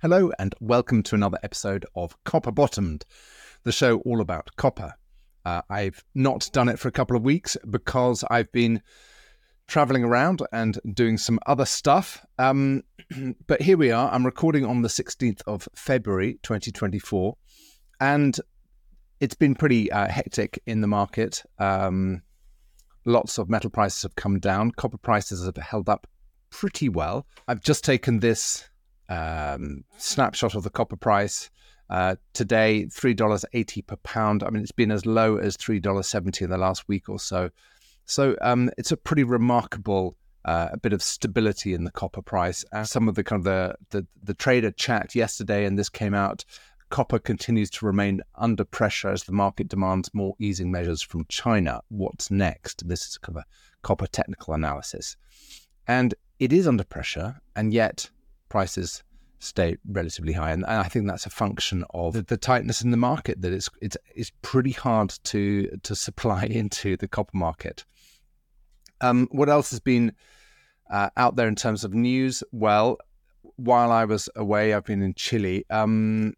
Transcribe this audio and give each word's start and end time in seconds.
Hello, 0.00 0.30
and 0.38 0.54
welcome 0.60 1.02
to 1.02 1.16
another 1.16 1.40
episode 1.42 1.84
of 1.96 2.16
Copper 2.22 2.52
Bottomed, 2.52 3.04
the 3.64 3.72
show 3.72 3.98
all 4.02 4.20
about 4.20 4.54
copper. 4.54 4.94
Uh, 5.44 5.62
I've 5.68 6.04
not 6.14 6.48
done 6.52 6.68
it 6.68 6.78
for 6.78 6.86
a 6.86 6.92
couple 6.92 7.16
of 7.16 7.24
weeks 7.24 7.56
because 7.68 8.22
I've 8.30 8.52
been 8.52 8.80
traveling 9.66 10.04
around 10.04 10.40
and 10.52 10.78
doing 10.94 11.18
some 11.18 11.40
other 11.48 11.64
stuff. 11.64 12.24
Um, 12.38 12.84
but 13.48 13.60
here 13.60 13.76
we 13.76 13.90
are. 13.90 14.08
I'm 14.12 14.24
recording 14.24 14.64
on 14.64 14.82
the 14.82 14.88
16th 14.88 15.42
of 15.48 15.68
February 15.74 16.38
2024, 16.44 17.36
and 18.00 18.38
it's 19.18 19.34
been 19.34 19.56
pretty 19.56 19.90
uh, 19.90 20.06
hectic 20.06 20.62
in 20.64 20.80
the 20.80 20.86
market. 20.86 21.42
Um, 21.58 22.22
lots 23.04 23.36
of 23.36 23.50
metal 23.50 23.70
prices 23.70 24.02
have 24.02 24.14
come 24.14 24.38
down, 24.38 24.70
copper 24.70 24.98
prices 24.98 25.44
have 25.44 25.56
held 25.56 25.88
up 25.88 26.06
pretty 26.50 26.88
well. 26.88 27.26
I've 27.48 27.64
just 27.64 27.82
taken 27.82 28.20
this 28.20 28.68
um, 29.08 29.84
snapshot 29.96 30.54
of 30.54 30.62
the 30.62 30.70
copper 30.70 30.96
price. 30.96 31.50
Uh, 31.90 32.16
today, 32.34 32.86
three 32.86 33.14
dollars 33.14 33.44
eighty 33.54 33.82
per 33.82 33.96
pound. 33.96 34.42
I 34.42 34.50
mean, 34.50 34.62
it's 34.62 34.72
been 34.72 34.90
as 34.90 35.06
low 35.06 35.38
as 35.38 35.56
three 35.56 35.80
dollars 35.80 36.06
seventy 36.06 36.44
in 36.44 36.50
the 36.50 36.58
last 36.58 36.86
week 36.88 37.08
or 37.08 37.18
so. 37.18 37.50
So 38.04 38.36
um, 38.42 38.70
it's 38.76 38.92
a 38.92 38.96
pretty 38.96 39.24
remarkable 39.24 40.16
uh, 40.44 40.68
a 40.72 40.78
bit 40.78 40.92
of 40.92 41.02
stability 41.02 41.74
in 41.74 41.84
the 41.84 41.90
copper 41.90 42.22
price. 42.22 42.64
As 42.72 42.90
some 42.90 43.08
of 43.08 43.14
the 43.14 43.24
kind 43.24 43.40
of 43.40 43.44
the, 43.44 43.74
the 43.90 44.06
the 44.22 44.34
trader 44.34 44.70
chat 44.70 45.14
yesterday, 45.14 45.64
and 45.64 45.78
this 45.78 45.88
came 45.88 46.14
out. 46.14 46.44
Copper 46.90 47.18
continues 47.18 47.68
to 47.68 47.84
remain 47.84 48.22
under 48.36 48.64
pressure 48.64 49.10
as 49.10 49.24
the 49.24 49.32
market 49.32 49.68
demands 49.68 50.08
more 50.14 50.34
easing 50.38 50.70
measures 50.70 51.02
from 51.02 51.26
China. 51.28 51.82
What's 51.88 52.30
next? 52.30 52.88
This 52.88 53.06
is 53.06 53.18
kind 53.18 53.36
of 53.36 53.42
a 53.42 53.46
copper 53.82 54.06
technical 54.06 54.54
analysis, 54.54 55.16
and 55.86 56.14
it 56.38 56.50
is 56.50 56.66
under 56.66 56.84
pressure, 56.84 57.40
and 57.54 57.74
yet 57.74 58.08
prices 58.48 59.02
stay 59.40 59.76
relatively 59.86 60.32
high, 60.32 60.52
and 60.52 60.64
I 60.64 60.84
think 60.84 61.06
that's 61.06 61.26
a 61.26 61.30
function 61.30 61.84
of 61.90 62.12
the, 62.12 62.22
the, 62.22 62.36
tightness 62.36 62.82
in 62.82 62.90
the 62.90 62.96
market. 62.96 63.40
That 63.40 63.52
it's 63.52 63.68
it's 63.80 63.96
it's 64.14 64.32
pretty 64.42 64.72
hard 64.72 65.10
to 65.24 65.78
to 65.82 65.94
supply 65.94 66.44
into 66.50 66.96
the 66.96 67.08
copper 67.08 67.36
market. 67.36 67.84
Um, 69.00 69.28
what 69.30 69.48
else 69.48 69.70
has 69.70 69.80
been 69.80 70.12
uh, 70.90 71.10
out 71.16 71.36
there 71.36 71.48
in 71.48 71.54
terms 71.54 71.84
of 71.84 71.94
news? 71.94 72.42
Well, 72.52 72.98
while 73.56 73.92
I 73.92 74.04
was 74.04 74.28
away, 74.34 74.74
I've 74.74 74.84
been 74.84 75.02
in 75.02 75.14
Chile. 75.14 75.64
Um, 75.70 76.34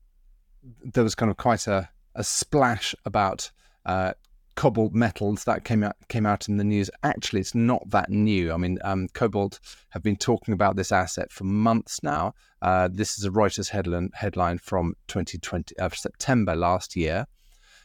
there 0.83 1.05
was 1.05 1.15
kind 1.15 1.31
of 1.31 1.39
quite 1.39 1.67
a, 1.67 1.89
a 2.15 2.23
splash 2.25 2.95
about 3.07 3.51
uh, 3.87 4.13
KoBold 4.61 4.93
Metals 4.93 5.45
that 5.45 5.65
came 5.65 5.83
out 5.83 5.97
came 6.09 6.27
out 6.27 6.47
in 6.47 6.59
the 6.59 6.65
news. 6.65 6.91
Actually, 7.03 7.41
it's 7.41 7.55
not 7.55 7.83
that 7.89 8.11
new. 8.11 8.53
I 8.53 8.59
mean, 8.59 8.79
um, 8.85 9.09
KoBold 9.15 9.59
have 9.89 10.03
been 10.03 10.17
talking 10.17 10.53
about 10.53 10.77
this 10.77 10.93
asset 10.93 11.33
for 11.33 11.45
months 11.45 12.03
now. 12.03 12.35
Uh, 12.61 12.91
this 12.93 13.17
is 13.17 13.25
a 13.25 13.31
Reuters 13.31 13.71
headline 13.71 14.11
headline 14.13 14.59
from 14.59 14.97
2020 15.09 15.79
uh, 15.79 15.89
September 15.89 16.55
last 16.55 16.95
year, 16.95 17.27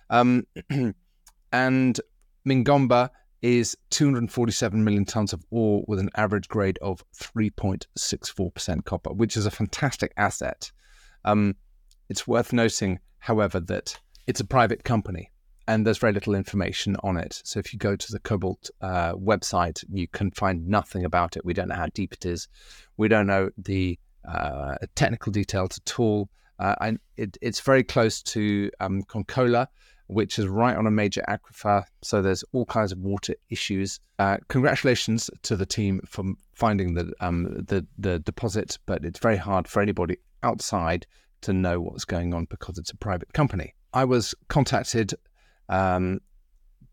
um, 0.09 0.45
and 1.53 2.01
Mingomba 2.45 3.09
is 3.41 3.77
247 3.91 4.83
million 4.83 5.05
tons 5.05 5.31
of 5.31 5.45
ore 5.51 5.85
with 5.87 5.99
an 5.99 6.09
average 6.17 6.49
grade 6.49 6.77
of 6.81 7.05
3.64% 7.15 8.83
copper, 8.83 9.13
which 9.13 9.37
is 9.37 9.45
a 9.45 9.51
fantastic 9.51 10.11
asset. 10.17 10.73
Um, 11.23 11.55
it's 12.09 12.27
worth 12.27 12.51
noting, 12.51 12.99
however, 13.19 13.61
that 13.61 13.97
it's 14.27 14.41
a 14.41 14.45
private 14.45 14.83
company 14.83 15.31
and 15.67 15.85
there's 15.85 15.97
very 15.97 16.13
little 16.13 16.35
information 16.35 16.95
on 17.03 17.17
it. 17.17 17.41
So 17.43 17.59
if 17.59 17.73
you 17.73 17.79
go 17.79 17.95
to 17.95 18.11
the 18.11 18.19
KoBold 18.19 18.69
uh, 18.81 19.13
website, 19.13 19.83
you 19.91 20.07
can 20.07 20.31
find 20.31 20.67
nothing 20.67 21.05
about 21.05 21.35
it. 21.37 21.45
We 21.45 21.53
don't 21.53 21.69
know 21.69 21.75
how 21.75 21.87
deep 21.93 22.13
it 22.13 22.25
is. 22.25 22.47
We 22.97 23.07
don't 23.07 23.27
know 23.27 23.49
the 23.57 23.99
uh, 24.27 24.75
technical 24.95 25.31
details 25.31 25.79
at 25.85 25.99
all. 25.99 26.29
Uh, 26.59 26.75
and 26.81 26.99
it, 27.17 27.37
it's 27.41 27.59
very 27.59 27.83
close 27.83 28.21
to 28.21 28.71
um, 28.79 29.03
Konkola, 29.03 29.67
which 30.07 30.39
is 30.39 30.47
right 30.47 30.75
on 30.77 30.87
a 30.87 30.91
major 30.91 31.23
aquifer. 31.27 31.83
So 32.01 32.21
there's 32.21 32.43
all 32.53 32.65
kinds 32.65 32.91
of 32.91 32.99
water 32.99 33.33
issues. 33.49 33.99
Uh, 34.19 34.37
congratulations 34.47 35.29
to 35.43 35.55
the 35.55 35.65
team 35.65 36.01
for 36.07 36.23
finding 36.53 36.93
the, 36.93 37.11
um, 37.19 37.65
the 37.67 37.85
the 37.97 38.19
deposit, 38.19 38.77
but 38.85 39.03
it's 39.03 39.19
very 39.19 39.37
hard 39.37 39.67
for 39.67 39.81
anybody 39.81 40.17
outside 40.43 41.05
to 41.41 41.51
know 41.53 41.81
what's 41.81 42.05
going 42.05 42.33
on 42.33 42.45
because 42.49 42.77
it's 42.77 42.91
a 42.91 42.97
private 42.97 43.33
company. 43.33 43.73
I 43.93 44.05
was 44.05 44.33
contacted 44.47 45.13
um, 45.69 46.19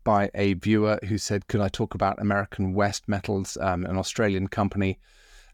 by 0.03 0.29
a 0.35 0.53
viewer 0.55 0.99
who 1.07 1.17
said, 1.17 1.47
Could 1.47 1.61
I 1.61 1.69
talk 1.69 1.95
about 1.95 2.21
American 2.21 2.73
West 2.73 3.07
Metals, 3.07 3.57
um, 3.61 3.85
an 3.85 3.97
Australian 3.97 4.47
company 4.47 4.99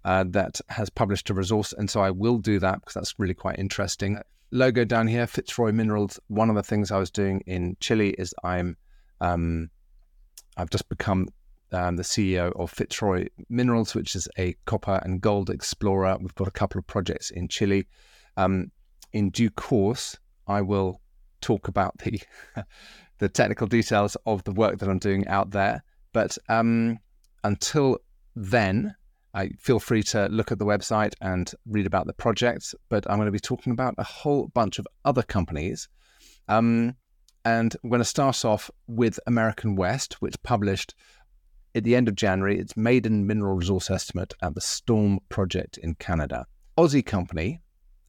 uh, 0.05 0.25
that 0.29 0.59
has 0.69 0.89
published 0.89 1.29
a 1.29 1.33
resource? 1.33 1.73
And 1.73 1.89
so 1.89 2.01
I 2.01 2.11
will 2.11 2.37
do 2.37 2.59
that 2.59 2.79
because 2.79 2.95
that's 2.95 3.19
really 3.19 3.33
quite 3.33 3.59
interesting. 3.59 4.19
Logo 4.51 4.83
down 4.83 5.07
here, 5.07 5.27
Fitzroy 5.27 5.71
Minerals. 5.71 6.19
One 6.27 6.49
of 6.49 6.55
the 6.55 6.63
things 6.63 6.91
I 6.91 6.97
was 6.97 7.11
doing 7.11 7.41
in 7.45 7.77
Chile 7.79 8.15
is 8.17 8.33
I'm 8.43 8.77
um, 9.21 9.69
I've 10.57 10.69
just 10.69 10.89
become 10.89 11.27
um, 11.71 11.95
the 11.95 12.03
CEO 12.03 12.51
of 12.59 12.71
Fitzroy 12.71 13.27
Minerals, 13.49 13.93
which 13.93 14.15
is 14.15 14.27
a 14.37 14.55
copper 14.65 14.99
and 15.03 15.21
gold 15.21 15.49
explorer. 15.49 16.17
We've 16.19 16.35
got 16.35 16.47
a 16.47 16.51
couple 16.51 16.79
of 16.79 16.87
projects 16.87 17.29
in 17.29 17.47
Chile. 17.47 17.87
Um, 18.37 18.71
in 19.13 19.29
due 19.29 19.49
course, 19.49 20.17
I 20.47 20.61
will 20.61 21.01
talk 21.41 21.67
about 21.67 21.97
the 21.99 22.21
the 23.19 23.29
technical 23.29 23.67
details 23.67 24.17
of 24.25 24.43
the 24.43 24.51
work 24.51 24.79
that 24.79 24.89
I'm 24.89 24.99
doing 24.99 25.27
out 25.27 25.51
there. 25.51 25.83
But 26.13 26.37
um, 26.47 26.99
until 27.43 27.99
then, 28.35 28.95
I 29.33 29.49
feel 29.59 29.79
free 29.79 30.03
to 30.03 30.27
look 30.27 30.51
at 30.51 30.59
the 30.59 30.65
website 30.65 31.13
and 31.21 31.51
read 31.67 31.85
about 31.85 32.07
the 32.07 32.13
projects. 32.13 32.73
But 32.89 33.09
I'm 33.09 33.17
going 33.17 33.27
to 33.27 33.31
be 33.31 33.39
talking 33.39 33.71
about 33.71 33.95
a 33.97 34.03
whole 34.03 34.47
bunch 34.47 34.79
of 34.79 34.87
other 35.05 35.21
companies. 35.21 35.87
Um, 36.47 36.95
and 37.45 37.75
I'm 37.83 37.89
going 37.89 38.01
to 38.01 38.05
start 38.05 38.43
off 38.43 38.71
with 38.87 39.19
American 39.27 39.75
West, 39.75 40.21
which 40.21 40.41
published 40.43 40.95
at 41.75 41.83
the 41.83 41.95
end 41.95 42.07
of 42.07 42.15
January 42.15 42.59
its 42.59 42.75
maiden 42.75 43.27
mineral 43.27 43.55
resource 43.55 43.89
estimate 43.89 44.33
at 44.41 44.55
the 44.55 44.61
Storm 44.61 45.19
project 45.29 45.77
in 45.77 45.95
Canada. 45.95 46.45
Aussie 46.77 47.05
company. 47.05 47.61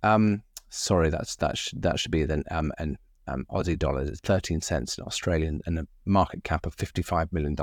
Um, 0.02 0.42
sorry, 0.70 1.10
that's 1.10 1.36
that. 1.36 1.58
Sh- 1.58 1.74
that 1.76 1.98
should 1.98 2.10
be 2.10 2.24
then 2.24 2.44
um, 2.50 2.72
an 2.78 2.96
um, 3.26 3.46
Aussie 3.50 3.78
dollars. 3.78 4.08
It's 4.08 4.20
13 4.20 4.60
cents 4.60 4.98
in 4.98 5.04
Australian 5.04 5.60
and 5.66 5.78
a 5.78 5.86
market 6.04 6.44
cap 6.44 6.66
of 6.66 6.76
$55 6.76 7.32
million 7.32 7.56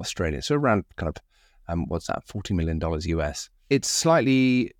Australian. 0.00 0.42
So 0.42 0.54
around 0.54 0.84
kind 0.96 1.08
of, 1.08 1.22
um, 1.68 1.86
what's 1.88 2.06
that, 2.08 2.26
$40 2.26 2.54
million 2.54 2.80
US. 2.82 3.50
It's 3.70 3.90
slightly, 3.90 4.72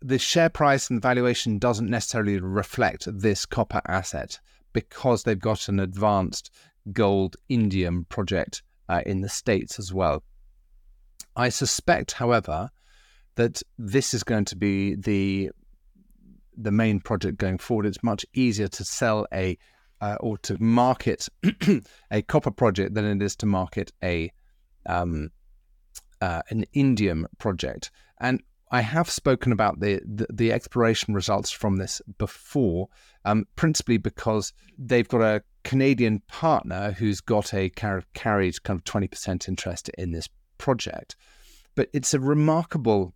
the 0.00 0.18
share 0.18 0.50
price 0.50 0.90
and 0.90 1.00
valuation 1.00 1.58
doesn't 1.58 1.90
necessarily 1.90 2.38
reflect 2.38 3.08
this 3.10 3.46
copper 3.46 3.82
asset 3.88 4.38
because 4.72 5.22
they've 5.22 5.38
got 5.38 5.68
an 5.68 5.80
advanced 5.80 6.50
gold 6.92 7.36
indium 7.50 8.08
project 8.08 8.62
uh, 8.88 9.02
in 9.06 9.22
the 9.22 9.28
States 9.28 9.78
as 9.78 9.92
well. 9.92 10.22
I 11.36 11.48
suspect, 11.48 12.12
however, 12.12 12.70
that 13.36 13.62
this 13.78 14.14
is 14.14 14.22
going 14.22 14.44
to 14.46 14.56
be 14.56 14.94
the 14.94 15.50
the 16.56 16.70
main 16.70 17.00
project 17.00 17.38
going 17.38 17.58
forward, 17.58 17.86
it's 17.86 18.02
much 18.02 18.24
easier 18.34 18.68
to 18.68 18.84
sell 18.84 19.26
a 19.32 19.58
uh, 20.00 20.16
or 20.20 20.36
to 20.38 20.60
market 20.62 21.28
a 22.10 22.22
copper 22.22 22.50
project 22.50 22.94
than 22.94 23.04
it 23.04 23.22
is 23.22 23.36
to 23.36 23.46
market 23.46 23.92
a 24.02 24.30
um, 24.86 25.30
uh, 26.20 26.42
an 26.50 26.64
indium 26.74 27.24
project. 27.38 27.90
And 28.20 28.42
I 28.70 28.80
have 28.80 29.08
spoken 29.08 29.52
about 29.52 29.80
the, 29.80 30.00
the, 30.04 30.26
the 30.32 30.52
exploration 30.52 31.14
results 31.14 31.50
from 31.50 31.76
this 31.76 32.02
before, 32.18 32.88
um, 33.24 33.44
principally 33.56 33.98
because 33.98 34.52
they've 34.78 35.08
got 35.08 35.20
a 35.20 35.42
Canadian 35.62 36.20
partner 36.28 36.92
who's 36.92 37.20
got 37.20 37.54
a 37.54 37.70
car- 37.70 38.04
carried 38.14 38.62
kind 38.62 38.78
of 38.78 38.84
twenty 38.84 39.08
percent 39.08 39.48
interest 39.48 39.88
in 39.90 40.12
this 40.12 40.28
project. 40.58 41.16
But 41.74 41.88
it's 41.92 42.14
a 42.14 42.20
remarkable 42.20 43.14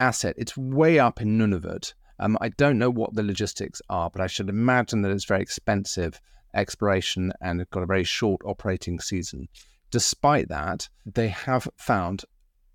asset. 0.00 0.34
It's 0.38 0.56
way 0.56 0.98
up 0.98 1.20
in 1.20 1.38
Nunavut. 1.38 1.94
Um, 2.20 2.36
I 2.40 2.48
don't 2.50 2.78
know 2.78 2.90
what 2.90 3.14
the 3.14 3.22
logistics 3.22 3.80
are, 3.88 4.10
but 4.10 4.20
I 4.20 4.26
should 4.26 4.48
imagine 4.48 5.02
that 5.02 5.12
it's 5.12 5.24
very 5.24 5.42
expensive 5.42 6.20
exploration 6.54 7.32
and 7.40 7.60
it's 7.60 7.70
got 7.70 7.82
a 7.82 7.86
very 7.86 8.04
short 8.04 8.40
operating 8.44 9.00
season. 9.00 9.48
Despite 9.90 10.48
that, 10.48 10.88
they 11.06 11.28
have 11.28 11.68
found 11.76 12.24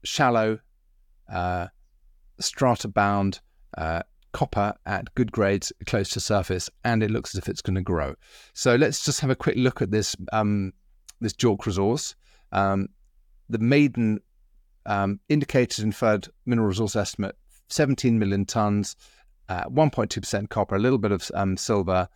shallow, 0.03 0.59
uh, 1.31 1.67
strata 2.39 2.87
bound 2.87 3.41
uh, 3.77 4.03
copper 4.31 4.73
at 4.85 5.13
good 5.15 5.31
grades 5.31 5.71
close 5.85 6.09
to 6.09 6.19
surface, 6.19 6.69
and 6.83 7.03
it 7.03 7.11
looks 7.11 7.35
as 7.35 7.39
if 7.39 7.47
it's 7.47 7.61
going 7.61 7.75
to 7.75 7.81
grow. 7.81 8.15
So 8.53 8.75
let's 8.75 9.05
just 9.05 9.19
have 9.21 9.29
a 9.29 9.35
quick 9.35 9.55
look 9.55 9.81
at 9.81 9.91
this 9.91 10.15
um, 10.31 10.73
this 11.21 11.33
JORC 11.33 11.65
resource. 11.65 12.15
Um, 12.51 12.89
the 13.49 13.59
maiden 13.59 14.19
um, 14.85 15.19
indicated 15.29 15.83
inferred 15.83 16.27
mineral 16.45 16.67
resource 16.67 16.95
estimate 16.95 17.35
17 17.69 18.19
million 18.19 18.45
tons, 18.45 18.95
uh, 19.49 19.65
1.2% 19.65 20.49
copper, 20.49 20.75
a 20.75 20.79
little 20.79 20.97
bit 20.97 21.11
of 21.11 21.29
um, 21.33 21.57
silver 21.57 22.07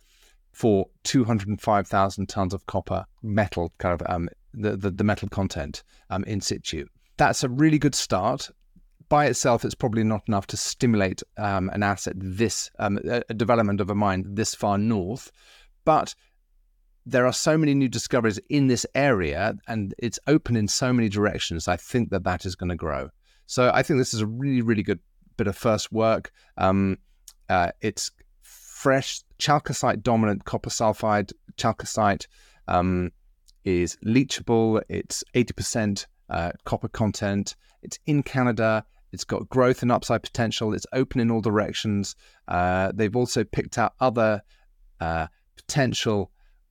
for 0.52 0.86
205,000 1.04 2.28
tons 2.28 2.54
of 2.54 2.66
copper 2.66 3.04
metal, 3.22 3.72
kind 3.78 4.00
of 4.00 4.06
um, 4.10 4.28
the, 4.54 4.76
the, 4.76 4.90
the, 4.90 5.04
metal 5.04 5.28
content 5.28 5.82
um, 6.10 6.24
in 6.24 6.40
situ. 6.40 6.86
That's 7.16 7.44
a 7.44 7.48
really 7.48 7.78
good 7.78 7.94
start. 7.94 8.50
by 9.08 9.26
itself, 9.26 9.64
it's 9.64 9.74
probably 9.74 10.04
not 10.04 10.22
enough 10.26 10.46
to 10.48 10.56
stimulate 10.56 11.22
um, 11.36 11.70
an 11.70 11.82
asset 11.82 12.14
this 12.16 12.70
um, 12.78 12.98
a 13.04 13.34
development 13.34 13.80
of 13.80 13.90
a 13.90 13.94
mine 13.94 14.24
this 14.34 14.54
far 14.54 14.78
north, 14.78 15.30
but 15.84 16.14
there 17.06 17.26
are 17.26 17.32
so 17.32 17.56
many 17.56 17.72
new 17.72 17.88
discoveries 17.88 18.38
in 18.50 18.66
this 18.66 18.84
area, 18.94 19.54
and 19.66 19.94
it's 19.98 20.18
open 20.26 20.56
in 20.56 20.68
so 20.68 20.92
many 20.92 21.08
directions. 21.08 21.66
I 21.66 21.76
think 21.76 22.10
that 22.10 22.24
that 22.24 22.44
is 22.44 22.54
going 22.54 22.68
to 22.68 22.76
grow. 22.76 23.08
So 23.46 23.70
I 23.72 23.82
think 23.82 23.98
this 23.98 24.12
is 24.12 24.20
a 24.20 24.26
really, 24.26 24.60
really 24.60 24.82
good 24.82 25.00
bit 25.38 25.46
of 25.46 25.56
first 25.56 25.90
work. 25.90 26.30
Um, 26.58 26.98
uh, 27.48 27.70
it's 27.80 28.10
fresh 28.42 29.22
chalcocite 29.38 30.02
dominant 30.02 30.44
copper 30.44 30.70
sulfide. 30.70 31.32
Chalcocite 31.56 32.26
um, 32.68 33.10
is 33.64 33.96
leachable. 34.04 34.82
It's 34.88 35.24
80% 35.34 36.06
uh, 36.30 36.52
copper 36.64 36.88
content. 36.88 37.56
It's 37.82 37.98
in 38.06 38.22
Canada. 38.22 38.84
It's 39.12 39.24
got 39.24 39.48
growth 39.48 39.82
and 39.82 39.90
upside 39.90 40.22
potential. 40.22 40.74
It's 40.74 40.86
open 40.92 41.20
in 41.20 41.30
all 41.30 41.40
directions. 41.40 42.14
Uh, 42.46 42.92
they've 42.94 43.16
also 43.16 43.42
picked 43.44 43.78
out 43.78 43.94
other 44.00 44.42
uh, 45.00 45.26
potential 45.56 46.30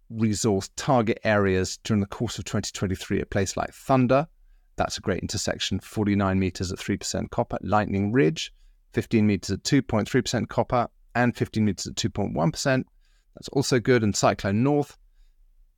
resource 0.10 0.70
target 0.76 1.20
areas 1.24 1.78
during 1.84 2.00
the 2.00 2.08
course 2.08 2.38
of 2.38 2.46
2023 2.46 3.22
at 3.22 3.30
places 3.30 3.58
like 3.58 3.74
Thunder. 3.74 4.28
That's 4.76 4.98
a 4.98 5.02
great 5.02 5.22
intersection, 5.22 5.80
49 5.80 6.38
meters 6.38 6.72
at 6.72 6.78
3% 6.78 7.32
copper. 7.32 7.58
Lightning 7.62 8.12
Ridge, 8.12 8.54
15 8.98 9.28
meters 9.28 9.52
at 9.52 9.62
2.3% 9.62 10.48
copper 10.48 10.88
and 11.14 11.38
15 11.38 11.64
meters 11.64 11.86
at 11.86 11.94
2.1%. 11.94 12.84
That's 13.36 13.48
also 13.50 13.80
good. 13.80 14.02
And 14.02 14.16
Cyclone 14.16 14.64
North, 14.64 14.98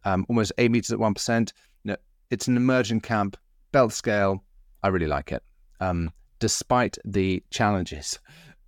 um, 0.05 0.25
almost 0.29 0.53
8 0.57 0.71
meters 0.71 0.93
at 0.93 0.99
1%. 0.99 1.51
You 1.83 1.91
know, 1.91 1.97
it's 2.29 2.47
an 2.47 2.55
emerging 2.55 3.01
camp, 3.01 3.35
belt 3.73 3.91
scale. 3.91 4.41
I 4.83 4.87
really 4.87 5.07
like 5.07 5.33
it, 5.33 5.43
um, 5.81 6.13
despite 6.39 6.97
the 7.03 7.43
challenges 7.51 8.19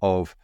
of 0.01 0.36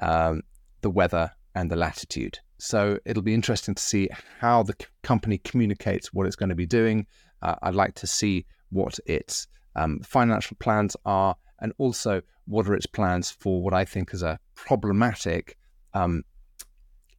um, 0.00 0.40
the 0.80 0.88
weather 0.88 1.30
and 1.54 1.70
the 1.70 1.76
latitude. 1.76 2.38
So 2.56 2.98
it'll 3.04 3.22
be 3.22 3.34
interesting 3.34 3.74
to 3.74 3.82
see 3.82 4.08
how 4.40 4.62
the 4.62 4.74
company 5.02 5.36
communicates 5.44 6.10
what 6.10 6.26
it's 6.26 6.36
going 6.36 6.48
to 6.48 6.54
be 6.54 6.64
doing. 6.64 7.06
Uh, 7.42 7.56
I'd 7.60 7.74
like 7.74 7.96
to 7.96 8.06
see 8.06 8.46
what 8.70 8.98
its 9.04 9.46
um, 9.74 10.00
financial 10.00 10.56
plans 10.58 10.96
are 11.04 11.36
and 11.60 11.74
also 11.76 12.22
what 12.46 12.68
are 12.68 12.74
its 12.74 12.86
plans 12.86 13.30
for 13.30 13.62
what 13.62 13.74
I 13.74 13.84
think 13.84 14.14
is 14.14 14.22
a 14.22 14.38
problematic 14.54 15.56
um, 15.94 16.22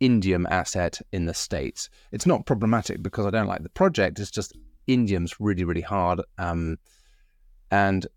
indium 0.01 0.45
asset 0.50 1.00
in 1.12 1.25
the 1.25 1.33
States. 1.33 1.89
It's 2.12 2.25
not 2.25 2.45
problematic 2.45 3.01
because 3.01 3.25
I 3.25 3.29
don't 3.29 3.47
like 3.47 3.63
the 3.63 3.69
project, 3.69 4.19
it's 4.19 4.31
just 4.31 4.57
indium's 4.88 5.39
really, 5.39 5.63
really 5.63 5.81
hard. 5.81 6.21
Um, 6.38 6.77
and 7.71 8.07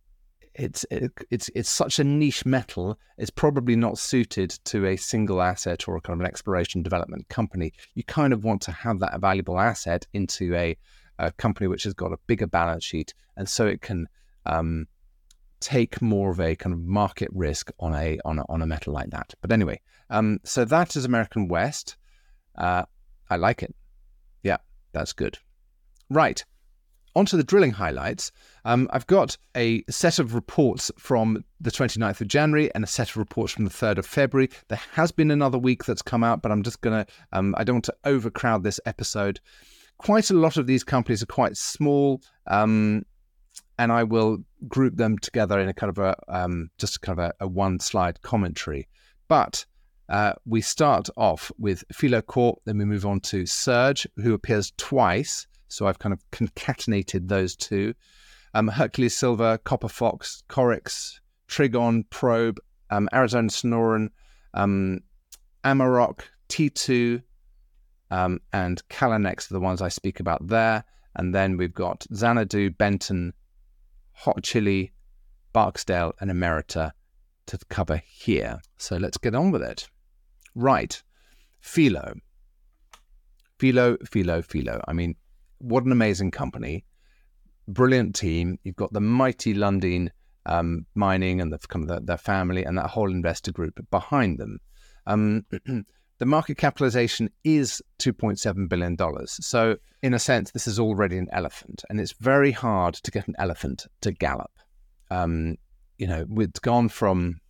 it's 0.54 0.84
it, 0.90 1.12
it's 1.30 1.48
it's 1.54 1.70
such 1.70 1.98
a 1.98 2.04
niche 2.04 2.44
metal. 2.44 2.98
It's 3.16 3.30
probably 3.30 3.76
not 3.76 3.98
suited 3.98 4.50
to 4.66 4.86
a 4.86 4.96
single 4.96 5.40
asset 5.40 5.86
or 5.88 5.96
a 5.96 6.00
kind 6.00 6.14
of 6.14 6.20
an 6.20 6.26
exploration 6.26 6.82
development 6.82 7.28
company. 7.28 7.72
You 7.94 8.04
kind 8.04 8.32
of 8.32 8.44
want 8.44 8.62
to 8.62 8.72
have 8.72 8.98
that 9.00 9.20
valuable 9.20 9.58
asset 9.58 10.06
into 10.12 10.54
a, 10.54 10.76
a 11.18 11.32
company 11.32 11.68
which 11.68 11.84
has 11.84 11.94
got 11.94 12.12
a 12.12 12.18
bigger 12.26 12.46
balance 12.46 12.84
sheet, 12.84 13.14
and 13.36 13.48
so 13.48 13.66
it 13.66 13.80
can 13.80 14.08
um, 14.46 14.86
take 15.60 16.00
more 16.02 16.30
of 16.30 16.40
a 16.40 16.56
kind 16.56 16.72
of 16.72 16.80
market 16.80 17.28
risk 17.32 17.70
on 17.78 17.94
a 17.94 18.18
on 18.24 18.38
a, 18.38 18.44
on 18.48 18.62
a 18.62 18.66
metal 18.66 18.92
like 18.92 19.10
that. 19.10 19.34
But 19.40 19.52
anyway, 19.52 19.80
um, 20.08 20.38
so 20.44 20.64
that 20.64 20.96
is 20.96 21.04
American 21.04 21.48
West. 21.48 21.96
Uh, 22.56 22.84
I 23.28 23.36
like 23.36 23.62
it. 23.62 23.74
Yeah, 24.42 24.58
that's 24.92 25.12
good. 25.12 25.38
Right. 26.10 26.44
Onto 27.16 27.36
the 27.36 27.44
drilling 27.44 27.72
highlights. 27.72 28.30
Um, 28.64 28.88
I've 28.92 29.06
got 29.06 29.36
a 29.56 29.82
set 29.90 30.18
of 30.20 30.34
reports 30.34 30.92
from 30.96 31.44
the 31.60 31.70
29th 31.70 32.20
of 32.20 32.28
January 32.28 32.72
and 32.74 32.84
a 32.84 32.86
set 32.86 33.10
of 33.10 33.16
reports 33.16 33.52
from 33.52 33.64
the 33.64 33.70
3rd 33.70 33.98
of 33.98 34.06
February. 34.06 34.48
There 34.68 34.80
has 34.92 35.10
been 35.10 35.30
another 35.30 35.58
week 35.58 35.84
that's 35.84 36.02
come 36.02 36.22
out, 36.22 36.40
but 36.40 36.52
I'm 36.52 36.62
just 36.62 36.80
going 36.82 37.04
to, 37.04 37.12
um, 37.32 37.54
I 37.58 37.64
don't 37.64 37.76
want 37.76 37.84
to 37.86 37.96
overcrowd 38.04 38.62
this 38.62 38.78
episode. 38.86 39.40
Quite 39.98 40.30
a 40.30 40.34
lot 40.34 40.56
of 40.56 40.66
these 40.66 40.84
companies 40.84 41.22
are 41.22 41.26
quite 41.26 41.56
small, 41.56 42.22
um, 42.46 43.04
and 43.80 43.90
I 43.90 44.04
will 44.04 44.38
group 44.68 44.96
them 44.96 45.18
together 45.18 45.58
in 45.58 45.68
a 45.68 45.74
kind 45.74 45.90
of 45.90 45.98
a, 45.98 46.16
um, 46.28 46.70
just 46.78 47.00
kind 47.00 47.18
of 47.18 47.24
a, 47.24 47.44
a 47.44 47.48
one 47.48 47.80
slide 47.80 48.20
commentary. 48.22 48.88
But 49.28 49.64
uh, 50.08 50.34
we 50.44 50.60
start 50.60 51.08
off 51.16 51.50
with 51.58 51.84
Filo 51.92 52.20
Corp, 52.20 52.58
then 52.64 52.78
we 52.78 52.84
move 52.84 53.06
on 53.06 53.20
to 53.20 53.46
Surge, 53.46 54.06
who 54.16 54.34
appears 54.34 54.72
twice 54.76 55.46
so 55.70 55.86
I've 55.86 55.98
kind 55.98 56.12
of 56.12 56.22
concatenated 56.32 57.28
those 57.28 57.56
two. 57.56 57.94
Um, 58.54 58.68
Hercules 58.68 59.16
Silver, 59.16 59.58
Copper 59.58 59.88
Fox, 59.88 60.42
Koryx, 60.48 61.20
Trigon, 61.48 62.04
Probe, 62.10 62.58
um, 62.90 63.08
Arizona 63.14 63.48
Sonoran, 63.48 64.10
um, 64.52 65.00
Amaroq, 65.64 66.20
T2, 66.48 67.22
um, 68.10 68.40
and 68.52 68.82
Callinex 68.88 69.50
are 69.50 69.54
the 69.54 69.60
ones 69.60 69.80
I 69.80 69.88
speak 69.88 70.18
about 70.18 70.46
there. 70.48 70.84
And 71.14 71.34
then 71.34 71.56
we've 71.56 71.74
got 71.74 72.04
Xanadu, 72.12 72.70
Benton, 72.70 73.32
Hot 74.20 74.42
Chili, 74.42 74.92
Barksdale, 75.52 76.12
and 76.20 76.30
Emerita 76.30 76.92
to 77.46 77.58
cover 77.68 78.02
here. 78.06 78.60
So 78.76 78.96
let's 78.96 79.18
get 79.18 79.34
on 79.34 79.50
with 79.50 79.62
it. 79.62 79.88
Right. 80.54 81.02
Filo. 81.60 82.14
Filo, 83.58 83.96
Filo, 84.04 84.42
Filo. 84.42 84.82
I 84.86 84.92
mean, 84.92 85.16
what 85.58 85.84
an 85.84 85.92
amazing 85.92 86.30
company, 86.30 86.84
brilliant 87.68 88.14
team. 88.14 88.58
You've 88.62 88.76
got 88.76 88.92
the 88.92 89.00
mighty 89.00 89.54
Lundin 89.54 90.10
um, 90.46 90.86
Mining 90.94 91.40
and 91.40 91.52
the 91.52 91.58
kind 91.58 91.88
of 91.88 91.96
the, 91.96 92.04
their 92.04 92.18
family 92.18 92.64
and 92.64 92.76
that 92.78 92.90
whole 92.90 93.10
investor 93.10 93.52
group 93.52 93.78
behind 93.90 94.38
them. 94.38 94.58
Um, 95.06 95.44
the 96.20 96.26
market 96.26 96.58
capitalization 96.58 97.30
is 97.44 97.82
$2.7 97.98 98.68
billion. 98.68 98.96
So, 99.26 99.76
in 100.02 100.14
a 100.14 100.18
sense, 100.18 100.50
this 100.50 100.66
is 100.66 100.78
already 100.78 101.16
an 101.16 101.28
elephant, 101.32 101.82
and 101.88 101.98
it's 101.98 102.12
very 102.12 102.52
hard 102.52 102.94
to 102.94 103.10
get 103.10 103.26
an 103.26 103.34
elephant 103.38 103.86
to 104.02 104.12
gallop. 104.12 104.52
Um, 105.10 105.56
you 105.98 106.06
know, 106.06 106.26
it's 106.36 106.60
gone 106.60 106.90
from 106.90 107.40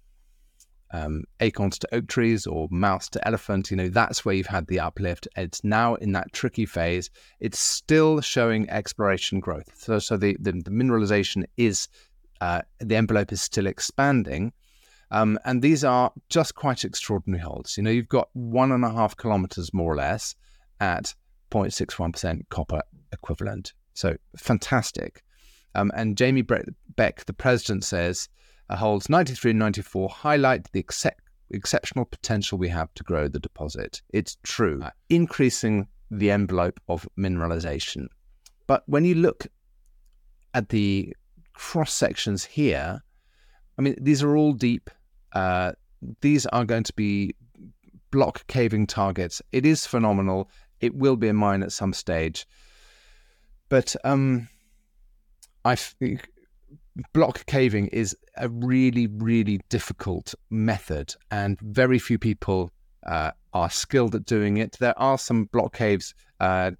um, 0.93 1.25
acorns 1.41 1.81
to 1.81 1.95
oak 1.95 2.07
trees 2.07 2.47
or 2.47 2.69
mouse 2.71 3.09
to 3.11 3.27
elephant, 3.27 3.73
you 3.73 3.77
know, 3.77 3.89
that's 3.89 4.25
where 4.25 4.35
you've 4.35 4.47
had 4.47 4.69
the 4.69 4.81
uplift. 4.81 5.27
It's 5.37 5.63
now 5.65 5.97
in 5.97 6.13
that 6.13 6.33
tricky 6.33 6.67
phase. 6.67 7.11
It's 7.41 7.59
still 7.59 8.21
showing 8.21 8.71
exploration 8.71 9.41
growth. 9.41 9.73
So, 9.77 9.99
so 9.99 10.17
the, 10.17 10.37
the, 10.41 10.53
the 10.53 10.71
mineralization 10.71 11.45
is, 11.57 11.89
uh, 12.41 12.63
the 12.79 12.97
envelope 12.97 13.33
is 13.33 13.43
still 13.43 13.67
expanding. 13.67 14.53
Um, 15.11 15.39
and 15.45 15.61
these 15.61 15.83
are 15.83 16.13
just 16.29 16.55
quite 16.55 16.85
extraordinary 16.85 17.43
holes. 17.43 17.77
You 17.77 17.83
know, 17.83 17.91
you've 17.91 18.09
got 18.09 18.29
one 18.33 18.73
and 18.73 18.85
a 18.85 18.93
half 18.93 19.17
kilometers 19.17 19.75
more 19.75 19.93
or 19.93 19.97
less 19.97 20.37
at 20.79 21.15
0.61% 21.51 22.49
copper 22.49 22.83
equivalent. 23.13 23.73
So 23.95 24.17
fantastic. 24.37 25.23
Um, 25.75 25.91
and 25.95 26.17
Jamie 26.17 26.43
Beck, 26.43 27.25
the 27.27 27.33
president, 27.33 27.85
says 27.85 28.29
holds 28.77 29.09
93 29.09 29.51
and 29.51 29.59
94 29.59 30.09
highlight 30.09 30.71
the 30.73 30.85
exceptional 31.51 32.05
potential 32.05 32.59
we 32.59 32.69
have 32.69 32.93
to 32.95 33.03
grow 33.03 33.29
the 33.29 33.41
deposit. 33.41 34.03
It's 34.11 34.37
true, 34.43 34.81
uh, 34.83 34.91
increasing 35.09 35.89
the 36.11 36.31
envelope 36.31 36.81
of 36.89 37.09
mineralization. 37.19 38.07
But 38.67 38.85
when 38.87 39.05
you 39.05 39.17
look 39.17 39.47
at 40.55 40.69
the 40.69 41.15
cross 41.53 41.93
sections 41.93 42.45
here, 42.45 43.03
I 43.79 43.83
mean, 43.83 43.97
these 44.01 44.23
are 44.23 44.37
all 44.37 44.53
deep. 44.53 44.91
Uh, 45.33 45.73
these 46.21 46.47
are 46.47 46.65
going 46.65 46.85
to 46.85 46.93
be 46.95 47.35
block 48.11 48.47
caving 48.47 48.87
targets. 48.87 49.43
It 49.53 49.67
is 49.67 49.87
phenomenal. 49.87 50.51
It 50.81 50.95
will 50.95 51.17
be 51.17 51.29
a 51.29 51.35
mine 51.35 51.63
at 51.63 51.73
some 51.73 51.93
stage. 51.93 52.47
But 53.69 53.95
um, 54.05 54.49
I 55.65 55.77
block 57.13 57.47
caving 57.47 57.89
is 57.89 58.17
a 58.37 58.49
really, 58.49 59.07
really 59.07 59.61
difficult 59.69 60.35
method, 60.51 61.15
and 61.31 61.59
very 61.61 61.99
few 61.99 62.19
people 62.19 62.71
uh, 63.07 63.31
are 63.53 63.71
skilled 63.71 64.15
at 64.15 64.25
doing 64.25 64.57
it. 64.57 64.77
There 64.81 64.99
are 64.99 65.19
some 65.19 65.45
block 65.45 65.75
caves 65.75 66.15
uh, 66.41 66.73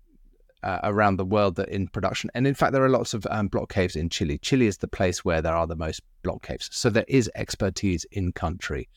uh, 0.63 0.81
around 0.83 1.17
the 1.17 1.25
world 1.25 1.57
that 1.57 1.69
in 1.69 1.89
production, 1.89 2.31
and 2.35 2.47
in 2.47 2.55
fact, 2.55 2.73
there 2.73 2.85
are 2.85 2.89
lots 2.89 3.15
of 3.15 3.27
um, 3.31 3.49
block 3.49 3.73
caves 3.73 3.97
in 3.97 4.09
Chile. 4.09 4.39
Chile 4.39 4.67
is 4.67 4.79
the 4.79 4.89
place 4.89 5.25
where 5.25 5.43
there 5.43 5.55
are 5.55 5.67
the 5.67 5.77
most 5.77 6.03
block 6.23 6.43
caves, 6.43 6.69
so 6.73 6.91
there 6.91 7.05
is 7.09 7.31
expertise 7.35 8.05
in 8.13 8.33
country. 8.33 8.89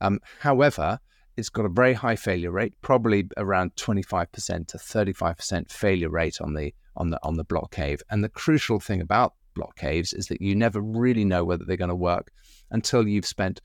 Um, 0.00 0.20
however, 0.40 0.98
it's 1.36 1.48
got 1.48 1.64
a 1.64 1.70
very 1.70 1.94
high 1.94 2.16
failure 2.16 2.50
rate, 2.50 2.74
probably 2.82 3.28
around 3.36 3.74
25% 3.76 4.66
to 4.68 4.78
35% 4.78 5.70
failure 5.70 6.10
rate 6.10 6.40
on 6.40 6.54
the 6.54 6.74
on 6.96 7.10
the 7.10 7.18
on 7.22 7.36
the 7.36 7.44
block 7.44 7.70
cave. 7.72 8.02
And 8.10 8.22
the 8.22 8.28
crucial 8.28 8.80
thing 8.80 9.00
about 9.00 9.34
block 9.54 9.76
caves 9.76 10.12
is 10.12 10.26
that 10.26 10.40
you 10.40 10.54
never 10.54 10.80
really 10.80 11.24
know 11.24 11.44
whether 11.44 11.64
they're 11.64 11.76
going 11.76 11.88
to 11.88 11.94
work 11.94 12.30
until 12.70 13.06
you've 13.06 13.26
spent 13.26 13.60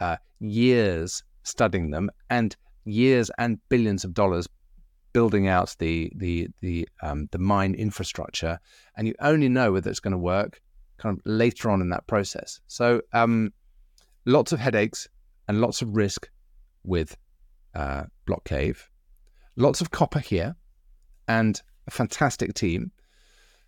uh, 0.00 0.16
years 0.40 1.22
studying 1.42 1.90
them 1.90 2.10
and 2.30 2.56
years 2.84 3.30
and 3.38 3.58
billions 3.68 4.04
of 4.04 4.14
dollars 4.14 4.48
building 5.12 5.48
out 5.48 5.74
the 5.78 6.12
the 6.16 6.48
the 6.60 6.88
um, 7.02 7.28
the 7.32 7.38
mine 7.38 7.74
infrastructure, 7.74 8.58
and 8.96 9.06
you 9.06 9.14
only 9.20 9.48
know 9.48 9.72
whether 9.72 9.90
it's 9.90 10.00
going 10.00 10.12
to 10.12 10.18
work 10.18 10.60
kind 10.98 11.18
of 11.18 11.22
later 11.24 11.70
on 11.70 11.80
in 11.80 11.90
that 11.90 12.06
process. 12.06 12.60
So 12.66 13.00
um, 13.12 13.52
lots 14.24 14.52
of 14.52 14.60
headaches 14.60 15.08
and 15.48 15.60
lots 15.60 15.82
of 15.82 15.96
risk 15.96 16.30
with 16.84 17.16
uh, 17.74 18.04
Block 18.26 18.44
Cave. 18.44 18.88
Lots 19.56 19.80
of 19.80 19.90
copper 19.90 20.20
here 20.20 20.56
and 21.28 21.60
a 21.86 21.90
fantastic 21.90 22.54
team. 22.54 22.92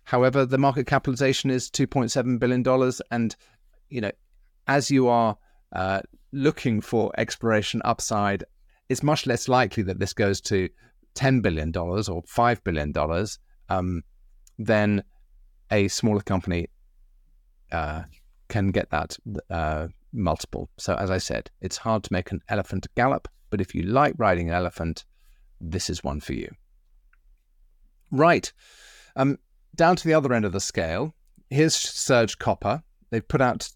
However, 0.03 0.45
the 0.45 0.57
market 0.57 0.87
capitalization 0.87 1.49
is 1.49 1.69
$2.7 1.69 2.39
billion. 2.39 2.91
And, 3.11 3.35
you 3.89 4.01
know, 4.01 4.11
as 4.67 4.91
you 4.91 5.07
are 5.07 5.37
uh, 5.73 6.01
looking 6.31 6.79
for 6.81 7.11
exploration 7.17 7.81
upside, 7.83 8.43
it's 8.87 9.03
much 9.03 9.25
less 9.25 9.47
likely 9.47 9.83
that 9.83 9.99
this 9.99 10.13
goes 10.13 10.41
to 10.41 10.69
$10 11.15 11.41
billion 11.41 11.69
or 11.75 12.23
$5 12.23 12.63
billion 12.63 12.93
um, 13.69 14.03
than 14.59 15.03
a 15.71 15.87
smaller 15.87 16.21
company 16.21 16.67
uh, 17.71 18.03
can 18.47 18.71
get 18.71 18.89
that 18.91 19.17
uh, 19.49 19.87
multiple. 20.13 20.69
So, 20.77 20.95
as 20.95 21.09
I 21.09 21.17
said, 21.17 21.49
it's 21.61 21.77
hard 21.77 22.03
to 22.03 22.13
make 22.13 22.31
an 22.31 22.41
elephant 22.49 22.87
gallop, 22.95 23.27
but 23.49 23.61
if 23.61 23.73
you 23.73 23.83
like 23.83 24.13
riding 24.17 24.49
an 24.49 24.55
elephant, 24.55 25.05
this 25.59 25.89
is 25.89 26.03
one 26.03 26.19
for 26.19 26.33
you. 26.33 26.49
Right. 28.11 28.51
Um, 29.15 29.37
down 29.75 29.95
to 29.95 30.07
the 30.07 30.13
other 30.13 30.33
end 30.33 30.45
of 30.45 30.51
the 30.51 30.59
scale, 30.59 31.13
here's 31.49 31.75
Surge 31.75 32.37
Copper. 32.37 32.83
They've 33.09 33.27
put 33.27 33.41
out 33.41 33.69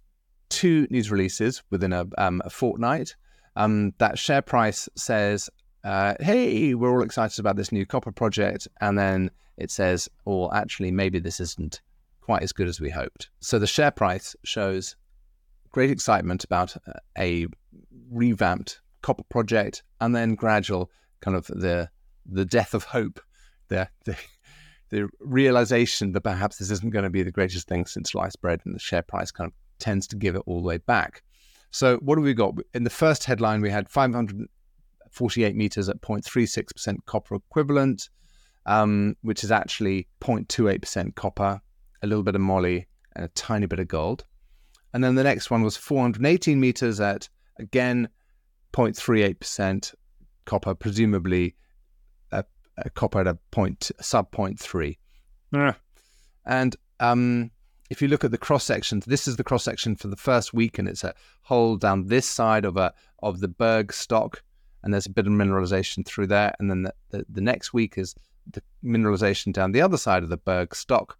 two 0.50 0.88
news 0.89 1.12
releases 1.12 1.63
within 1.69 1.93
a, 1.93 2.05
um, 2.17 2.41
a 2.46 2.50
fortnight. 2.50 3.15
Um, 3.55 3.93
that 3.98 4.17
share 4.17 4.41
price 4.41 4.88
says, 4.96 5.50
uh, 5.83 6.15
hey, 6.19 6.74
we're 6.74 6.91
all 6.91 7.03
excited 7.03 7.39
about 7.39 7.55
this 7.55 7.71
new 7.71 7.86
copper 7.86 8.12
project. 8.12 8.67
And 8.81 8.98
then 8.98 9.31
it 9.57 9.71
says, 9.71 10.09
well, 10.25 10.51
actually, 10.53 10.91
maybe 10.91 11.19
this 11.19 11.39
isn't 11.39 11.81
quite 12.21 12.43
as 12.43 12.53
good 12.53 12.67
as 12.67 12.79
we 12.79 12.89
hoped. 12.89 13.29
So 13.39 13.59
the 13.59 13.67
share 13.67 13.91
price 13.91 14.36
shows 14.43 14.95
great 15.71 15.89
excitement 15.89 16.43
about 16.43 16.75
a 17.17 17.48
revamped 18.12 18.81
copper 19.01 19.24
project 19.29 19.83
and 20.01 20.15
then 20.15 20.36
gradual 20.36 20.91
kind 21.21 21.36
of 21.38 21.48
the 21.48 21.89
the 22.25 22.45
death 22.45 22.74
of 22.74 22.83
hope, 22.83 23.19
the 23.69 23.89
the, 24.05 24.15
the 24.89 25.09
realization 25.19 26.12
that 26.12 26.21
perhaps 26.21 26.57
this 26.57 26.69
isn't 26.69 26.91
going 26.91 27.03
to 27.03 27.09
be 27.09 27.24
the 27.24 27.31
greatest 27.31 27.67
thing 27.67 27.86
since 27.86 28.12
sliced 28.12 28.41
bread, 28.41 28.62
and 28.65 28.75
the 28.75 28.79
share 28.79 29.01
price 29.01 29.31
kind 29.31 29.48
of 29.48 29.53
tends 29.79 30.07
to 30.07 30.15
give 30.15 30.36
it 30.36 30.43
all 30.45 30.62
the 30.62 30.67
way 30.67 30.77
back. 30.77 31.24
So 31.71 31.98
what 31.98 32.17
have 32.17 32.25
we 32.25 32.33
got? 32.33 32.55
In 32.74 32.83
the 32.83 32.89
first 32.89 33.24
headline, 33.25 33.62
we 33.62 33.69
had 33.69 33.89
548 35.11 35.55
meters 35.55 35.89
at 35.89 36.01
0.36% 36.01 37.05
copper 37.05 37.35
equivalent, 37.35 38.09
um, 38.65 39.15
which 39.21 39.43
is 39.43 39.51
actually 39.51 40.07
0.28% 40.21 41.15
copper, 41.15 41.61
a 42.01 42.07
little 42.07 42.23
bit 42.23 42.35
of 42.35 42.41
moly, 42.41 42.87
and 43.15 43.25
a 43.25 43.29
tiny 43.29 43.65
bit 43.65 43.79
of 43.79 43.87
gold. 43.87 44.25
And 44.93 45.03
then 45.03 45.15
the 45.15 45.23
next 45.23 45.51
one 45.51 45.61
was 45.61 45.77
418 45.77 46.59
meters 46.59 46.99
at, 46.99 47.29
again, 47.59 48.09
0.38% 48.73 49.93
copper, 50.45 50.73
presumably 50.73 51.55
a, 52.31 52.43
a 52.77 52.89
copper 52.89 53.21
at 53.21 53.27
a 53.27 53.37
point 53.51 53.91
sub 54.01 54.31
0.3. 54.31 54.97
Yeah. 55.51 55.73
And 56.45 56.75
um, 56.99 57.51
if 57.89 58.01
you 58.01 58.07
look 58.07 58.23
at 58.23 58.31
the 58.31 58.37
cross 58.37 58.63
sections, 58.63 59.05
this 59.05 59.27
is 59.27 59.37
the 59.37 59.43
cross 59.43 59.63
section 59.63 59.95
for 59.95 60.07
the 60.07 60.15
first 60.15 60.53
week, 60.53 60.77
and 60.77 60.87
it's 60.87 61.03
a 61.03 61.13
hole 61.43 61.75
down 61.75 62.07
this 62.07 62.27
side 62.27 62.65
of 62.65 62.77
a 62.77 62.93
of 63.21 63.39
the 63.39 63.47
Berg 63.47 63.91
stock, 63.91 64.43
and 64.83 64.93
there's 64.93 65.05
a 65.05 65.12
bit 65.12 65.27
of 65.27 65.33
mineralization 65.33 66.05
through 66.05 66.27
there. 66.27 66.53
And 66.59 66.69
then 66.69 66.83
the, 66.83 66.93
the, 67.09 67.25
the 67.29 67.41
next 67.41 67.74
week 67.74 67.98
is 67.98 68.15
the 68.51 68.62
mineralization 68.83 69.53
down 69.53 69.71
the 69.71 69.81
other 69.81 69.98
side 69.98 70.24
of 70.24 70.29
the 70.29 70.38
Berg 70.38 70.75
stock. 70.75 71.17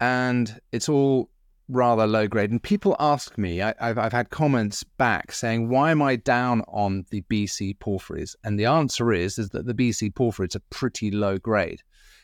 And 0.00 0.60
it's 0.72 0.88
all 0.88 1.30
rather 1.68 2.06
low 2.06 2.26
grade. 2.26 2.50
And 2.50 2.62
people 2.62 2.96
ask 2.98 3.36
me, 3.36 3.62
I, 3.62 3.74
have 3.78 3.98
I've 3.98 4.12
had 4.12 4.30
comments 4.30 4.82
back 4.82 5.32
saying, 5.32 5.68
why 5.68 5.90
am 5.90 6.02
I 6.02 6.16
down 6.16 6.62
on 6.68 7.04
the 7.10 7.22
BC 7.22 7.78
porphyries? 7.78 8.34
And 8.44 8.58
the 8.58 8.66
answer 8.66 9.12
is, 9.12 9.38
is 9.38 9.50
that 9.50 9.66
the 9.66 9.74
BC 9.74 10.14
porphyries 10.14 10.56
are 10.56 10.62
pretty 10.70 11.10
low 11.10 11.38
grade. 11.38 11.82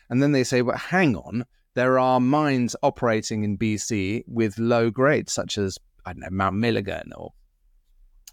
And 0.09 0.21
then 0.21 0.31
they 0.31 0.43
say, 0.43 0.61
well, 0.61 0.77
hang 0.77 1.15
on, 1.15 1.45
there 1.73 1.99
are 1.99 2.19
mines 2.19 2.75
operating 2.83 3.43
in 3.43 3.57
BC 3.57 4.23
with 4.27 4.57
low 4.57 4.89
grades, 4.89 5.33
such 5.33 5.57
as, 5.57 5.77
I 6.05 6.13
don't 6.13 6.21
know, 6.21 6.29
Mount 6.31 6.55
Milligan 6.55 7.11
or 7.15 7.33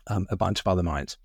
um, 0.09 0.26
a 0.31 0.37
bunch 0.37 0.61
of 0.61 0.66
other 0.66 0.83
mines. 0.83 1.16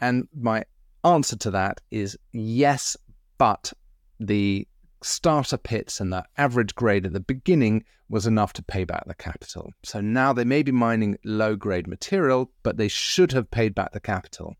And 0.00 0.28
my 0.34 0.64
answer 1.04 1.36
to 1.36 1.50
that 1.52 1.80
is 1.90 2.18
yes, 2.32 2.96
but 3.38 3.72
the 4.20 4.66
starter 5.02 5.56
pits 5.56 6.00
and 6.00 6.12
the 6.12 6.24
average 6.36 6.74
grade 6.74 7.06
at 7.06 7.12
the 7.12 7.20
beginning 7.20 7.84
was 8.08 8.26
enough 8.26 8.52
to 8.54 8.62
pay 8.62 8.84
back 8.84 9.04
the 9.06 9.14
capital. 9.14 9.70
So 9.84 10.00
now 10.00 10.32
they 10.32 10.44
may 10.44 10.62
be 10.62 10.72
mining 10.72 11.18
low 11.24 11.56
grade 11.56 11.86
material, 11.86 12.50
but 12.62 12.76
they 12.76 12.88
should 12.88 13.32
have 13.32 13.50
paid 13.50 13.74
back 13.74 13.92
the 13.92 14.00
capital. 14.00 14.56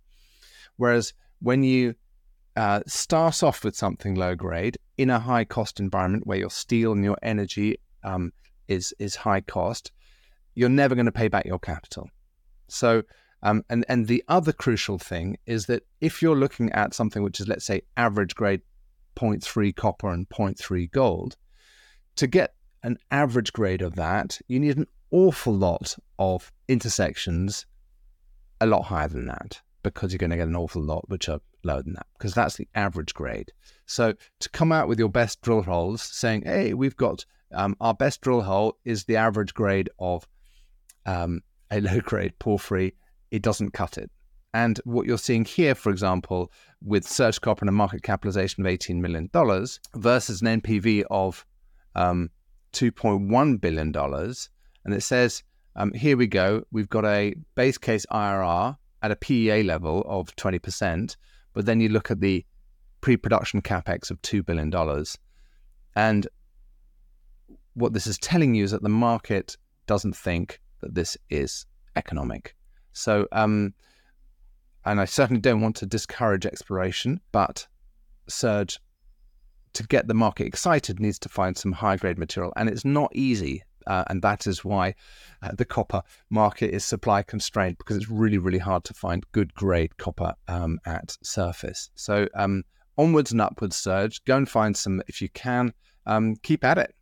Whereas 0.76 1.12
when 1.40 1.62
you 1.62 1.94
uh, 2.56 2.80
start 2.86 3.42
off 3.42 3.64
with 3.64 3.76
something 3.76 4.14
low 4.14 4.34
grade 4.34 4.78
in 4.96 5.10
a 5.10 5.18
high 5.18 5.44
cost 5.44 5.80
environment 5.80 6.26
where 6.26 6.38
your 6.38 6.50
steel 6.50 6.92
and 6.92 7.04
your 7.04 7.16
energy 7.22 7.78
um, 8.04 8.32
is 8.68 8.94
is 8.98 9.16
high 9.16 9.40
cost, 9.40 9.92
you're 10.54 10.68
never 10.68 10.94
going 10.94 11.06
to 11.06 11.12
pay 11.12 11.28
back 11.28 11.46
your 11.46 11.58
capital. 11.58 12.10
So 12.68 13.02
um, 13.42 13.64
and 13.68 13.84
and 13.88 14.06
the 14.06 14.24
other 14.28 14.52
crucial 14.52 14.98
thing 14.98 15.38
is 15.46 15.66
that 15.66 15.84
if 16.00 16.22
you're 16.22 16.36
looking 16.36 16.72
at 16.72 16.94
something 16.94 17.22
which 17.22 17.40
is 17.40 17.48
let's 17.48 17.64
say 17.64 17.82
average 17.96 18.34
grade 18.34 18.62
0.3 19.18 19.74
copper 19.74 20.10
and 20.10 20.28
0.3 20.28 20.90
gold. 20.90 21.36
To 22.16 22.26
get 22.26 22.54
an 22.82 22.98
average 23.10 23.52
grade 23.52 23.82
of 23.82 23.96
that, 23.96 24.38
you 24.46 24.60
need 24.60 24.76
an 24.76 24.86
awful 25.10 25.52
lot 25.52 25.96
of 26.18 26.52
intersections 26.68 27.66
a 28.60 28.66
lot 28.66 28.82
higher 28.82 29.08
than 29.08 29.26
that 29.26 29.60
because 29.82 30.12
you're 30.12 30.18
going 30.18 30.30
to 30.30 30.36
get 30.36 30.48
an 30.48 30.56
awful 30.56 30.82
lot 30.82 31.08
which 31.08 31.28
are 31.28 31.40
lower 31.64 31.82
than 31.82 31.94
that 31.94 32.06
because 32.14 32.34
that's 32.34 32.56
the 32.56 32.68
average 32.74 33.14
grade. 33.14 33.52
So 33.86 34.14
to 34.40 34.48
come 34.50 34.72
out 34.72 34.88
with 34.88 34.98
your 34.98 35.08
best 35.08 35.40
drill 35.42 35.62
holes 35.62 36.02
saying, 36.02 36.42
hey, 36.42 36.74
we've 36.74 36.96
got 36.96 37.24
um, 37.52 37.76
our 37.80 37.94
best 37.94 38.20
drill 38.20 38.42
hole 38.42 38.76
is 38.84 39.04
the 39.04 39.16
average 39.16 39.54
grade 39.54 39.88
of 39.98 40.28
um, 41.06 41.40
a 41.70 41.80
low 41.80 42.00
grade 42.00 42.38
porphyry, 42.38 42.94
it 43.30 43.42
doesn't 43.42 43.72
cut 43.72 43.98
it. 43.98 44.10
And 44.54 44.80
what 44.84 45.06
you're 45.06 45.18
seeing 45.18 45.44
here, 45.44 45.74
for 45.74 45.90
example, 45.90 46.50
with 46.82 47.06
Surge 47.06 47.40
Copper 47.40 47.62
and 47.62 47.68
a 47.68 47.72
market 47.72 48.02
capitalization 48.02 48.64
of 48.64 48.72
$18 48.72 48.96
million 48.96 49.28
versus 49.94 50.40
an 50.40 50.60
NPV 50.60 51.04
of 51.10 51.44
um, 51.94 52.30
$2.1 52.72 53.60
billion. 53.60 53.94
And 53.94 54.94
it 54.94 55.02
says, 55.02 55.42
um, 55.76 55.92
here 55.92 56.16
we 56.16 56.26
go, 56.26 56.64
we've 56.72 56.88
got 56.88 57.04
a 57.04 57.34
base 57.54 57.78
case 57.78 58.06
IRR 58.10 58.76
at 59.02 59.10
a 59.10 59.16
PEA 59.16 59.62
level 59.62 60.02
of 60.08 60.34
20%, 60.36 61.16
but 61.52 61.66
then 61.66 61.80
you 61.80 61.88
look 61.88 62.10
at 62.10 62.20
the 62.20 62.44
pre 63.00 63.16
production 63.16 63.62
capex 63.62 64.10
of 64.10 64.20
$2 64.22 64.44
billion. 64.44 64.72
And 65.94 66.26
what 67.74 67.92
this 67.92 68.06
is 68.06 68.18
telling 68.18 68.54
you 68.54 68.64
is 68.64 68.70
that 68.70 68.82
the 68.82 68.88
market 68.88 69.56
doesn't 69.86 70.16
think 70.16 70.60
that 70.80 70.94
this 70.94 71.16
is 71.30 71.66
economic. 71.96 72.54
So, 72.98 73.26
um, 73.32 73.74
and 74.84 75.00
I 75.00 75.04
certainly 75.04 75.40
don't 75.40 75.60
want 75.60 75.76
to 75.76 75.86
discourage 75.86 76.46
exploration, 76.46 77.20
but 77.32 77.66
Surge, 78.28 78.80
to 79.74 79.82
get 79.84 80.08
the 80.08 80.14
market 80.14 80.46
excited, 80.46 81.00
needs 81.00 81.18
to 81.20 81.28
find 81.28 81.56
some 81.56 81.72
high 81.72 81.96
grade 81.96 82.18
material. 82.18 82.52
And 82.56 82.68
it's 82.68 82.84
not 82.84 83.10
easy. 83.14 83.62
Uh, 83.86 84.04
and 84.08 84.20
that 84.20 84.46
is 84.46 84.64
why 84.64 84.94
uh, 85.42 85.52
the 85.56 85.64
copper 85.64 86.02
market 86.28 86.74
is 86.74 86.84
supply 86.84 87.22
constrained 87.22 87.78
because 87.78 87.96
it's 87.96 88.10
really, 88.10 88.36
really 88.36 88.58
hard 88.58 88.84
to 88.84 88.92
find 88.92 89.24
good 89.32 89.54
grade 89.54 89.96
copper 89.96 90.34
um, 90.46 90.78
at 90.84 91.16
surface. 91.22 91.90
So, 91.94 92.28
um, 92.34 92.64
onwards 92.98 93.32
and 93.32 93.40
upwards, 93.40 93.76
Surge. 93.76 94.22
Go 94.24 94.36
and 94.36 94.48
find 94.48 94.76
some 94.76 95.00
if 95.08 95.22
you 95.22 95.30
can. 95.30 95.72
Um, 96.04 96.36
keep 96.42 96.64
at 96.64 96.76
it. 96.76 96.94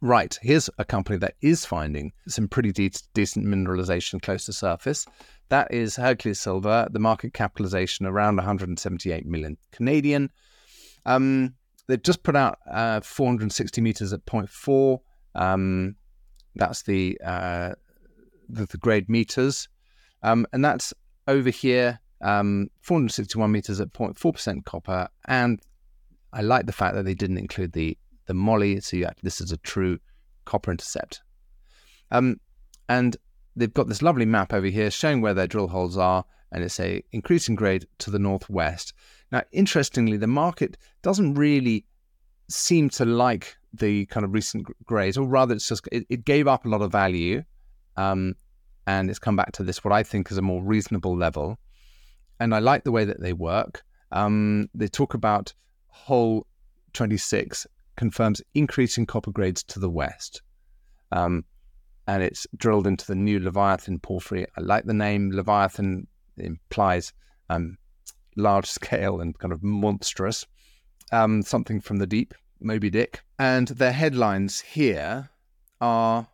Right, 0.00 0.38
here's 0.42 0.70
a 0.78 0.84
company 0.84 1.18
that 1.18 1.34
is 1.40 1.64
finding 1.64 2.12
some 2.28 2.46
pretty 2.46 2.70
de- 2.70 2.92
decent 3.14 3.44
mineralization 3.44 4.22
close 4.22 4.44
to 4.46 4.52
surface. 4.52 5.04
That 5.48 5.74
is 5.74 5.96
Hercules 5.96 6.40
Silver, 6.40 6.86
the 6.90 7.00
market 7.00 7.34
capitalization 7.34 8.06
around 8.06 8.36
178 8.36 9.26
million 9.26 9.56
Canadian. 9.72 10.30
Um, 11.04 11.54
they've 11.88 12.02
just 12.02 12.22
put 12.22 12.36
out 12.36 12.58
uh, 12.70 13.00
460 13.00 13.80
meters 13.80 14.12
at 14.12 14.24
0.4. 14.24 15.00
Um, 15.34 15.96
that's 16.54 16.82
the, 16.82 17.20
uh, 17.24 17.72
the, 18.48 18.66
the 18.66 18.78
grade 18.78 19.08
meters, 19.08 19.68
um, 20.22 20.46
and 20.52 20.64
that's 20.64 20.94
over 21.26 21.50
here. 21.50 22.00
Um, 22.20 22.68
461 22.82 23.50
meters 23.50 23.80
at 23.80 23.92
0.4% 23.92 24.64
copper, 24.64 25.08
and 25.26 25.60
I 26.32 26.42
like 26.42 26.66
the 26.66 26.72
fact 26.72 26.94
that 26.94 27.04
they 27.04 27.14
didn't 27.14 27.38
include 27.38 27.72
the 27.72 27.96
the 28.28 28.34
moly. 28.34 28.80
So 28.80 28.96
you, 28.96 29.08
this 29.22 29.40
is 29.40 29.50
a 29.50 29.56
true 29.56 29.98
copper 30.44 30.70
intercept. 30.70 31.22
Um, 32.12 32.40
and 32.88 33.16
they've 33.56 33.74
got 33.74 33.88
this 33.88 34.02
lovely 34.02 34.24
map 34.24 34.52
over 34.52 34.68
here 34.68 34.90
showing 34.90 35.20
where 35.20 35.34
their 35.34 35.48
drill 35.48 35.68
holes 35.68 35.98
are, 35.98 36.24
and 36.52 36.62
it's 36.62 36.78
a 36.78 37.02
increasing 37.12 37.56
grade 37.56 37.86
to 37.98 38.10
the 38.10 38.18
northwest. 38.18 38.94
Now, 39.32 39.42
interestingly, 39.52 40.16
the 40.16 40.26
market 40.26 40.78
doesn't 41.02 41.34
really 41.34 41.84
seem 42.48 42.88
to 42.90 43.04
like 43.04 43.56
the 43.74 44.06
kind 44.06 44.24
of 44.24 44.32
recent 44.32 44.66
grades, 44.86 45.18
or 45.18 45.26
rather, 45.26 45.54
it's 45.54 45.68
just 45.68 45.86
it, 45.92 46.06
it 46.08 46.24
gave 46.24 46.46
up 46.46 46.64
a 46.64 46.68
lot 46.68 46.80
of 46.80 46.92
value, 46.92 47.42
um, 47.96 48.34
and 48.86 49.10
it's 49.10 49.18
come 49.18 49.36
back 49.36 49.52
to 49.52 49.62
this 49.62 49.84
what 49.84 49.92
I 49.92 50.02
think 50.02 50.30
is 50.30 50.38
a 50.38 50.42
more 50.42 50.62
reasonable 50.62 51.16
level. 51.16 51.58
And 52.40 52.54
I 52.54 52.60
like 52.60 52.84
the 52.84 52.92
way 52.92 53.04
that 53.04 53.20
they 53.20 53.32
work. 53.32 53.82
Um, 54.12 54.70
they 54.72 54.86
talk 54.86 55.14
about 55.14 55.52
hole 55.88 56.46
26 56.92 57.66
confirms 57.98 58.40
increasing 58.54 59.04
copper 59.04 59.32
grades 59.32 59.62
to 59.64 59.78
the 59.78 59.90
west. 59.90 60.40
Um, 61.12 61.44
and 62.06 62.22
it's 62.22 62.46
drilled 62.56 62.86
into 62.86 63.06
the 63.06 63.14
new 63.14 63.38
Leviathan 63.40 63.98
porphyry. 63.98 64.46
I 64.56 64.60
like 64.62 64.84
the 64.84 64.94
name 64.94 65.30
Leviathan, 65.30 66.06
implies 66.38 67.12
um, 67.50 67.76
large 68.36 68.66
scale 68.78 69.20
and 69.20 69.38
kind 69.38 69.52
of 69.52 69.62
monstrous, 69.62 70.46
um, 71.12 71.42
something 71.42 71.80
from 71.80 71.98
the 71.98 72.06
deep, 72.06 72.34
Moby 72.60 72.88
Dick. 72.88 73.20
And 73.38 73.68
their 73.68 73.92
headlines 73.92 74.60
here 74.60 75.28
are 75.80 76.26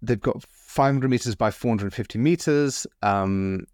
they've 0.00 0.20
got 0.20 0.42
500 0.42 1.10
meters 1.10 1.34
by 1.34 1.50
450 1.50 2.18
meters. 2.18 2.86
Um, 3.02 3.66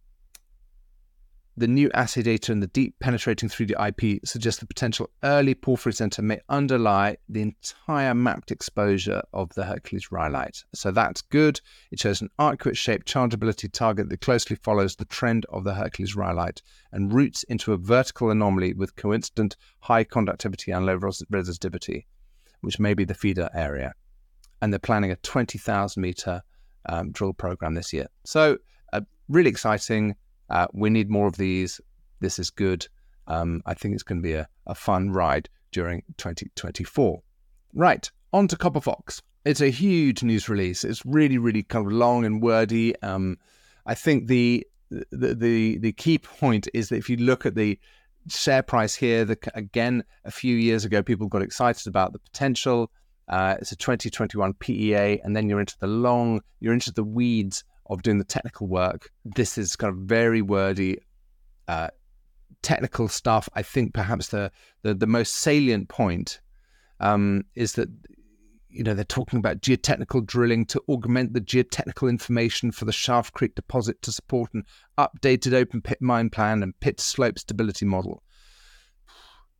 the 1.59 1.67
new 1.67 1.91
assay 1.93 2.23
data 2.23 2.53
and 2.53 2.62
the 2.62 2.69
deep 2.69 2.95
penetrating 3.00 3.49
3D 3.49 3.73
IP 3.88 4.21
suggest 4.25 4.61
the 4.61 4.67
potential 4.67 5.11
early 5.25 5.55
porphyry 5.55 5.93
center 5.93 6.23
may 6.23 6.41
underlie 6.49 7.17
the 7.29 7.43
entire 7.43 8.15
mapped 8.15 8.53
exposure 8.53 9.23
of 9.33 9.53
the 9.55 9.65
Hercules 9.65 10.12
rhyolite. 10.12 10.62
So 10.75 10.93
that's 10.93 11.21
good. 11.21 11.61
It 11.91 11.99
shows 11.99 12.21
an 12.21 12.31
arcuate 12.38 12.77
shaped 12.77 13.12
chargeability 13.12 13.73
target 13.73 14.09
that 14.09 14.21
closely 14.21 14.57
follows 14.57 14.97
the 14.97 15.05
trend 15.07 15.47
of 15.49 15.65
the 15.65 15.75
Hercules 15.75 16.15
rhyolite 16.15 16.62
and 16.93 17.12
routes 17.12 17.43
into 17.45 17.73
a 17.73 17.77
vertical 17.77 18.31
anomaly 18.31 18.75
with 18.75 18.95
coincident 18.95 19.57
high 19.81 20.05
conductivity 20.05 20.71
and 20.71 20.87
low 20.87 20.99
resistivity, 20.99 22.05
which 22.61 22.79
may 22.79 22.95
be 22.95 23.05
the 23.05 23.15
feeder 23.15 23.50
area. 23.53 23.95
And 24.62 24.73
they're 24.73 24.79
planning 24.79 25.11
a 25.11 25.17
20,000 25.17 26.00
meter 26.00 26.43
um, 26.88 27.11
drill 27.11 27.33
program 27.33 27.75
this 27.75 27.93
year. 27.93 28.07
So, 28.25 28.59
uh, 28.93 29.00
really 29.29 29.50
exciting 29.50 30.15
uh, 30.50 30.67
we 30.73 30.90
need 30.90 31.11
more 31.11 31.26
of 31.26 31.37
these. 31.37 31.81
This 32.21 32.38
is 32.38 32.50
good. 32.50 32.87
Um, 33.26 33.62
I 33.67 33.75
think 33.75 33.95
it's 33.95 34.02
going 34.02 34.19
to 34.19 34.26
be 34.26 34.35
a, 34.35 34.49
a 34.67 34.75
fun 34.75 35.11
ride 35.11 35.49
during 35.73 36.02
2024. 36.17 37.23
Right, 37.75 38.11
on 38.33 38.49
to 38.49 38.57
Copper 38.57 38.81
Fox. 38.81 39.23
It's 39.45 39.61
a 39.61 39.71
huge 39.71 40.23
news 40.23 40.49
release. 40.49 40.85
It's 40.85 41.05
really, 41.05 41.38
really 41.38 41.62
kind 41.62 41.87
of 41.87 41.93
long 41.93 42.25
and 42.25 42.43
wordy. 42.43 43.00
Um, 43.02 43.38
I 43.87 43.95
think 43.95 44.26
the, 44.26 44.67
the 44.90 45.35
the 45.35 45.78
the 45.78 45.93
key 45.93 46.19
point 46.19 46.69
is 46.75 46.88
that 46.88 46.97
if 46.97 47.09
you 47.11 47.17
look 47.19 47.47
at 47.47 47.55
the 47.55 47.78
share 48.28 48.62
price 48.62 48.95
here, 48.95 49.25
the, 49.25 49.38
again, 49.55 50.05
a 50.25 50.31
few 50.31 50.57
years 50.57 50.85
ago, 50.85 51.02
people 51.02 51.28
got 51.28 51.43
excited 51.43 51.87
about 51.87 52.12
the 52.12 52.19
potential. 52.19 52.90
Uh, 53.28 53.57
it's 53.61 53.73
a 53.73 53.76
2021 53.76 54.55
PEA, 54.55 55.21
and 55.23 55.37
then 55.37 55.49
you're 55.49 55.61
into 55.61 55.76
the 55.81 55.87
long, 55.87 56.40
you're 56.61 56.73
into 56.73 56.93
the 56.93 57.05
weeds 57.05 57.64
of 57.88 58.02
doing 58.02 58.18
the 58.18 58.25
technical 58.25 58.66
work. 58.66 59.11
This 59.25 59.59
is 59.59 59.76
kind 59.76 59.92
of 59.92 60.00
very 60.00 60.42
wordy, 60.42 60.99
uh, 61.66 61.88
technical 62.62 63.09
stuff. 63.09 63.49
I 63.54 63.62
think 63.62 63.95
perhaps 63.95 64.28
the 64.28 64.50
the, 64.83 64.95
the 64.95 65.07
most 65.07 65.35
salient 65.35 65.88
point 65.88 66.40
um, 67.00 67.45
is 67.54 67.73
that 67.75 67.88
you 68.68 68.85
know 68.85 68.95
they're 68.95 69.04
talking 69.04 69.38
about 69.38 69.61
geotechnical 69.61 70.26
drilling 70.26 70.66
to 70.66 70.83
augment 70.88 71.33
the 71.33 71.40
geotechnical 71.40 72.09
information 72.09 72.71
for 72.71 72.85
the 72.85 72.92
Schaft 72.92 73.33
Creek 73.33 73.54
deposit 73.54 74.00
to 74.02 74.12
support 74.12 74.52
an 74.54 74.64
updated 74.99 75.54
open 75.54 75.80
pit 75.80 75.99
mine 76.00 76.30
plan 76.30 76.62
and 76.62 76.78
pit 76.80 77.00
slope 77.00 77.38
stability 77.38 77.87
model. 77.87 78.23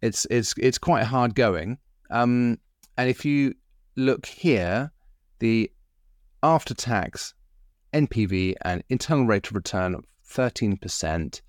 It's 0.03 0.27
it's 0.31 0.55
it's 0.59 0.79
quite 0.79 1.05
hard 1.05 1.35
going. 1.35 1.79
Um, 2.11 2.59
and 2.97 3.09
if 3.09 3.25
you 3.25 3.55
look 3.97 4.27
here, 4.27 4.93
the 5.39 5.71
after 6.43 6.75
tax 6.75 7.35
NPV 7.93 8.55
and 8.63 8.83
internal 8.89 9.27
rate 9.27 9.49
of 9.49 9.55
return 9.55 9.95
of 9.95 10.05
13% 10.29 11.41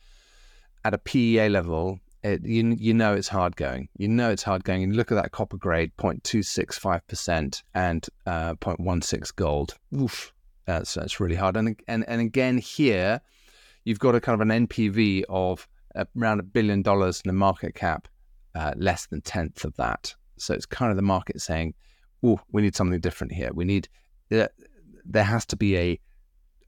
at 0.86 0.94
a 0.94 0.98
PEA 0.98 1.50
level, 1.50 2.00
it, 2.24 2.46
you, 2.46 2.76
you 2.78 2.94
know 2.94 3.14
it's 3.14 3.28
hard 3.28 3.56
going. 3.56 3.90
You 3.98 4.08
know 4.08 4.30
it's 4.30 4.44
hard 4.44 4.64
going. 4.64 4.84
And 4.84 4.96
look 4.96 5.12
at 5.12 5.16
that 5.16 5.32
copper 5.32 5.58
grade, 5.58 5.92
0.265% 5.98 7.64
and 7.74 8.08
uh, 8.26 8.56
0.16 8.56 9.36
gold. 9.36 9.76
Oof, 9.96 10.34
that's, 10.66 10.94
that's 10.94 11.20
really 11.20 11.36
hard. 11.36 11.58
And, 11.58 11.80
and, 11.88 12.06
and 12.08 12.22
again, 12.22 12.58
here, 12.58 13.22
you've 13.84 14.00
got 14.00 14.16
a 14.16 14.22
kind 14.22 14.42
of 14.42 14.48
an 14.48 14.68
NPV 14.68 15.24
of 15.30 15.68
around 16.16 16.40
a 16.40 16.44
billion 16.44 16.82
dollars 16.82 17.22
and 17.24 17.30
a 17.30 17.34
market 17.34 17.76
cap 17.76 18.08
uh, 18.56 18.74
less 18.78 19.08
than 19.08 19.22
tenth 19.22 19.64
of 19.64 19.76
that. 19.76 20.14
So 20.38 20.54
it's 20.54 20.66
kind 20.66 20.92
of 20.92 20.96
the 20.96 21.04
market 21.04 21.42
saying, 21.42 21.74
"Oh, 22.24 22.40
we 22.52 22.62
need 22.62 22.76
something 22.76 23.00
different 23.00 23.34
here. 23.34 23.52
We 23.54 23.66
need 23.66 23.90
uh, 24.32 24.48
there 25.06 25.24
has 25.24 25.46
to 25.48 25.58
be 25.58 25.78
a 25.78 26.00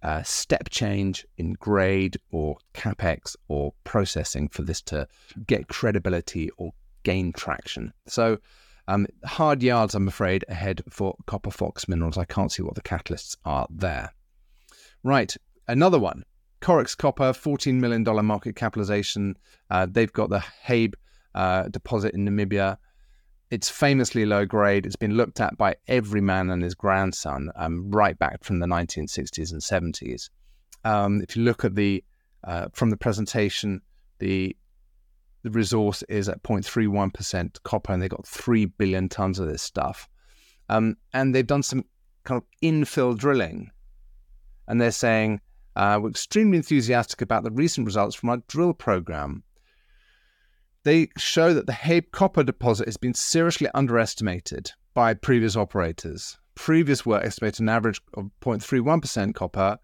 uh, 0.03 0.23
step 0.23 0.69
change 0.69 1.25
in 1.37 1.53
grade 1.53 2.17
or 2.31 2.57
capex 2.73 3.35
or 3.47 3.73
processing 3.83 4.47
for 4.49 4.63
this 4.63 4.81
to 4.81 5.07
get 5.47 5.67
credibility 5.67 6.49
or 6.57 6.71
gain 7.03 7.31
traction. 7.33 7.93
So, 8.07 8.39
um, 8.87 9.07
hard 9.25 9.61
yards, 9.63 9.95
I'm 9.95 10.07
afraid, 10.07 10.43
ahead 10.49 10.81
for 10.89 11.15
Copper 11.27 11.51
Fox 11.51 11.87
Minerals. 11.87 12.17
I 12.17 12.25
can't 12.25 12.51
see 12.51 12.63
what 12.63 12.75
the 12.75 12.81
catalysts 12.81 13.37
are 13.45 13.67
there. 13.69 14.11
Right, 15.03 15.35
another 15.67 15.99
one. 15.99 16.23
Koryx 16.61 16.95
Copper, 16.95 17.31
$14 17.31 17.75
million 17.75 18.03
market 18.25 18.55
capitalization. 18.55 19.35
Uh, 19.69 19.87
they've 19.89 20.13
got 20.13 20.29
the 20.29 20.39
Haib 20.39 20.95
uh, 21.33 21.69
deposit 21.69 22.13
in 22.13 22.25
Namibia. 22.25 22.77
It's 23.51 23.69
famously 23.69 24.25
low 24.25 24.45
grade. 24.45 24.85
It's 24.85 24.95
been 24.95 25.15
looked 25.15 25.41
at 25.41 25.57
by 25.57 25.75
every 25.89 26.21
man 26.21 26.49
and 26.49 26.63
his 26.63 26.73
grandson 26.73 27.51
um, 27.57 27.91
right 27.91 28.17
back 28.17 28.45
from 28.45 28.59
the 28.59 28.65
1960s 28.65 29.51
and 29.51 29.61
70s. 29.61 30.29
Um, 30.85 31.21
if 31.21 31.35
you 31.35 31.43
look 31.43 31.65
at 31.65 31.75
the 31.75 32.01
uh, 32.45 32.67
from 32.71 32.89
the 32.89 32.97
presentation, 32.97 33.81
the 34.19 34.55
the 35.43 35.51
resource 35.51 36.01
is 36.03 36.29
at 36.29 36.41
0.31% 36.43 37.63
copper, 37.63 37.91
and 37.91 38.01
they've 38.01 38.09
got 38.09 38.25
three 38.25 38.65
billion 38.65 39.09
tons 39.09 39.37
of 39.37 39.47
this 39.47 39.61
stuff. 39.61 40.07
Um, 40.69 40.95
and 41.13 41.35
they've 41.35 41.45
done 41.45 41.63
some 41.63 41.83
kind 42.23 42.41
of 42.41 42.47
infill 42.63 43.17
drilling, 43.17 43.69
and 44.67 44.79
they're 44.79 44.91
saying 44.91 45.41
uh, 45.75 45.99
we're 46.01 46.11
extremely 46.11 46.57
enthusiastic 46.57 47.21
about 47.21 47.43
the 47.43 47.51
recent 47.51 47.85
results 47.85 48.15
from 48.15 48.29
our 48.29 48.37
drill 48.47 48.73
program 48.73 49.43
they 50.83 51.09
show 51.17 51.53
that 51.53 51.67
the 51.67 51.73
Haib 51.73 52.11
copper 52.11 52.43
deposit 52.43 52.87
has 52.87 52.97
been 52.97 53.13
seriously 53.13 53.67
underestimated 53.73 54.71
by 54.93 55.13
previous 55.13 55.55
operators. 55.55 56.37
Previous 56.55 57.05
work 57.05 57.23
estimated 57.23 57.61
an 57.61 57.69
average 57.69 58.01
of 58.15 58.29
0.31% 58.41 59.33
copper, 59.33 59.77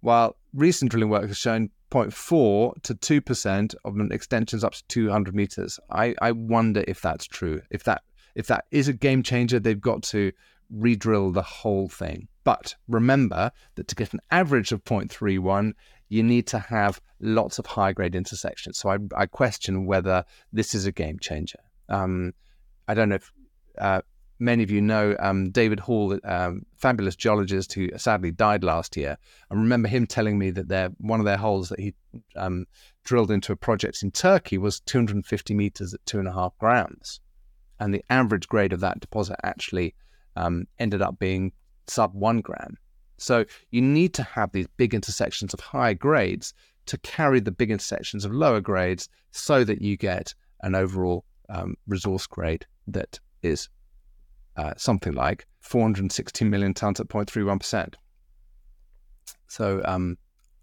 while 0.00 0.36
recent 0.52 0.90
drilling 0.90 1.08
work 1.08 1.26
has 1.26 1.38
shown 1.38 1.70
0.4 1.90 2.82
to 2.82 2.94
2% 2.94 3.74
of 3.84 4.12
extensions 4.12 4.64
up 4.64 4.74
to 4.74 4.84
200 4.88 5.34
meters. 5.34 5.78
I, 5.90 6.14
I 6.20 6.32
wonder 6.32 6.84
if 6.88 7.00
that's 7.00 7.26
true. 7.26 7.62
If 7.70 7.84
that 7.84 8.02
if 8.34 8.48
that 8.48 8.64
is 8.72 8.88
a 8.88 8.92
game 8.92 9.22
changer, 9.22 9.60
they've 9.60 9.80
got 9.80 10.02
to 10.02 10.32
re-drill 10.68 11.30
the 11.30 11.42
whole 11.42 11.88
thing. 11.88 12.26
But 12.42 12.74
remember 12.88 13.52
that 13.76 13.86
to 13.88 13.94
get 13.94 14.12
an 14.12 14.20
average 14.30 14.72
of 14.72 14.82
0.31, 14.84 15.72
you 16.08 16.22
need 16.22 16.46
to 16.48 16.58
have 16.58 17.00
lots 17.20 17.58
of 17.58 17.66
high 17.66 17.92
grade 17.92 18.14
intersections. 18.14 18.78
So 18.78 18.90
I, 18.90 18.98
I, 19.16 19.26
question 19.26 19.86
whether 19.86 20.24
this 20.52 20.74
is 20.74 20.86
a 20.86 20.92
game 20.92 21.18
changer. 21.18 21.60
Um, 21.88 22.34
I 22.86 22.94
don't 22.94 23.08
know 23.08 23.16
if 23.16 23.32
uh, 23.78 24.02
many 24.38 24.62
of 24.62 24.70
you 24.70 24.80
know 24.80 25.16
um, 25.18 25.50
David 25.50 25.80
Hall, 25.80 26.18
um, 26.24 26.66
fabulous 26.76 27.16
geologist 27.16 27.72
who 27.72 27.88
sadly 27.96 28.30
died 28.30 28.64
last 28.64 28.96
year. 28.96 29.16
I 29.50 29.54
remember 29.54 29.88
him 29.88 30.06
telling 30.06 30.38
me 30.38 30.50
that 30.50 30.68
their, 30.68 30.90
one 30.98 31.20
of 31.20 31.26
their 31.26 31.36
holes 31.36 31.68
that 31.70 31.80
he 31.80 31.94
um, 32.36 32.66
drilled 33.04 33.30
into 33.30 33.52
a 33.52 33.56
project 33.56 34.02
in 34.02 34.10
Turkey 34.10 34.58
was 34.58 34.80
250 34.80 35.54
meters 35.54 35.94
at 35.94 36.04
two 36.06 36.18
and 36.18 36.28
a 36.28 36.32
half 36.32 36.56
grams. 36.58 37.20
And 37.80 37.92
the 37.92 38.04
average 38.10 38.48
grade 38.48 38.72
of 38.72 38.80
that 38.80 39.00
deposit 39.00 39.36
actually 39.42 39.94
um, 40.36 40.66
ended 40.78 41.02
up 41.02 41.18
being 41.18 41.52
sub 41.86 42.14
one 42.14 42.40
gram. 42.40 42.76
So 43.16 43.44
you 43.70 43.80
need 43.80 44.14
to 44.14 44.22
have 44.22 44.52
these 44.52 44.66
big 44.76 44.94
intersections 44.94 45.54
of 45.54 45.60
higher 45.60 45.94
grades 45.94 46.52
to 46.86 46.98
carry 46.98 47.40
the 47.40 47.50
big 47.50 47.70
intersections 47.70 48.24
of 48.24 48.32
lower 48.32 48.60
grades 48.60 49.08
so 49.30 49.64
that 49.64 49.80
you 49.80 49.96
get 49.96 50.34
an 50.62 50.74
overall 50.74 51.24
um, 51.48 51.76
resource 51.86 52.26
grade 52.26 52.66
that 52.88 53.18
is 53.42 53.68
uh, 54.56 54.72
something 54.76 55.12
like 55.12 55.46
460 55.60 56.44
million 56.44 56.74
tons 56.74 57.00
at 57.00 57.08
0.31%. 57.08 57.94
So 59.48 59.82
um, 59.84 60.18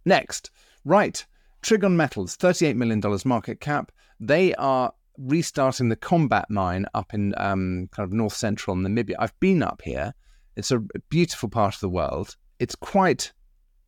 next, 0.05 0.51
right, 0.85 1.25
Trigon 1.61 1.93
Metals, 1.93 2.37
$38 2.37 2.75
million 2.75 3.01
market 3.25 3.59
cap. 3.59 3.91
They 4.19 4.53
are 4.55 4.93
restarting 5.17 5.89
the 5.89 5.95
Kombat 5.95 6.45
mine 6.49 6.85
up 6.93 7.13
in 7.13 7.33
um, 7.37 7.89
kind 7.91 8.05
of 8.05 8.13
north 8.13 8.33
central 8.33 8.75
Namibia. 8.75 9.15
I've 9.19 9.37
been 9.39 9.63
up 9.63 9.81
here. 9.83 10.13
It's 10.55 10.71
a 10.71 10.79
beautiful 11.09 11.49
part 11.49 11.75
of 11.75 11.81
the 11.81 11.89
world 11.89 12.35
it's 12.61 12.75
quite 12.75 13.33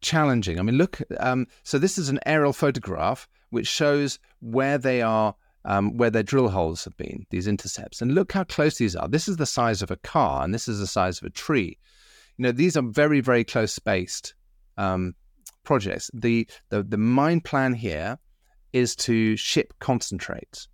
challenging. 0.01 0.59
I 0.59 0.63
mean, 0.63 0.77
look. 0.77 0.99
Um, 1.19 1.45
so 1.61 1.77
this 1.77 1.97
is 1.97 2.09
an 2.09 2.19
aerial 2.25 2.53
photograph 2.53 3.27
which 3.51 3.67
shows 3.67 4.17
where 4.39 4.79
they 4.79 5.03
are 5.03 5.35
um, 5.65 5.95
where 5.95 6.09
their 6.09 6.23
drill 6.23 6.49
holes 6.49 6.83
have 6.83 6.97
been, 6.97 7.25
these 7.29 7.47
intercepts. 7.47 8.01
And 8.01 8.15
look 8.15 8.33
how 8.33 8.43
close 8.43 8.79
these 8.79 8.95
are. 8.95 9.07
This 9.07 9.27
is 9.27 9.37
the 9.37 9.45
size 9.45 9.81
of 9.81 9.91
a 9.91 9.95
car, 9.97 10.43
and 10.43 10.53
this 10.53 10.67
is 10.67 10.79
the 10.79 10.87
size 10.87 11.19
of 11.19 11.27
a 11.27 11.29
tree. 11.29 11.77
You 12.37 12.43
know, 12.43 12.51
these 12.51 12.75
are 12.75 12.81
very, 12.81 13.21
very 13.21 13.43
close 13.43 13.71
spaced 13.73 14.33
um, 14.75 15.13
projects. 15.63 16.09
The, 16.11 16.47
the 16.69 16.81
the 16.81 16.97
mine 16.97 17.41
plan 17.41 17.73
here 17.73 18.17
is 18.73 18.95
to 18.95 19.37
ship 19.37 19.73
concentrates. 19.79 20.67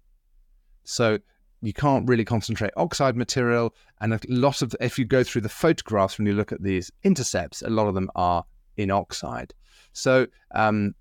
So 0.86 1.20
you 1.62 1.74
can't 1.74 2.08
really 2.08 2.26
concentrate 2.26 2.72
oxide 2.78 3.16
material, 3.16 3.74
and 4.02 4.14
a 4.14 4.20
lot 4.28 4.62
of 4.62 4.76
if 4.80 4.98
you 4.98 5.06
go 5.06 5.24
through 5.24 5.42
the 5.42 5.50
photographs 5.50 6.18
when 6.18 6.28
you 6.28 6.34
look 6.34 6.52
at 6.52 6.64
these 6.64 6.92
intercepts, 7.04 7.62
a 7.62 7.70
lot 7.70 7.88
of 7.88 7.96
them 7.96 8.10
are 8.16 8.44
in 8.78 8.92
oxide. 8.92 9.54
So 9.92 10.28
um, 10.56 10.96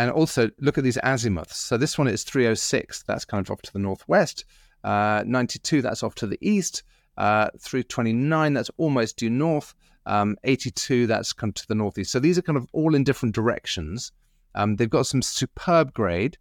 and 0.00 0.10
also 0.10 0.50
look 0.60 0.78
at 0.78 0.84
these 0.84 0.96
azimuths. 1.04 1.58
So 1.58 1.76
this 1.76 1.98
one 1.98 2.08
is 2.08 2.24
306, 2.24 3.02
that's 3.02 3.26
kind 3.26 3.46
of 3.46 3.50
off 3.50 3.60
to 3.62 3.72
the 3.72 3.78
northwest. 3.78 4.46
Uh, 4.82 5.22
92, 5.26 5.82
that's 5.82 6.02
off 6.02 6.14
to 6.16 6.26
the 6.26 6.38
east. 6.40 6.82
Uh, 7.18 7.50
329, 7.58 8.54
that's 8.54 8.70
almost 8.78 9.18
due 9.18 9.28
north. 9.28 9.74
Um, 10.06 10.36
82, 10.44 11.06
that's 11.06 11.34
of 11.34 11.52
to 11.52 11.68
the 11.68 11.74
northeast. 11.74 12.12
So 12.12 12.18
these 12.18 12.38
are 12.38 12.42
kind 12.42 12.56
of 12.56 12.66
all 12.72 12.94
in 12.94 13.04
different 13.04 13.34
directions. 13.34 14.10
Um, 14.54 14.76
they've 14.76 14.88
got 14.88 15.06
some 15.06 15.20
superb 15.20 15.92
grade. 15.92 16.38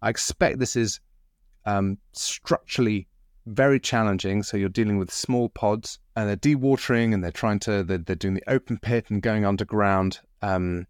I 0.00 0.08
expect 0.08 0.58
this 0.58 0.74
is 0.74 1.00
um, 1.66 1.98
structurally 2.12 3.08
very 3.46 3.78
challenging. 3.78 4.42
So 4.42 4.56
you're 4.56 4.68
dealing 4.68 4.98
with 4.98 5.12
small 5.12 5.48
pods, 5.48 5.98
and 6.16 6.28
they're 6.28 6.36
dewatering, 6.36 7.12
and 7.12 7.22
they're 7.22 7.30
trying 7.30 7.58
to 7.60 7.82
they're, 7.82 7.98
they're 7.98 8.16
doing 8.16 8.34
the 8.34 8.50
open 8.50 8.78
pit 8.78 9.06
and 9.10 9.22
going 9.22 9.44
underground. 9.44 10.20
Um, 10.42 10.86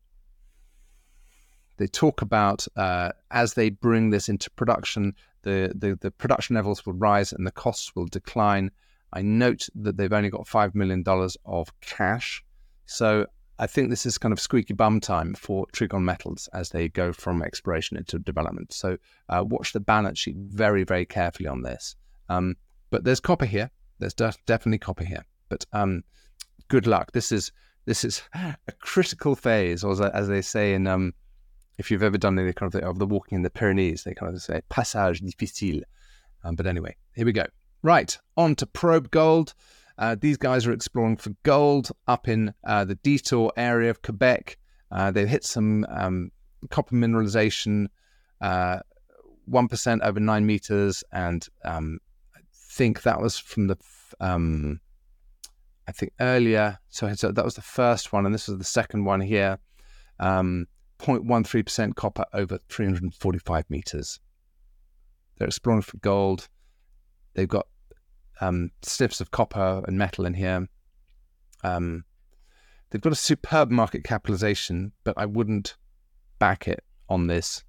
they 1.77 1.87
talk 1.87 2.23
about 2.23 2.67
uh, 2.77 3.11
as 3.31 3.55
they 3.55 3.71
bring 3.71 4.11
this 4.11 4.29
into 4.29 4.51
production, 4.51 5.15
the, 5.43 5.73
the, 5.75 5.99
the 6.01 6.11
production 6.11 6.55
levels 6.57 6.85
will 6.87 6.95
rise 6.95 7.33
and 7.33 7.47
the 7.47 7.53
costs 7.53 7.95
will 7.95 8.07
decline. 8.07 8.71
I 9.13 9.23
note 9.23 9.69
that 9.75 9.97
they've 9.97 10.13
only 10.13 10.31
got 10.31 10.47
$5 10.47 10.75
million 10.75 11.05
of 11.45 11.81
cash. 11.81 12.45
So 12.87 13.27
I 13.59 13.67
think 13.67 13.89
this 13.89 14.05
is 14.05 14.19
kind 14.19 14.33
of 14.33 14.41
squeaky 14.41 14.75
bum 14.75 15.01
time 15.01 15.35
for 15.35 15.67
Trigon 15.73 16.03
Metals 16.03 16.49
as 16.53 16.71
they 16.71 16.89
go 16.89 17.13
from 17.13 17.43
exploration 17.43 17.97
into 17.97 18.19
development. 18.19 18.73
So 18.73 18.97
uh, 19.29 19.45
watch 19.47 19.73
the 19.73 19.81
balance 19.81 20.19
sheet 20.19 20.37
very, 20.37 20.83
very 20.83 21.05
carefully 21.05 21.49
on 21.49 21.63
this. 21.63 21.95
Um, 22.29 22.57
but 22.91 23.05
there's 23.05 23.21
copper 23.21 23.47
here. 23.47 23.71
There's 23.99 24.15
de- 24.15 24.35
definitely 24.47 24.79
copper 24.79 25.05
here. 25.05 25.25
But 25.49 25.67
um, 25.73 26.03
good 26.69 26.87
luck. 26.87 27.13
This 27.13 27.31
is 27.31 27.53
this 27.87 28.05
is 28.05 28.23
a 28.35 28.57
critical 28.81 29.37
phase, 29.37 29.85
or 29.85 29.93
as, 29.93 30.01
as 30.01 30.29
they 30.29 30.43
say 30.43 30.75
in 30.75 30.87
um, 30.87 31.15
if 31.79 31.91
you've 31.91 32.03
ever 32.03 32.19
done 32.19 32.39
any 32.39 32.53
kind 32.53 32.75
of 32.75 32.81
the, 32.81 32.87
of 32.87 32.99
the 32.99 33.07
walking 33.07 33.37
in 33.37 33.43
the 33.43 33.51
Pyrenees, 33.51 34.05
they 34.05 34.15
kind 34.15 34.35
of 34.35 34.43
say 34.43 34.63
passage 34.69 35.21
difficile. 35.21 35.83
Um, 36.43 36.57
but 36.57 36.67
anyway, 36.67 36.97
here 37.15 37.27
we 37.27 37.33
go. 37.33 37.47
Right, 37.83 38.17
on 38.37 38.55
to 38.57 38.67
Probe 38.67 39.11
Gold. 39.11 39.55
Uh, 39.99 40.17
these 40.21 40.37
guys 40.37 40.67
are 40.67 40.73
exploring 40.73 41.17
for 41.17 41.31
gold 41.45 41.91
up 42.09 42.29
in 42.29 42.53
uh, 42.67 42.85
the 42.85 42.97
Detour 42.97 43.53
area 43.57 43.91
of 43.91 44.03
Quebec. 44.03 44.59
Uh, 44.91 45.11
they've 45.11 45.29
hit 45.29 45.45
some 45.45 45.87
um, 45.89 46.31
copper 46.71 46.95
mineralization, 46.95 47.87
uh, 48.41 48.79
1% 49.51 50.01
over 50.03 50.21
nine 50.21 50.47
meters. 50.47 51.05
And 51.13 51.47
um, 51.65 51.99
I 52.35 52.41
think 52.53 53.03
that 53.03 53.21
was 53.21 53.39
from 53.39 53.69
the, 53.69 53.77
um, 54.21 54.81
I 55.87 55.93
think 55.93 56.13
earlier. 56.21 56.79
So, 56.89 57.13
so, 57.15 57.31
that 57.31 57.45
was 57.45 57.55
the 57.55 57.63
first 57.63 58.13
one. 58.13 58.27
And 58.27 58.35
this 58.35 58.49
is 58.49 58.59
the 58.59 58.65
second 58.65 59.05
one 59.05 59.21
here. 59.21 59.59
Um, 60.19 60.67
0.13% 60.99 61.95
copper 61.95 62.25
over 62.33 62.59
345 62.69 63.65
meters. 63.69 64.21
They're 65.37 65.49
exploring 65.49 65.83
for 65.83 65.99
gold. 65.99 66.49
They've 67.35 67.49
got 67.49 67.67
um, 68.45 68.71
snips 68.83 69.21
of 69.21 69.31
copper 69.31 69.83
and 69.87 69.99
metal 69.99 70.27
in 70.27 70.35
here. 70.35 70.69
Um, 71.63 72.05
they've 72.91 73.01
got 73.01 73.13
a 73.13 73.17
superb 73.17 73.71
market 73.71 74.05
capitalization, 74.05 74.93
but 75.03 75.15
I 75.17 75.27
wouldn't 75.27 75.77
back 76.39 76.69
it 76.69 76.85
on 77.09 77.27
this 77.27 77.65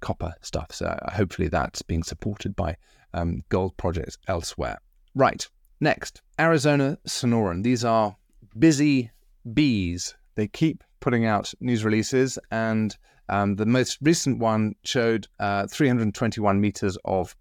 copper 0.00 0.34
stuff. 0.40 0.72
So 0.72 0.86
uh, 0.86 1.12
hopefully 1.12 1.48
that's 1.48 1.82
being 1.82 2.02
supported 2.02 2.54
by 2.54 2.76
um, 3.14 3.42
gold 3.48 3.76
projects 3.76 4.18
elsewhere. 4.28 4.78
Right. 5.14 5.48
Next, 5.80 6.22
Arizona 6.38 6.96
Sonoran. 7.08 7.64
These 7.64 7.84
are 7.84 8.16
busy 8.58 9.10
bees. 9.52 10.14
They 10.36 10.46
keep 10.46 10.84
putting 11.00 11.26
out 11.26 11.52
news 11.60 11.84
releases, 11.84 12.38
and 12.52 12.96
um, 13.28 13.56
the 13.56 13.66
most 13.66 13.98
recent 14.00 14.38
one 14.38 14.76
showed 14.84 15.26
uh, 15.40 15.66
321 15.66 16.60
meters 16.60 16.96
of 17.04 17.34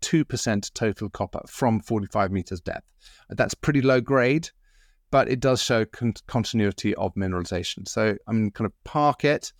0.2% 0.00 0.72
total 0.74 1.08
copper 1.10 1.40
from 1.46 1.80
45 1.80 2.30
meters 2.30 2.60
depth. 2.60 2.86
That's 3.30 3.54
pretty 3.54 3.82
low 3.82 4.00
grade, 4.00 4.50
but 5.10 5.28
it 5.28 5.40
does 5.40 5.62
show 5.62 5.84
con- 5.84 6.14
continuity 6.26 6.94
of 6.94 7.14
mineralization. 7.14 7.86
So 7.88 8.16
I'm 8.26 8.50
going 8.50 8.70
to 8.70 8.76
park 8.84 9.24
it. 9.24 9.52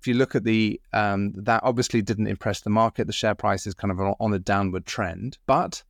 If 0.00 0.06
you 0.06 0.14
look 0.14 0.34
at 0.34 0.44
the, 0.44 0.80
um, 0.92 1.32
that 1.36 1.62
obviously 1.64 2.02
didn't 2.02 2.26
impress 2.26 2.60
the 2.60 2.70
market. 2.70 3.06
The 3.06 3.12
share 3.12 3.34
price 3.34 3.66
is 3.66 3.74
kind 3.74 3.90
of 3.90 4.00
on 4.20 4.34
a 4.34 4.38
downward 4.38 4.84
trend, 4.84 5.38
but 5.46 5.82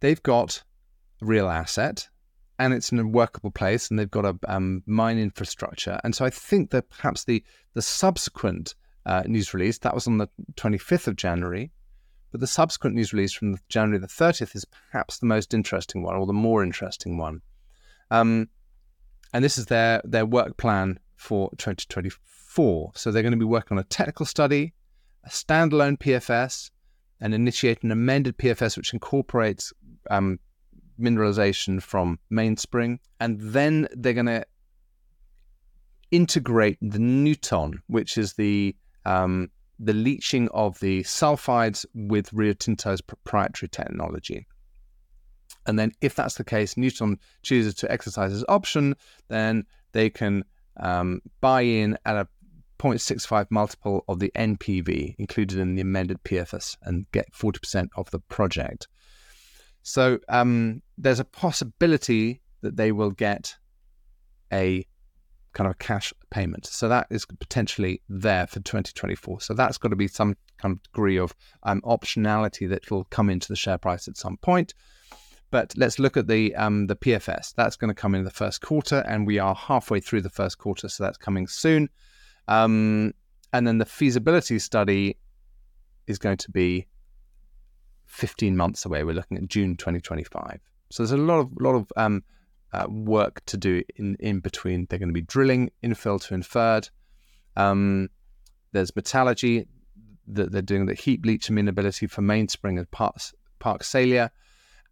they've 0.00 0.22
got 0.22 0.62
a 1.22 1.26
real 1.26 1.48
asset 1.48 2.08
and 2.60 2.74
it's 2.74 2.92
in 2.92 2.98
a 2.98 3.06
workable 3.06 3.50
place, 3.50 3.88
and 3.88 3.98
they've 3.98 4.10
got 4.10 4.26
a 4.26 4.38
um, 4.46 4.82
mine 4.86 5.18
infrastructure. 5.18 5.98
And 6.04 6.14
so 6.14 6.26
I 6.26 6.30
think 6.30 6.70
that 6.70 6.90
perhaps 6.90 7.24
the 7.24 7.42
the 7.72 7.80
subsequent 7.80 8.74
uh, 9.06 9.22
news 9.26 9.54
release 9.54 9.78
that 9.78 9.94
was 9.94 10.06
on 10.06 10.18
the 10.18 10.28
25th 10.56 11.08
of 11.08 11.16
January, 11.16 11.72
but 12.30 12.40
the 12.40 12.46
subsequent 12.46 12.96
news 12.96 13.12
release 13.12 13.32
from 13.32 13.58
January 13.68 13.98
the 13.98 14.06
30th 14.06 14.54
is 14.54 14.64
perhaps 14.64 15.18
the 15.18 15.26
most 15.26 15.52
interesting 15.54 16.02
one, 16.02 16.16
or 16.16 16.26
the 16.26 16.32
more 16.32 16.62
interesting 16.62 17.16
one. 17.18 17.42
Um, 18.10 18.48
and 19.32 19.44
this 19.44 19.58
is 19.58 19.66
their 19.66 20.00
their 20.04 20.26
work 20.26 20.56
plan 20.56 20.98
for 21.16 21.50
2024. 21.58 22.92
So 22.94 23.10
they're 23.10 23.22
going 23.22 23.32
to 23.32 23.38
be 23.38 23.44
working 23.44 23.76
on 23.76 23.80
a 23.80 23.86
technical 23.86 24.26
study, 24.26 24.72
a 25.24 25.28
standalone 25.28 25.98
PFS, 25.98 26.70
and 27.20 27.34
initiate 27.34 27.82
an 27.82 27.92
amended 27.92 28.38
PFS 28.38 28.76
which 28.76 28.92
incorporates 28.92 29.72
um, 30.10 30.38
mineralization 31.00 31.82
from 31.82 32.18
mainspring, 32.30 33.00
and 33.20 33.40
then 33.40 33.88
they're 33.92 34.14
going 34.14 34.26
to 34.26 34.44
integrate 36.10 36.78
the 36.80 36.98
Nuton, 36.98 37.74
which 37.86 38.18
is 38.18 38.34
the 38.34 38.74
um, 39.04 39.50
the 39.82 39.94
leaching 39.94 40.48
of 40.50 40.78
the 40.80 41.02
sulfides 41.02 41.86
with 41.94 42.32
Rio 42.32 42.52
Tinto's 42.52 43.00
proprietary 43.00 43.68
technology. 43.68 44.46
And 45.66 45.78
then, 45.78 45.92
if 46.00 46.14
that's 46.14 46.34
the 46.34 46.44
case, 46.44 46.74
Nuton 46.74 47.18
chooses 47.42 47.74
to 47.76 47.90
exercise 47.90 48.32
his 48.32 48.44
option, 48.48 48.94
then 49.28 49.64
they 49.92 50.10
can 50.10 50.44
um, 50.78 51.20
buy 51.40 51.62
in 51.62 51.98
at 52.04 52.16
a 52.16 52.28
0.65 52.78 53.46
multiple 53.50 54.04
of 54.08 54.20
the 54.20 54.32
NPV 54.34 55.14
included 55.18 55.58
in 55.58 55.74
the 55.74 55.82
amended 55.82 56.22
PFS 56.24 56.76
and 56.82 57.10
get 57.12 57.32
40% 57.32 57.88
of 57.96 58.10
the 58.10 58.20
project. 58.20 58.88
So 59.82 60.18
um, 60.28 60.82
there's 60.96 61.20
a 61.20 61.24
possibility 61.24 62.40
that 62.62 62.76
they 62.76 62.92
will 62.92 63.10
get 63.10 63.56
a 64.52 64.86
kind 65.52 65.68
of 65.68 65.78
cash 65.78 66.12
payment. 66.30 66.66
So 66.66 66.88
that 66.88 67.06
is 67.10 67.26
potentially 67.26 68.02
there 68.08 68.46
for 68.46 68.60
2024. 68.60 69.40
So 69.40 69.54
that's 69.54 69.78
got 69.78 69.88
to 69.88 69.96
be 69.96 70.08
some 70.08 70.36
kind 70.58 70.76
of 70.76 70.82
degree 70.82 71.18
of 71.18 71.34
um, 71.62 71.80
optionality 71.82 72.68
that 72.68 72.90
will 72.90 73.04
come 73.04 73.30
into 73.30 73.48
the 73.48 73.56
share 73.56 73.78
price 73.78 74.08
at 74.08 74.16
some 74.16 74.36
point. 74.36 74.74
But 75.50 75.74
let's 75.76 75.98
look 75.98 76.16
at 76.16 76.28
the 76.28 76.54
um, 76.54 76.86
the 76.86 76.94
PFS. 76.94 77.54
That's 77.56 77.76
going 77.76 77.88
to 77.88 77.94
come 77.94 78.14
in 78.14 78.22
the 78.22 78.30
first 78.30 78.60
quarter, 78.60 79.00
and 79.08 79.26
we 79.26 79.40
are 79.40 79.54
halfway 79.54 79.98
through 79.98 80.20
the 80.20 80.30
first 80.30 80.58
quarter, 80.58 80.88
so 80.88 81.02
that's 81.02 81.18
coming 81.18 81.48
soon. 81.48 81.88
Um, 82.46 83.14
and 83.52 83.66
then 83.66 83.78
the 83.78 83.84
feasibility 83.84 84.60
study 84.60 85.18
is 86.06 86.18
going 86.18 86.36
to 86.36 86.50
be 86.52 86.86
15 88.06 88.56
months 88.56 88.84
away. 88.84 89.02
We're 89.02 89.14
looking 89.14 89.38
at 89.38 89.48
June 89.48 89.76
2025. 89.76 90.60
So 90.90 91.02
there's 91.02 91.12
a 91.12 91.16
lot 91.16 91.40
of 91.40 91.50
lot 91.58 91.74
of 91.74 91.92
um, 91.96 92.22
uh, 92.72 92.86
work 92.88 93.44
to 93.46 93.56
do 93.56 93.82
in 93.96 94.16
in 94.20 94.40
between. 94.40 94.86
They're 94.88 94.98
going 94.98 95.08
to 95.08 95.14
be 95.14 95.22
drilling 95.22 95.70
infill 95.82 96.20
to 96.26 96.34
inferred. 96.34 96.88
Um, 97.56 98.08
there's 98.72 98.94
metallurgy 98.94 99.66
that 100.28 100.52
they're 100.52 100.62
doing 100.62 100.86
the 100.86 100.94
heap 100.94 101.26
leach 101.26 101.48
amenability 101.48 102.06
for 102.06 102.22
mainspring 102.22 102.78
and 102.78 102.90
parks, 102.90 103.34
Park 103.58 103.82
Salyer, 103.82 104.30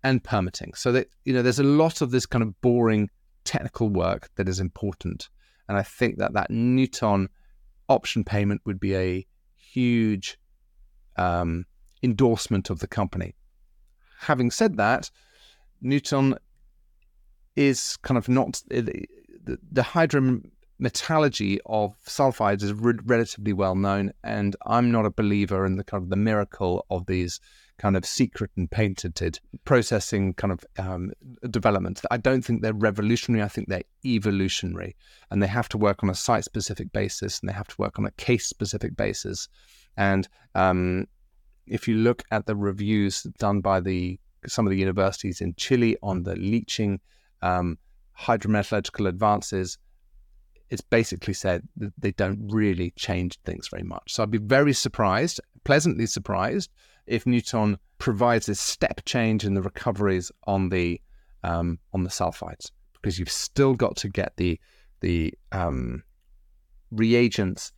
and 0.03 0.23
permitting. 0.23 0.75
So 0.75 0.93
that 0.93 1.09
you 1.25 1.33
know, 1.33 1.43
there's 1.43 1.61
a 1.61 1.65
lot 1.65 2.01
of 2.01 2.11
this 2.11 2.27
kind 2.27 2.43
of 2.43 2.61
boring 2.61 3.11
technical 3.45 3.89
work 3.89 4.31
that 4.37 4.49
is 4.49 4.61
important, 4.61 5.29
and 5.69 5.77
I 5.77 5.83
think 5.83 6.19
that 6.19 6.33
that 6.35 6.51
Nuton 6.51 7.29
option 7.89 8.25
payment 8.25 8.61
would 8.67 8.81
be 8.81 8.95
a 8.95 9.27
huge 9.57 10.39
um, 11.17 11.65
endorsement 12.03 12.71
of 12.71 12.81
the 12.81 12.87
company. 12.87 13.35
Having 14.21 14.51
said 14.51 14.77
that, 14.77 15.11
Nuton 15.83 16.37
is 17.59 17.97
kind 18.03 18.17
of 18.17 18.29
not 18.29 18.63
the, 18.69 19.59
the 19.73 19.83
hydro 19.83 20.41
metallurgy 20.79 21.59
of 21.67 21.97
sulfides 22.07 22.63
is 22.63 22.73
re- 22.73 22.95
relatively 23.05 23.53
well 23.53 23.75
known, 23.75 24.13
and 24.23 24.55
I'm 24.65 24.93
not 24.93 25.07
a 25.07 25.11
believer 25.11 25.67
in 25.67 25.77
the 25.77 25.85
kind 25.85 26.03
of 26.05 26.09
the 26.09 26.17
miracle 26.17 26.87
of 26.89 27.07
these 27.07 27.41
kind 27.79 27.97
of 27.97 28.05
secret 28.05 28.51
and 28.57 28.71
patented 28.71 29.41
processing 29.65 30.35
kind 30.35 30.53
of 30.53 30.65
um, 30.79 31.11
developments. 31.51 32.03
I 32.11 32.17
don't 32.17 32.43
think 32.45 32.63
they're 32.63 32.73
revolutionary. 32.73 33.43
I 33.43 33.49
think 33.49 33.69
they're 33.69 33.83
evolutionary, 34.05 34.95
and 35.31 35.43
they 35.43 35.49
have 35.49 35.69
to 35.71 35.79
work 35.79 36.05
on 36.05 36.11
a 36.11 36.15
site-specific 36.15 36.93
basis, 36.93 37.41
and 37.41 37.49
they 37.49 37.55
have 37.55 37.69
to 37.69 37.77
work 37.79 37.99
on 37.99 38.07
a 38.07 38.13
case-specific 38.13 38.97
basis. 38.97 39.49
And 39.97 40.29
um, 40.55 41.07
if 41.67 41.89
you 41.89 41.97
look 41.97 42.23
at 42.31 42.47
the 42.47 42.55
reviews 42.55 43.23
done 43.39 43.61
by 43.61 43.81
the 43.81 44.21
some 44.47 44.67
of 44.67 44.71
the 44.71 44.79
universities 44.79 45.41
in 45.41 45.55
Chile 45.57 45.97
on 46.03 46.23
the 46.23 46.37
leaching 46.37 47.01
um, 47.43 47.79
hydrometallurgical 48.19 49.09
advances, 49.09 49.79
it's 50.71 50.83
basically 50.83 51.35
said 51.35 51.63
that 51.77 51.93
they 51.99 52.13
don't 52.13 52.49
really 52.53 52.93
change 52.97 53.39
things 53.45 53.69
very 53.69 53.83
much. 53.83 54.13
So 54.13 54.23
I'd 54.23 54.31
be 54.31 54.39
very 54.39 54.73
surprised, 54.73 55.41
pleasantly 55.65 56.07
surprised, 56.07 56.71
if 57.07 57.25
Nuton 57.25 57.77
provides 57.99 58.49
a 58.49 58.55
step 58.55 59.01
change 59.05 59.45
in 59.45 59.55
the 59.55 59.63
recoveries 59.63 60.31
on 60.47 60.69
the 60.69 61.01
um, 61.43 61.79
on 61.93 62.03
the 62.05 62.11
sulfides, 62.11 62.71
because 62.95 63.19
you've 63.19 63.31
still 63.31 63.75
got 63.75 63.97
to 63.97 64.09
get 64.09 64.37
the 64.37 64.61
the 65.01 65.33
um, 65.53 66.03
reagents 66.91 67.73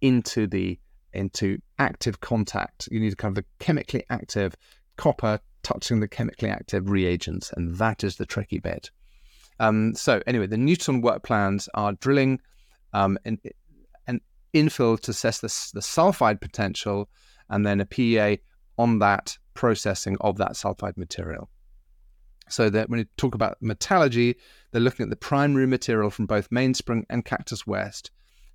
into 0.00 0.46
the 0.46 0.78
into 1.12 1.58
active 1.78 2.20
contact. 2.20 2.88
You 2.90 3.00
need 3.00 3.16
kind 3.18 3.36
of 3.36 3.44
a 3.44 3.64
chemically 3.64 4.04
active 4.10 4.56
copper 4.96 5.40
touching 5.62 6.00
the 6.00 6.08
chemically 6.08 6.48
active 6.48 6.90
reagents, 6.90 7.52
and 7.52 7.76
that 7.76 8.02
is 8.02 8.16
the 8.16 8.26
tricky 8.26 8.58
bit. 8.58 8.90
Um, 9.62 9.94
so 9.94 10.20
anyway, 10.26 10.48
the 10.48 10.56
Nuton 10.56 11.02
work 11.02 11.22
plans 11.22 11.68
are 11.74 11.92
drilling 11.92 12.40
um, 12.92 13.16
an, 13.24 13.38
an 14.08 14.20
infill 14.52 14.98
to 14.98 15.12
assess 15.12 15.38
the, 15.38 15.46
the 15.72 15.80
sulfide 15.80 16.40
potential, 16.40 17.08
and 17.48 17.64
then 17.64 17.80
a 17.80 17.86
PEA 17.86 18.40
on 18.76 18.98
that 18.98 19.38
processing 19.54 20.16
of 20.20 20.36
that 20.38 20.52
sulfide 20.52 20.96
material. 20.96 21.48
So 22.48 22.70
that 22.70 22.90
when 22.90 22.98
you 22.98 23.06
talk 23.16 23.36
about 23.36 23.56
metallurgy, 23.60 24.34
they're 24.72 24.80
looking 24.80 25.04
at 25.04 25.10
the 25.10 25.16
primary 25.16 25.68
material 25.68 26.10
from 26.10 26.26
both 26.26 26.50
Mainspring 26.50 27.04
and 27.08 27.24
Cactus 27.24 27.64
West, 27.64 28.10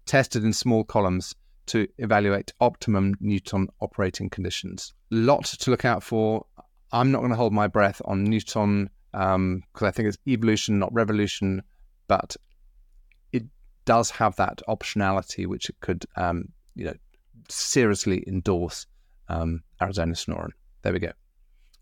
tested 0.06 0.44
in 0.44 0.52
small 0.52 0.84
columns 0.84 1.34
to 1.68 1.88
evaluate 2.00 2.52
optimum 2.60 3.16
Nuton 3.24 3.68
operating 3.80 4.30
conditions. 4.30 4.94
Lot 5.10 5.46
to 5.46 5.72
look 5.72 5.86
out 5.86 6.04
for. 6.04 6.46
I'm 6.92 7.12
not 7.12 7.20
going 7.20 7.32
to 7.32 7.38
hold 7.38 7.54
my 7.54 7.68
breath 7.68 8.02
on 8.04 8.28
Nuton 8.28 8.90
because 9.18 9.36
um, 9.36 9.64
I 9.82 9.90
think 9.90 10.08
it's 10.08 10.18
evolution, 10.28 10.78
not 10.78 10.94
revolution, 10.94 11.64
but 12.08 12.36
it 13.32 13.46
does 13.86 14.12
have 14.12 14.36
that 14.36 14.62
optionality 14.70 15.48
which 15.48 15.70
it 15.70 15.76
could, 15.80 16.06
um, 16.16 16.50
you 16.76 16.86
know, 16.86 16.94
seriously 17.50 18.24
endorse 18.28 18.86
um, 19.28 19.64
Arizona 19.82 20.14
Sonoran. 20.14 20.52
There 20.84 20.94
we 20.94 21.00
go. 21.00 21.14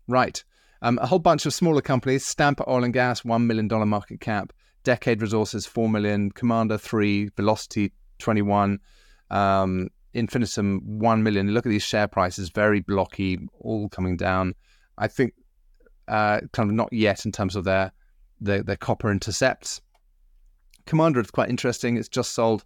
Right. 0.08 0.42
Um, 0.80 0.98
a 1.02 1.06
whole 1.06 1.18
bunch 1.18 1.44
of 1.44 1.52
smaller 1.52 1.82
companies, 1.82 2.24
Stamper 2.24 2.64
Oil 2.66 2.84
and 2.84 2.94
Gas, 2.94 3.20
$1 3.22 3.44
million 3.44 3.68
market 3.86 4.20
cap, 4.20 4.54
Decade 4.82 5.20
Resources, 5.20 5.66
4 5.66 5.90
million, 5.90 6.30
Commander, 6.30 6.78
3, 6.78 7.30
Velocity, 7.36 7.92
21, 8.18 8.78
um, 9.30 9.88
Infinitum, 10.14 10.80
1 10.84 11.22
million. 11.22 11.52
Look 11.52 11.66
at 11.66 11.70
these 11.70 11.82
share 11.82 12.08
prices, 12.08 12.48
very 12.48 12.80
blocky, 12.80 13.38
all 13.60 13.90
coming 13.90 14.16
down. 14.16 14.54
I 14.96 15.08
think 15.08 15.34
uh, 16.08 16.40
kind 16.52 16.70
of 16.70 16.74
not 16.74 16.92
yet 16.92 17.24
in 17.24 17.32
terms 17.32 17.56
of 17.56 17.64
their, 17.64 17.92
their, 18.40 18.62
their 18.62 18.76
copper 18.76 19.10
intercepts. 19.10 19.80
Commander 20.86 21.20
is 21.20 21.30
quite 21.30 21.50
interesting. 21.50 21.96
It's 21.96 22.08
just 22.08 22.32
sold 22.32 22.64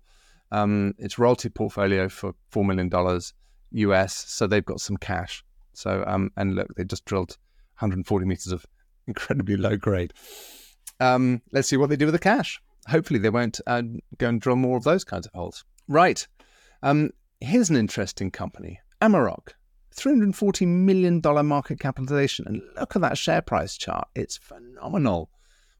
um, 0.52 0.94
its 0.98 1.18
royalty 1.18 1.48
portfolio 1.48 2.08
for 2.08 2.34
$4 2.52 2.66
million 2.66 2.90
US, 3.72 4.14
so 4.28 4.46
they've 4.46 4.64
got 4.64 4.80
some 4.80 4.96
cash. 4.96 5.44
So, 5.72 6.04
um, 6.06 6.30
and 6.36 6.54
look, 6.54 6.74
they 6.76 6.84
just 6.84 7.04
drilled 7.04 7.38
140 7.78 8.26
meters 8.26 8.52
of 8.52 8.66
incredibly 9.06 9.56
low 9.56 9.76
grade. 9.76 10.12
Um, 10.98 11.40
let's 11.52 11.68
see 11.68 11.76
what 11.76 11.88
they 11.88 11.96
do 11.96 12.06
with 12.06 12.14
the 12.14 12.18
cash. 12.18 12.60
Hopefully, 12.88 13.18
they 13.18 13.30
won't 13.30 13.60
uh, 13.66 13.82
go 14.18 14.28
and 14.28 14.40
drill 14.40 14.56
more 14.56 14.76
of 14.76 14.84
those 14.84 15.04
kinds 15.04 15.26
of 15.26 15.32
holes. 15.32 15.64
Right. 15.88 16.26
Um, 16.82 17.10
here's 17.40 17.70
an 17.70 17.76
interesting 17.76 18.30
company, 18.30 18.80
Amaroq. 19.00 19.48
$340 20.00 20.66
million 20.66 21.20
market 21.46 21.78
capitalization. 21.78 22.46
And 22.46 22.62
look 22.78 22.96
at 22.96 23.02
that 23.02 23.18
share 23.18 23.42
price 23.42 23.76
chart. 23.76 24.08
It's 24.14 24.36
phenomenal. 24.36 25.30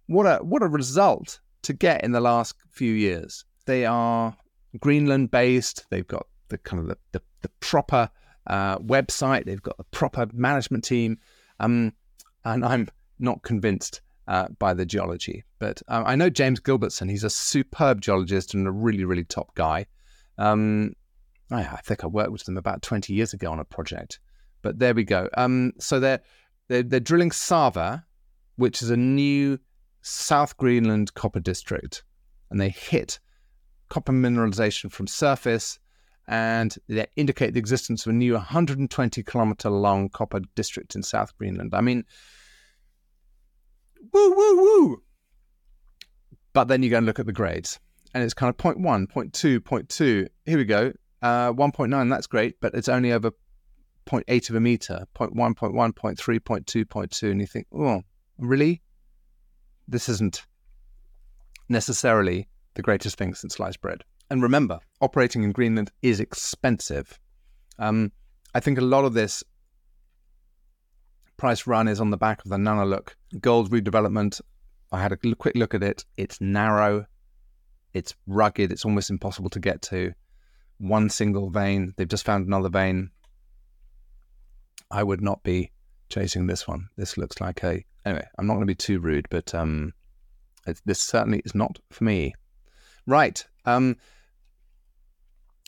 What 0.06 0.26
a 0.26 0.38
what 0.42 0.62
a 0.62 0.68
result 0.68 1.40
to 1.62 1.72
get 1.72 2.04
in 2.04 2.12
the 2.12 2.20
last 2.20 2.56
few 2.70 2.92
years. 2.92 3.44
They 3.66 3.86
are 3.86 4.36
Greenland 4.78 5.30
based. 5.30 5.86
They've 5.90 6.06
got 6.06 6.26
the 6.48 6.58
kind 6.58 6.82
of 6.82 6.88
the, 6.88 6.98
the, 7.12 7.22
the 7.42 7.48
proper 7.60 8.10
uh, 8.46 8.78
website. 8.78 9.44
They've 9.46 9.62
got 9.62 9.76
the 9.76 9.84
proper 9.84 10.26
management 10.32 10.84
team. 10.84 11.18
Um, 11.60 11.92
and 12.44 12.64
I'm 12.64 12.88
not 13.18 13.42
convinced 13.42 14.00
uh, 14.26 14.48
by 14.58 14.74
the 14.74 14.86
geology. 14.86 15.44
But 15.58 15.82
uh, 15.88 16.02
I 16.06 16.16
know 16.16 16.30
James 16.30 16.60
Gilbertson. 16.60 17.10
He's 17.10 17.24
a 17.24 17.30
superb 17.30 18.00
geologist 18.00 18.54
and 18.54 18.66
a 18.66 18.70
really, 18.70 19.04
really 19.04 19.24
top 19.24 19.54
guy. 19.54 19.86
Um, 20.38 20.94
I, 21.50 21.80
think 21.84 22.04
I 22.04 22.06
worked 22.06 22.32
with 22.32 22.44
them 22.44 22.56
about 22.56 22.82
20 22.82 23.12
years 23.12 23.32
ago 23.32 23.50
on 23.50 23.58
a 23.58 23.64
project. 23.64 24.20
But 24.62 24.78
there 24.78 24.94
we 24.94 25.04
go. 25.04 25.28
Um, 25.36 25.72
so 25.78 25.98
they're, 25.98 26.20
they're, 26.68 26.82
they're 26.82 27.00
drilling 27.00 27.32
Sava, 27.32 28.04
which 28.56 28.82
is 28.82 28.90
a 28.90 28.96
new 28.96 29.58
South 30.02 30.56
Greenland 30.56 31.14
copper 31.14 31.40
district. 31.40 32.04
And 32.50 32.60
they 32.60 32.68
hit 32.68 33.18
copper 33.88 34.12
mineralization 34.12 34.90
from 34.92 35.06
surface 35.06 35.78
and 36.30 36.76
they 36.88 37.06
indicate 37.16 37.54
the 37.54 37.58
existence 37.58 38.06
of 38.06 38.10
a 38.10 38.14
new 38.14 38.34
120 38.34 39.22
kilometer 39.24 39.68
long 39.68 40.08
copper 40.08 40.40
district 40.54 40.94
in 40.94 41.02
South 41.02 41.36
Greenland. 41.36 41.74
I 41.74 41.80
mean, 41.80 42.04
woo, 44.12 44.34
woo, 44.34 44.56
woo. 44.56 45.02
But 46.52 46.68
then 46.68 46.84
you 46.84 46.90
go 46.90 46.98
and 46.98 47.06
look 47.06 47.18
at 47.18 47.26
the 47.26 47.32
grades, 47.32 47.80
and 48.14 48.22
it's 48.22 48.32
kind 48.32 48.48
of 48.48 48.56
0.1, 48.56 49.08
0.2, 49.08 49.58
0.2. 49.58 50.28
Here 50.46 50.56
we 50.56 50.64
go. 50.64 50.92
Uh, 51.22 51.52
1.9, 51.52 52.10
that's 52.10 52.26
great, 52.26 52.60
but 52.60 52.74
it's 52.74 52.88
only 52.88 53.12
over 53.12 53.30
0.8 54.06 54.50
of 54.50 54.56
a 54.56 54.60
meter, 54.60 55.06
0.1, 55.14 55.54
0.1, 55.54 55.92
0.3, 55.92 56.40
0.2, 56.40 56.84
0.2. 56.84 57.30
And 57.30 57.40
you 57.40 57.46
think, 57.46 57.66
oh, 57.74 58.02
really? 58.38 58.82
This 59.86 60.08
isn't 60.08 60.46
necessarily 61.68 62.48
the 62.74 62.82
greatest 62.82 63.16
thing 63.16 63.34
since 63.34 63.54
sliced 63.54 63.80
bread. 63.80 64.02
And 64.30 64.42
remember, 64.42 64.78
operating 65.00 65.42
in 65.42 65.52
Greenland 65.52 65.90
is 66.02 66.20
expensive. 66.20 67.18
Um, 67.78 68.12
I 68.54 68.60
think 68.60 68.78
a 68.78 68.82
lot 68.82 69.04
of 69.04 69.14
this 69.14 69.42
price 71.36 71.66
run 71.66 71.88
is 71.88 72.00
on 72.00 72.10
the 72.10 72.16
back 72.16 72.44
of 72.44 72.50
the 72.50 72.56
Nunaluk 72.56 73.14
gold 73.40 73.70
redevelopment. 73.70 74.40
I 74.92 75.00
had 75.00 75.12
a 75.12 75.16
quick 75.16 75.54
look 75.54 75.74
at 75.74 75.82
it. 75.82 76.04
It's 76.16 76.40
narrow, 76.40 77.06
it's 77.94 78.14
rugged, 78.26 78.72
it's 78.72 78.84
almost 78.84 79.10
impossible 79.10 79.50
to 79.50 79.60
get 79.60 79.82
to. 79.82 80.12
One 80.80 81.10
single 81.10 81.50
vein. 81.50 81.94
They've 81.96 82.08
just 82.08 82.24
found 82.24 82.46
another 82.46 82.70
vein. 82.70 83.10
I 84.90 85.02
would 85.02 85.20
not 85.20 85.42
be 85.42 85.70
chasing 86.08 86.46
this 86.46 86.66
one. 86.66 86.88
This 86.96 87.16
looks 87.16 87.40
like 87.40 87.62
a. 87.62 87.84
Anyway, 88.04 88.26
I'm 88.38 88.46
not 88.46 88.54
going 88.54 88.62
to 88.62 88.66
be 88.66 88.74
too 88.74 88.98
rude, 88.98 89.26
but 89.30 89.54
um, 89.54 89.92
this 90.84 91.00
certainly 91.00 91.42
is 91.44 91.54
not 91.54 91.78
for 91.90 92.04
me. 92.04 92.34
Right. 93.06 93.44
Um, 93.66 93.96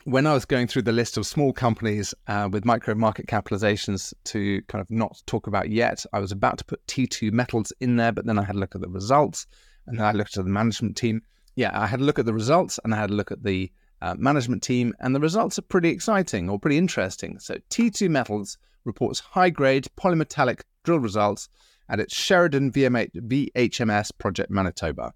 when 0.04 0.26
I 0.26 0.34
was 0.34 0.44
going 0.44 0.66
through 0.66 0.82
the 0.82 0.92
list 0.92 1.16
of 1.16 1.26
small 1.26 1.52
companies 1.52 2.14
uh, 2.26 2.48
with 2.50 2.64
micro 2.64 2.94
market 2.94 3.26
capitalizations 3.26 4.12
to 4.24 4.62
kind 4.62 4.80
of 4.80 4.90
not 4.90 5.22
talk 5.26 5.46
about 5.46 5.70
yet, 5.70 6.04
I 6.12 6.18
was 6.18 6.32
about 6.32 6.58
to 6.58 6.64
put 6.64 6.84
T2 6.86 7.32
Metals 7.32 7.72
in 7.80 7.96
there, 7.96 8.12
but 8.12 8.26
then 8.26 8.38
I 8.38 8.44
had 8.44 8.56
a 8.56 8.58
look 8.58 8.74
at 8.74 8.80
the 8.80 8.88
results 8.88 9.46
and 9.86 9.98
then 9.98 10.06
I 10.06 10.12
looked 10.12 10.36
at 10.36 10.44
the 10.44 10.50
management 10.50 10.96
team. 10.96 11.22
Yeah, 11.54 11.70
I 11.78 11.86
had 11.86 12.00
a 12.00 12.04
look 12.04 12.18
at 12.18 12.26
the 12.26 12.34
results 12.34 12.80
and 12.82 12.94
I 12.94 12.96
had 12.96 13.10
a 13.10 13.14
look 13.14 13.30
at 13.30 13.44
the 13.44 13.70
uh, 14.02 14.14
management 14.18 14.62
team, 14.62 14.92
and 15.00 15.14
the 15.14 15.20
results 15.20 15.58
are 15.58 15.62
pretty 15.62 15.88
exciting 15.88 16.50
or 16.50 16.58
pretty 16.58 16.76
interesting. 16.76 17.38
So, 17.38 17.56
T2 17.70 18.10
Metals 18.10 18.58
reports 18.84 19.20
high 19.20 19.50
grade 19.50 19.86
polymetallic 19.96 20.62
drill 20.82 20.98
results 20.98 21.48
at 21.88 22.00
its 22.00 22.14
Sherridon 22.14 22.72
VHMS 22.72 24.10
project 24.18 24.50
Manitoba. 24.50 25.12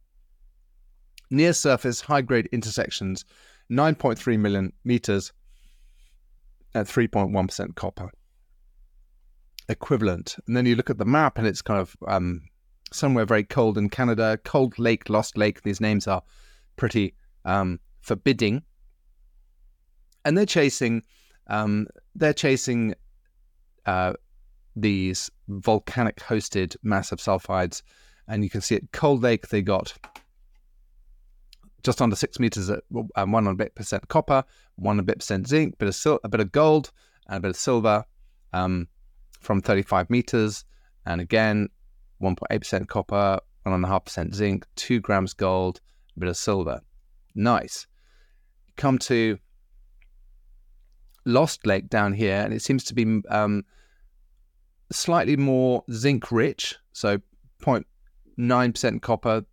Near 1.31 1.53
surface 1.53 2.01
high 2.01 2.23
grade 2.23 2.49
intersections 2.53 3.25
9.3 3.71 4.39
million 4.39 4.73
meters 4.85 5.33
at 6.75 6.87
3.1% 6.87 7.75
copper 7.75 8.11
equivalent. 9.69 10.37
And 10.47 10.57
then 10.57 10.67
you 10.67 10.77
look 10.77 10.91
at 10.91 10.99
the 10.99 11.05
map 11.05 11.39
and 11.39 11.47
it's 11.47 11.63
kind 11.63 11.81
of 11.81 11.97
um, 12.07 12.43
somewhere 12.93 13.25
very 13.25 13.43
cold 13.43 13.79
in 13.79 13.89
Canada, 13.89 14.39
Cold 14.45 14.79
Lake, 14.79 15.09
Lost 15.09 15.37
Lake. 15.37 15.63
These 15.63 15.81
names 15.81 16.07
are 16.07 16.23
pretty 16.77 17.15
um, 17.45 17.81
forbidding. 18.01 18.63
And 20.27 20.37
they're 20.37 20.45
chasing, 20.45 21.05
um, 21.47 21.87
they're 22.17 22.35
chasing 22.35 22.95
uh, 23.87 24.15
these 24.75 25.31
volcanic 25.47 26.17
hosted 26.17 26.77
massive 26.83 27.21
sulfides. 27.21 27.83
And 28.27 28.43
you 28.43 28.51
can 28.51 28.61
see 28.61 28.75
at 28.75 28.91
Cold 28.91 29.23
Lake, 29.23 29.49
they 29.49 29.63
got 29.63 29.97
just 31.85 32.03
under 32.03 32.17
six 32.17 32.41
meters 32.41 32.69
at 32.69 32.81
um, 33.15 33.31
one 33.31 33.47
and 33.47 33.55
a 33.55 33.65
bit 33.65 33.77
percent 33.77 34.09
copper, 34.09 34.43
one 34.75 34.99
and 34.99 35.01
a 35.01 35.05
bit 35.05 35.21
percent 35.21 35.47
zinc, 35.47 35.79
bit 35.79 35.87
of 35.87 35.95
sil- 35.95 36.19
a 36.25 36.29
bit 36.29 36.41
of 36.41 36.51
gold, 36.51 36.91
and 37.29 37.37
a 37.37 37.41
bit 37.41 37.51
of 37.51 37.57
silver 37.57 38.05
um, 38.53 38.89
from 39.41 39.61
35 39.61 40.11
meters. 40.11 40.65
And 41.07 41.21
again, 41.21 41.69
1.8% 42.21 42.89
copper, 42.89 43.39
1.5% 43.65 44.35
zinc, 44.35 44.67
2 44.75 44.99
grams 44.99 45.35
gold, 45.35 45.81
a 46.17 46.21
bit 46.21 46.29
of 46.29 46.37
silver. 46.37 46.81
Nice. 47.37 47.87
Come 48.77 48.99
to 48.99 49.39
Lost 51.27 51.67
Lake 51.67 51.91
down 51.91 52.13
here, 52.13 52.37
and 52.37 52.55
it 52.55 52.63
seems 52.63 52.85
to 52.85 52.95
be 52.95 53.21
um, 53.29 53.65
slightly 54.93 55.37
more 55.37 55.85
zinc 55.93 56.31
rich. 56.31 56.77
So 56.93 57.19
0.9% 57.63 59.03
copper, 59.03 59.45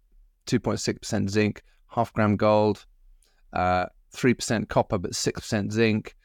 2.6% 0.47 1.29
zinc, 1.29 1.61
half 1.89 2.13
gram 2.13 2.35
gold, 2.35 2.85
uh, 3.53 3.87
3% 4.15 4.69
copper, 4.69 4.97
but 4.97 5.11
6% 5.11 5.71
zinc, 5.71 6.15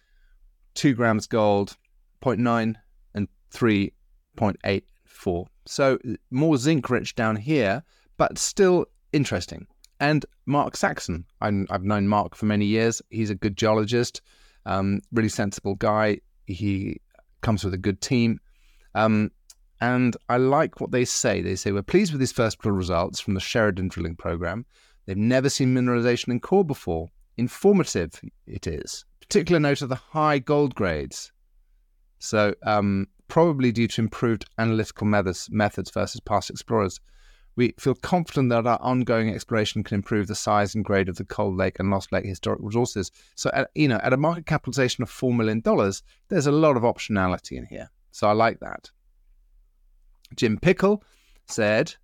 2 0.75 0.95
grams 0.95 1.27
gold, 1.27 1.77
0.9 2.23 2.75
and 3.15 3.29
3.84. 3.53 5.47
So 5.67 5.99
more 6.31 6.57
zinc 6.57 6.91
rich 6.91 7.15
down 7.15 7.37
here, 7.37 7.83
but 8.17 8.39
still 8.39 8.87
interesting. 9.13 9.67
And 10.01 10.25
Mark 10.47 10.77
Saxon, 10.77 11.25
i 11.41 11.47
have 11.71 11.83
known 11.83 12.07
Mark 12.07 12.35
for 12.37 12.47
many 12.47 12.67
years. 12.67 13.03
He's 13.11 13.31
a 13.31 13.35
good 13.35 13.57
geologist, 13.57 14.23
um, 14.69 15.01
really 15.13 15.29
sensible 15.29 15.75
guy. 15.75 16.21
He 16.47 17.01
comes 17.41 17.65
with 17.65 17.75
a 17.75 17.79
good 17.79 18.01
team. 18.01 18.39
Um, 18.95 19.33
and 19.81 20.17
I 20.29 20.37
like 20.37 20.81
what 20.81 20.93
they 20.93 21.05
say. 21.05 21.41
They 21.41 21.57
say, 21.57 21.73
We're 21.73 21.83
pleased 21.83 22.13
with 22.13 22.21
these 22.21 22.33
first 22.33 22.59
drill 22.59 22.75
results 22.75 23.19
from 23.19 23.35
the 23.35 23.41
Sherridon 23.41 23.91
drilling 23.91 24.17
program. 24.17 24.67
They've 25.07 25.17
never 25.17 25.49
seen 25.49 25.75
mineralization 25.75 26.29
in 26.29 26.41
core 26.41 26.65
before. 26.65 27.09
Informative 27.37 28.21
it 28.47 28.67
is. 28.67 29.05
Particular 29.21 29.61
note 29.61 29.83
of 29.83 29.89
the 29.89 29.95
high 29.95 30.39
gold 30.39 30.75
grades. 30.75 31.33
So, 32.19 32.55
um, 32.65 33.07
probably 33.29 33.73
due 33.73 33.89
to 33.89 34.03
improved 34.03 34.47
analytical 34.59 35.07
methods, 35.07 35.49
methods 35.51 35.91
versus 35.91 36.21
past 36.21 36.51
explorers. 36.51 36.99
We 37.59 37.75
feel 37.77 37.97
confident 37.97 38.51
that 38.51 38.69
our 38.69 38.81
ongoing 38.81 39.31
exploration 39.31 39.83
can 39.83 39.97
improve 39.97 40.29
the 40.29 40.37
size 40.37 40.77
and 40.77 40.85
grade 40.85 41.09
of 41.09 41.17
the 41.17 41.25
Cold 41.25 41.57
Lake 41.57 41.81
and 41.81 41.91
Lost 41.91 42.13
Lake 42.13 42.25
historic 42.25 42.61
resources. 42.63 43.11
So, 43.35 43.51
at, 43.53 43.69
you 43.75 43.89
know, 43.89 43.99
at 44.05 44.13
a 44.13 44.17
market 44.17 44.47
capitalization 44.47 45.03
of 45.03 45.11
$4 45.11 45.37
million, 45.37 45.61
there's 46.29 46.47
a 46.47 46.53
lot 46.53 46.77
of 46.77 46.85
optionality 46.85 47.59
in 47.59 47.67
here. 47.67 47.91
So 48.13 48.29
I 48.29 48.33
like 48.33 48.61
that. 48.61 48.93
Jim 50.37 50.57
Pickle 50.61 51.03
said, 51.47 51.97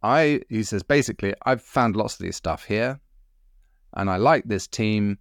I, 0.00 0.42
he 0.48 0.62
says, 0.62 0.84
basically, 0.84 1.34
I've 1.44 1.60
found 1.60 1.96
lots 1.96 2.14
of 2.14 2.24
this 2.24 2.36
stuff 2.36 2.64
here 2.64 3.00
and 3.94 4.08
I 4.08 4.18
like 4.18 4.44
this 4.44 4.68
team. 4.68 5.18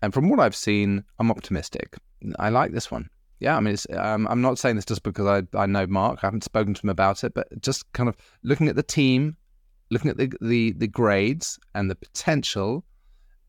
And 0.00 0.14
from 0.14 0.28
what 0.28 0.38
I've 0.38 0.54
seen, 0.54 1.02
I'm 1.18 1.32
optimistic. 1.32 1.96
I 2.38 2.50
like 2.50 2.70
this 2.70 2.88
one. 2.88 3.10
Yeah, 3.38 3.56
I 3.56 3.60
mean, 3.60 3.76
um, 3.96 4.26
I'm 4.28 4.40
not 4.40 4.58
saying 4.58 4.76
this 4.76 4.86
just 4.86 5.02
because 5.02 5.26
I, 5.26 5.58
I 5.58 5.66
know 5.66 5.86
Mark. 5.86 6.20
I 6.22 6.26
haven't 6.26 6.44
spoken 6.44 6.72
to 6.74 6.82
him 6.82 6.88
about 6.88 7.22
it, 7.22 7.34
but 7.34 7.48
just 7.60 7.90
kind 7.92 8.08
of 8.08 8.16
looking 8.42 8.68
at 8.68 8.76
the 8.76 8.82
team, 8.82 9.36
looking 9.90 10.10
at 10.10 10.16
the, 10.16 10.32
the, 10.40 10.72
the 10.72 10.86
grades 10.86 11.58
and 11.74 11.90
the 11.90 11.96
potential 11.96 12.84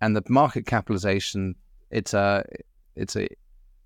and 0.01 0.15
the 0.15 0.23
market 0.27 0.65
capitalization, 0.65 1.55
it's 1.89 2.13
a 2.13 2.43
it's 2.95 3.15
a 3.15 3.27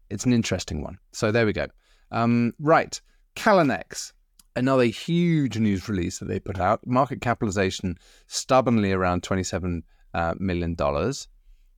it's 0.09 0.25
an 0.25 0.33
interesting 0.33 0.81
one. 0.81 0.97
So 1.11 1.31
there 1.31 1.45
we 1.45 1.53
go. 1.53 1.67
Um, 2.11 2.53
right, 2.59 2.99
Callinex, 3.35 4.11
another 4.55 4.85
huge 4.85 5.57
news 5.59 5.87
release 5.87 6.19
that 6.19 6.27
they 6.27 6.39
put 6.39 6.59
out. 6.59 6.85
Market 6.85 7.21
capitalization 7.21 7.95
stubbornly 8.27 8.91
around 8.91 9.23
twenty-seven 9.23 9.83
uh, 10.13 10.33
million 10.39 10.73
dollars. 10.73 11.27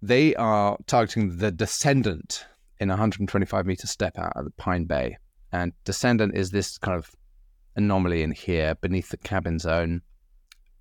They 0.02 0.34
are 0.36 0.78
targeting 0.88 1.38
the 1.38 1.52
Descendant 1.52 2.46
in 2.84 2.90
a 2.90 2.94
125 2.94 3.66
meter 3.66 3.88
step 3.88 4.18
out 4.18 4.34
of 4.36 4.46
the 4.46 4.52
Pine 4.52 4.86
Bay, 4.86 5.18
and 5.52 5.74
Descendant 5.84 6.36
is 6.36 6.52
this 6.52 6.78
kind 6.78 6.98
of 6.98 7.10
anomaly 7.76 8.22
in 8.22 8.32
here 8.32 8.76
beneath 8.76 9.10
the 9.10 9.18
cabin 9.18 9.58
zone. 9.58 10.02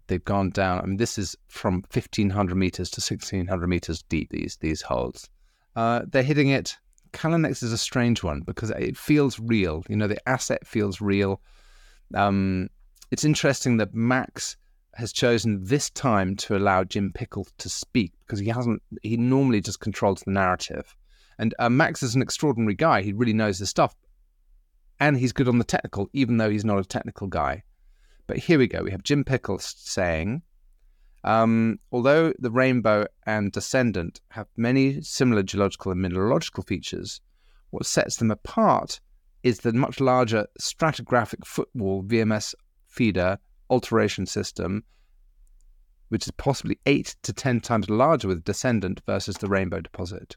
They've 0.09 0.25
gone 0.25 0.51
down. 0.51 0.81
I 0.81 0.87
mean, 0.87 0.99
this 0.99 1.17
is 1.17 1.37
from 1.49 1.85
1500 1.93 2.55
meters 2.55 2.91
to 2.91 3.01
1600 3.01 3.67
meters 3.67 4.03
deep. 4.03 4.31
These 4.31 4.59
these 4.59 4.83
holes. 4.83 5.31
Uh, 5.75 6.03
they're 6.07 6.23
hitting 6.23 6.51
it 6.51 6.77
Callinex 7.12 7.62
is 7.62 7.73
a 7.73 7.79
strange 7.79 8.23
one 8.23 8.41
because 8.41 8.71
it 8.71 8.97
feels 8.97 9.38
real. 9.38 9.85
You 9.88 9.97
know, 9.97 10.09
the 10.09 10.29
asset 10.29 10.67
feels 10.67 11.01
real. 11.01 11.41
Um, 12.15 12.69
it's 13.11 13.25
interesting 13.25 13.77
that 13.77 13.95
Max 13.95 14.57
has 14.95 15.12
chosen 15.12 15.65
this 15.65 15.91
time 15.91 16.37
to 16.37 16.57
allow 16.57 16.85
Jim 16.85 17.12
Pickle 17.12 17.47
to 17.59 17.69
speak 17.69 18.12
because 18.21 18.38
he 18.38 18.49
hasn't. 18.49 18.83
He 19.03 19.17
normally 19.17 19.61
just 19.61 19.81
controls 19.81 20.23
the 20.23 20.33
narrative, 20.33 20.97
and 21.38 21.55
uh, 21.59 21.68
Max 21.68 22.03
is 22.03 22.14
an 22.14 22.23
extraordinary 22.23 22.75
guy. 22.75 23.03
He 23.03 23.12
really 23.12 23.33
knows 23.33 23.59
his 23.59 23.71
stuff, 23.71 23.95
and 25.01 25.16
he's 25.16 25.33
good 25.33 25.49
on 25.49 25.59
the 25.59 25.64
technical, 25.64 26.09
even 26.12 26.37
though 26.37 26.51
he's 26.51 26.64
not 26.64 26.79
a 26.79 26.85
technical 26.85 27.27
guy. 27.27 27.62
But 28.27 28.38
here 28.38 28.59
we 28.59 28.66
go. 28.66 28.83
We 28.83 28.90
have 28.92 29.03
Jim 29.03 29.25
Pickle 29.25 29.59
saying, 29.59 30.42
um, 31.25 31.79
although 31.90 32.33
the 32.38 32.51
rainbow 32.51 33.07
and 33.27 33.53
descendant 33.53 34.21
have 34.31 34.47
many 34.57 35.01
similar 35.03 35.42
geological 35.42 35.92
and 35.92 36.01
mineralogical 36.01 36.64
features, 36.64 37.21
what 37.71 37.87
sets 37.87 38.16
them 38.16 38.31
apart 38.31 39.01
is 39.42 39.61
the 39.61 39.73
much 39.73 40.01
larger 40.01 40.47
stratigraphic 40.61 41.45
footwall 41.45 42.03
VMS 42.03 42.55
feeder 42.87 43.38
alteration 43.71 44.27
system, 44.27 44.85
which 46.09 46.27
is 46.27 46.33
possibly 46.33 46.79
eight 46.87 47.16
to 47.23 47.33
ten 47.33 47.61
times 47.61 47.88
larger 47.88 48.29
with 48.29 48.45
descendant 48.45 49.01
versus 49.07 49.37
the 49.38 49.49
rainbow 49.49 49.81
deposit. 49.81 50.37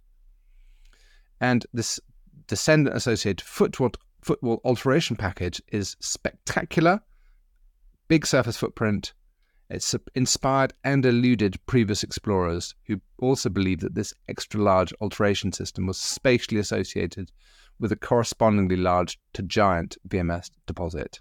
And 1.42 1.66
this 1.74 2.00
descendant 2.48 2.96
associated 2.96 3.46
footwall, 3.46 3.92
footwall 4.22 4.62
alteration 4.64 5.16
package 5.16 5.62
is 5.72 5.96
spectacular, 6.00 7.02
big 8.08 8.26
surface 8.26 8.58
footprint, 8.58 9.14
it's 9.70 9.96
inspired 10.14 10.74
and 10.84 11.06
eluded 11.06 11.58
previous 11.66 12.04
explorers 12.04 12.76
who 12.86 13.02
also 13.18 13.50
believed 13.50 13.82
that 13.82 13.96
this 13.96 14.14
extra 14.30 14.62
large 14.62 14.94
alteration 15.02 15.52
system 15.52 15.88
was 15.88 15.98
spatially 15.98 16.60
associated 16.60 17.32
with 17.80 17.92
a 17.92 17.96
correspondingly 17.96 18.76
large 18.76 19.20
to 19.34 19.42
giant 19.42 19.98
VMS 20.08 20.52
deposit. 20.68 21.20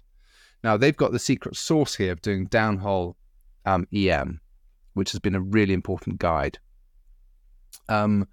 Now, 0.63 0.77
they've 0.77 0.95
got 0.95 1.11
the 1.11 1.19
secret 1.19 1.55
source 1.55 1.95
here 1.95 2.11
of 2.11 2.21
doing 2.21 2.47
downhole 2.47 3.15
um, 3.65 3.87
EM, 3.93 4.39
which 4.93 5.11
has 5.11 5.19
been 5.19 5.35
a 5.35 5.41
really 5.41 5.73
important 5.73 6.19
guide. 6.19 6.59
Um, 7.89 8.27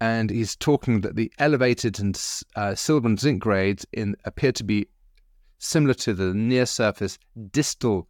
and 0.00 0.30
he's 0.30 0.56
talking 0.56 1.02
that 1.02 1.16
the 1.16 1.30
elevated 1.38 2.00
and 2.00 2.20
uh, 2.56 2.74
silver 2.74 3.06
and 3.06 3.20
zinc 3.20 3.42
grades 3.42 3.86
in 3.92 4.16
appear 4.24 4.52
to 4.52 4.64
be 4.64 4.86
similar 5.58 5.94
to 5.94 6.14
the 6.14 6.32
near 6.32 6.64
surface 6.64 7.18
distal 7.50 8.08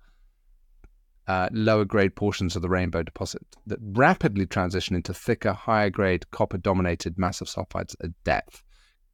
uh, 1.26 1.48
lower 1.53 1.85
grade 1.85 2.14
portions 2.16 2.57
of 2.57 2.62
the 2.62 2.68
rainbow 2.68 3.03
deposit 3.03 3.42
that 3.66 3.79
rapidly 3.81 4.46
transition 4.46 4.96
into 4.96 5.14
thicker, 5.14 5.53
higher 5.53 5.90
grade 5.90 6.29
copper 6.31 6.59
dominated 6.59 7.18
massive 7.18 7.46
sulfides 7.46 7.94
at 8.03 8.11
depth, 8.24 8.62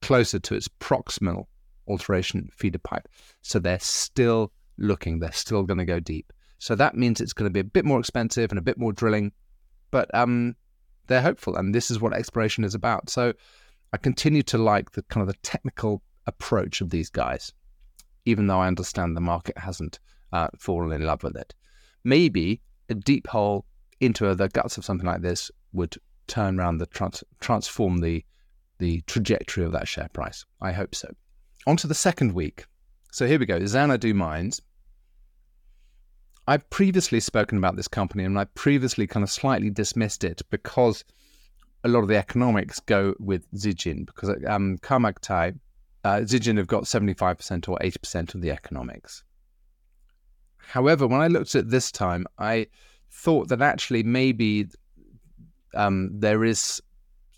closer 0.01 0.39
to 0.39 0.55
its 0.55 0.69
proximal 0.81 1.45
alteration 1.89 2.49
feeder 2.55 2.79
pipe. 2.79 3.07
So 3.43 3.59
they're 3.59 3.81
still 3.81 4.53
looking, 4.79 5.19
they're 5.19 5.33
still 5.33 5.65
going 5.65 5.79
to 5.79 5.85
go 5.85 6.01
deep. 6.01 6.33
So 6.59 6.75
that 6.75 6.95
means 6.95 7.21
it's 7.21 7.35
going 7.35 7.51
to 7.51 7.53
be 7.53 7.61
a 7.61 7.65
bit 7.65 7.85
more 7.85 8.01
expensive 8.01 8.51
and 8.51 8.59
a 8.59 8.63
bit 8.63 8.79
more 8.79 8.93
drilling, 8.93 9.33
but 9.91 10.13
um, 10.15 10.57
they're 11.07 11.23
hopeful, 11.23 11.57
and 11.57 11.75
this 11.75 11.91
is 11.91 12.01
what 12.01 12.13
exploration 12.13 12.65
is 12.65 12.75
about. 12.75 13.11
So 13.11 13.33
I 13.93 13.97
continue 13.97 14.43
to 14.45 14.59
like 14.59 14.93
the 14.93 15.03
kind 15.03 15.23
of 15.23 15.29
the 15.29 15.39
technical 15.43 16.03
approach 16.27 16.81
of 16.81 16.91
these 16.91 17.11
guys, 17.11 17.53
even 18.25 18.47
though 18.47 18.61
I 18.61 18.67
understand 18.67 19.17
the 19.17 19.21
market 19.21 19.57
hasn't 19.59 20.01
uh, 20.33 20.49
fallen 20.59 20.93
in 20.93 21.07
love 21.07 21.23
with 21.23 21.37
it 21.37 21.55
maybe 22.07 22.61
a 22.89 22.95
deep 22.95 23.27
hole 23.27 23.67
into 24.01 24.33
the 24.35 24.49
guts 24.49 24.79
of 24.79 24.85
something 24.85 25.07
like 25.07 25.23
this 25.23 25.51
would 25.73 25.97
turn 26.29 26.59
around 26.59 26.79
the 26.79 26.87
trans- 26.87 27.25
transform 27.41 27.99
the 27.99 28.25
the 28.79 29.01
trajectory 29.07 29.65
of 29.65 29.73
that 29.73 29.89
share 29.89 30.09
price. 30.13 30.45
I 30.61 30.71
hope 30.71 30.95
so. 30.95 31.09
On 31.67 31.79
to 31.79 31.87
the 31.87 31.95
second 31.95 32.33
week. 32.33 32.67
So 33.11 33.27
here 33.27 33.39
we 33.39 33.47
go. 33.47 33.65
Xanadu 33.65 34.13
Mines. 34.13 34.61
I've 36.49 36.69
previously 36.71 37.21
spoken 37.21 37.59
about 37.59 37.77
this 37.77 37.89
company 37.89 38.25
and 38.25 38.39
I 38.39 38.45
previously 38.45 39.07
kind 39.07 39.25
of 39.25 39.31
slightly 39.31 39.71
dismissed 39.71 40.23
it 40.23 40.43
because 40.51 41.05
a 41.83 41.89
lot 41.89 42.01
of 42.01 42.09
the 42.09 42.17
economics 42.17 42.81
go 42.81 43.15
with 43.19 43.51
Zijin 43.53 44.07
because 44.07 44.31
um, 44.47 44.79
Kharmagtai, 44.79 45.59
uh, 46.05 46.17
Zijin 46.19 46.57
have 46.57 46.69
got 46.69 46.85
75% 46.85 47.69
or 47.69 47.79
80% 47.79 48.35
of 48.35 48.41
the 48.41 48.51
economics. 48.51 49.25
However, 50.59 51.07
when 51.07 51.21
I 51.21 51.29
looked 51.29 51.55
at 51.55 51.71
this 51.71 51.91
time, 51.91 52.27
I 52.39 52.67
thought 53.11 53.49
that 53.49 53.63
actually 53.63 54.03
maybe 54.03 54.67
um, 55.75 56.11
there 56.13 56.45
is 56.45 56.81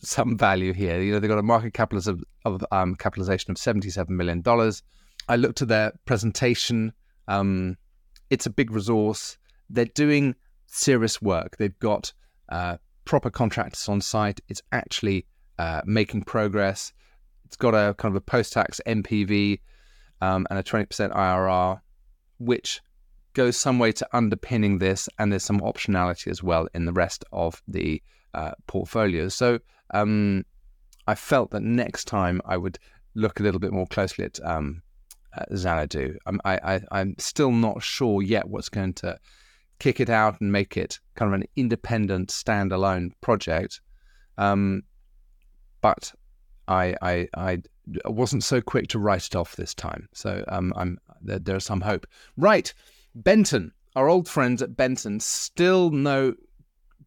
some 0.00 0.36
value 0.36 0.72
here. 0.72 1.00
You 1.00 1.12
know, 1.12 1.20
they've 1.20 1.28
got 1.28 1.38
a 1.38 1.42
market 1.42 1.74
capitalization 1.74 2.22
of, 2.44 2.64
um, 2.70 2.94
capitalization 2.94 3.50
of 3.50 3.58
seventy-seven 3.58 4.16
million 4.16 4.40
dollars. 4.40 4.82
I 5.28 5.36
looked 5.36 5.60
at 5.60 5.68
their 5.68 5.92
presentation. 6.06 6.92
Um, 7.26 7.76
it's 8.30 8.46
a 8.46 8.50
big 8.50 8.70
resource. 8.70 9.38
They're 9.70 9.84
doing 9.84 10.34
serious 10.66 11.20
work. 11.20 11.56
They've 11.56 11.78
got 11.78 12.12
uh, 12.48 12.78
proper 13.04 13.30
contractors 13.30 13.88
on 13.88 14.00
site. 14.00 14.40
It's 14.48 14.62
actually 14.72 15.26
uh, 15.58 15.82
making 15.84 16.22
progress. 16.22 16.92
It's 17.46 17.56
got 17.56 17.74
a 17.74 17.94
kind 17.94 18.12
of 18.12 18.16
a 18.16 18.20
post-tax 18.20 18.80
NPV 18.86 19.60
um, 20.20 20.46
and 20.50 20.58
a 20.58 20.62
20% 20.62 20.86
IRR, 21.14 21.80
which 22.38 22.80
goes 23.34 23.56
some 23.56 23.78
way 23.78 23.92
to 23.92 24.08
underpinning 24.12 24.78
this. 24.78 25.08
And 25.18 25.32
there's 25.32 25.44
some 25.44 25.60
optionality 25.60 26.28
as 26.28 26.42
well 26.42 26.68
in 26.74 26.84
the 26.84 26.92
rest 26.92 27.24
of 27.32 27.62
the 27.66 28.02
uh, 28.34 28.52
portfolio. 28.66 29.28
So 29.28 29.58
um, 29.94 30.44
I 31.06 31.14
felt 31.14 31.50
that 31.52 31.62
next 31.62 32.04
time 32.04 32.42
I 32.44 32.56
would 32.56 32.78
look 33.14 33.40
a 33.40 33.42
little 33.42 33.60
bit 33.60 33.72
more 33.72 33.86
closely 33.86 34.26
at 34.26 34.38
um, 34.44 34.82
Xanadu. 35.54 36.16
I'm, 36.26 36.40
I, 36.44 36.80
I, 36.90 37.00
am 37.00 37.14
still 37.18 37.50
not 37.50 37.82
sure 37.82 38.22
yet 38.22 38.48
what's 38.48 38.68
going 38.68 38.94
to 38.94 39.18
kick 39.78 40.00
it 40.00 40.10
out 40.10 40.40
and 40.40 40.50
make 40.50 40.76
it 40.76 40.98
kind 41.14 41.32
of 41.32 41.40
an 41.40 41.46
independent, 41.56 42.30
standalone 42.30 43.10
project. 43.20 43.80
Um, 44.36 44.82
but 45.80 46.12
I, 46.66 46.94
I, 47.02 47.28
I 47.34 47.58
wasn't 48.04 48.44
so 48.44 48.60
quick 48.60 48.88
to 48.88 48.98
write 48.98 49.26
it 49.26 49.36
off 49.36 49.56
this 49.56 49.74
time. 49.74 50.08
So 50.12 50.44
um, 50.48 50.72
I'm 50.76 50.98
there, 51.20 51.38
there's 51.38 51.64
some 51.64 51.80
hope. 51.80 52.06
Right, 52.36 52.72
Benton, 53.14 53.72
our 53.96 54.08
old 54.08 54.28
friends 54.28 54.62
at 54.62 54.76
Benton, 54.76 55.20
still 55.20 55.90
no 55.90 56.34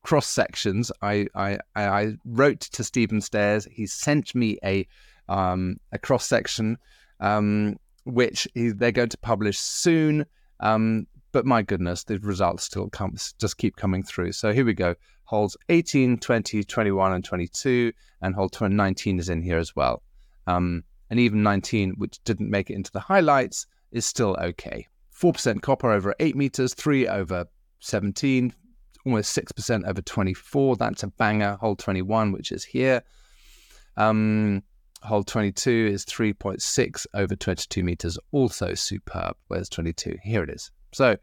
cross 0.03 0.27
sections. 0.27 0.91
I, 1.01 1.27
I, 1.35 1.59
I 1.75 2.13
wrote 2.25 2.61
to 2.61 2.83
Stephen 2.83 3.21
Stares. 3.21 3.67
He 3.71 3.85
sent 3.85 4.33
me 4.33 4.57
a 4.63 4.87
um, 5.29 5.77
a 5.91 5.97
cross 5.97 6.25
section, 6.25 6.77
um, 7.21 7.77
which 8.03 8.47
he, 8.53 8.69
they're 8.69 8.91
going 8.91 9.09
to 9.09 9.17
publish 9.17 9.59
soon. 9.59 10.25
Um, 10.59 11.07
but 11.31 11.45
my 11.45 11.61
goodness, 11.61 12.03
the 12.03 12.19
results 12.19 12.63
still 12.63 12.89
come, 12.89 13.15
just 13.39 13.57
keep 13.57 13.75
coming 13.75 14.03
through. 14.03 14.33
So 14.33 14.53
here 14.53 14.65
we 14.65 14.73
go. 14.73 14.95
Holes 15.25 15.55
18, 15.69 16.17
20, 16.17 16.63
21, 16.63 17.13
and 17.13 17.23
22, 17.23 17.93
and 18.21 18.35
hole 18.35 18.49
19 18.59 19.19
is 19.19 19.29
in 19.29 19.41
here 19.41 19.57
as 19.57 19.75
well. 19.75 20.03
Um, 20.47 20.83
and 21.09 21.19
even 21.19 21.41
19, 21.43 21.93
which 21.97 22.21
didn't 22.25 22.49
make 22.49 22.69
it 22.69 22.73
into 22.75 22.91
the 22.91 22.99
highlights, 22.99 23.65
is 23.91 24.05
still 24.05 24.35
okay. 24.41 24.87
4% 25.17 25.61
copper 25.61 25.91
over 25.91 26.15
8 26.19 26.35
meters, 26.35 26.73
3 26.73 27.07
over 27.07 27.45
17, 27.79 28.53
almost 29.05 29.37
6% 29.37 29.87
over 29.87 30.01
24. 30.01 30.75
That's 30.75 31.03
a 31.03 31.07
banger. 31.07 31.57
Hole 31.61 31.75
21, 31.75 32.31
which 32.31 32.51
is 32.51 32.63
here. 32.63 33.03
Um, 33.97 34.63
hole 35.03 35.23
22 35.23 35.89
is 35.91 36.05
3.6 36.05 37.07
over 37.13 37.35
22 37.35 37.83
meters, 37.83 38.17
also 38.31 38.73
superb. 38.73 39.35
Where's 39.47 39.69
22? 39.69 40.17
Here 40.23 40.43
it 40.43 40.49
is. 40.49 40.71
So, 40.91 41.17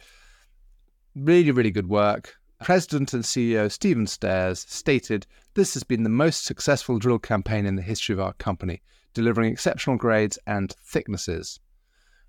really, 1.14 1.51
really 1.51 1.70
good 1.70 1.89
work. 1.89 2.37
President 2.62 3.14
and 3.14 3.22
CEO 3.22 3.70
Stephen 3.70 4.07
Stares 4.07 4.66
stated 4.68 5.26
this 5.55 5.74
has 5.74 5.85
been 5.85 6.03
the 6.03 6.09
most 6.09 6.45
successful 6.45 6.99
drill 6.99 7.18
campaign 7.18 7.66
in 7.66 7.76
the 7.76 7.83
history 7.83 8.12
of 8.12 8.20
our 8.20 8.33
company, 8.35 8.83
delivering 9.14 9.53
exceptional 9.53 9.97
grades 9.97 10.39
and 10.47 10.74
thicknesses. 10.85 11.61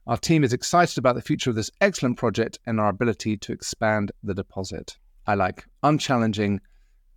Our 0.06 0.18
team 0.18 0.44
is 0.44 0.54
excited 0.54 0.98
about 0.98 1.16
the 1.16 1.22
future 1.22 1.50
of 1.50 1.56
this 1.56 1.72
excellent 1.82 2.18
project 2.18 2.60
and 2.66 2.80
our 2.80 2.90
ability 2.90 3.38
to 3.38 3.52
expand 3.52 4.12
the 4.24 4.34
deposit. 4.34 4.98
I 5.28 5.36
like 5.36 5.66
unchallenging 5.84 6.62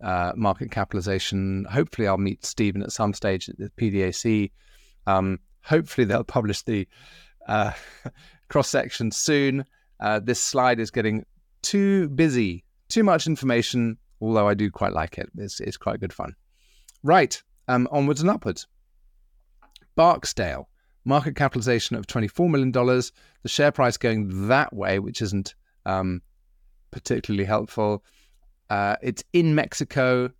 uh, 0.03 0.33
market 0.35 0.69
capitalization. 0.69 1.65
Hopefully, 1.71 2.07
I'll 2.07 2.17
meet 2.17 2.45
Stephen 2.45 2.83
at 2.83 2.91
some 2.91 3.13
stage 3.13 3.49
at 3.49 3.57
the 3.57 3.69
PDAC. 3.69 4.51
Um, 5.07 5.39
hopefully, 5.63 6.05
they'll 6.05 6.23
publish 6.23 6.61
the 6.63 6.87
uh, 7.47 7.71
cross 8.49 8.69
section 8.69 9.11
soon. 9.11 9.65
Uh, 9.99 10.19
this 10.19 10.41
slide 10.41 10.79
is 10.79 10.91
getting 10.91 11.25
too 11.61 12.09
busy, 12.09 12.63
too 12.89 13.03
much 13.03 13.25
information, 13.25 13.97
although 14.21 14.47
I 14.47 14.53
do 14.53 14.69
quite 14.69 14.93
like 14.93 15.17
it. 15.17 15.29
It's, 15.37 15.59
it's 15.59 15.77
quite 15.77 15.99
good 15.99 16.13
fun. 16.13 16.35
Right, 17.01 17.41
um, 17.67 17.87
onwards 17.91 18.21
and 18.21 18.29
upwards. 18.29 18.67
Barksdale, 19.95 20.67
market 21.05 21.35
capitalization 21.35 21.95
of 21.95 22.07
$24 22.07 22.49
million, 22.49 22.71
the 22.71 23.49
share 23.49 23.71
price 23.71 23.97
going 23.97 24.47
that 24.47 24.73
way, 24.73 24.99
which 24.99 25.21
isn't 25.21 25.55
um, 25.85 26.21
particularly 26.91 27.45
helpful. 27.45 28.03
Uh, 28.73 28.95
it's 29.03 29.23
in 29.33 29.53
Mexico. 29.53 30.31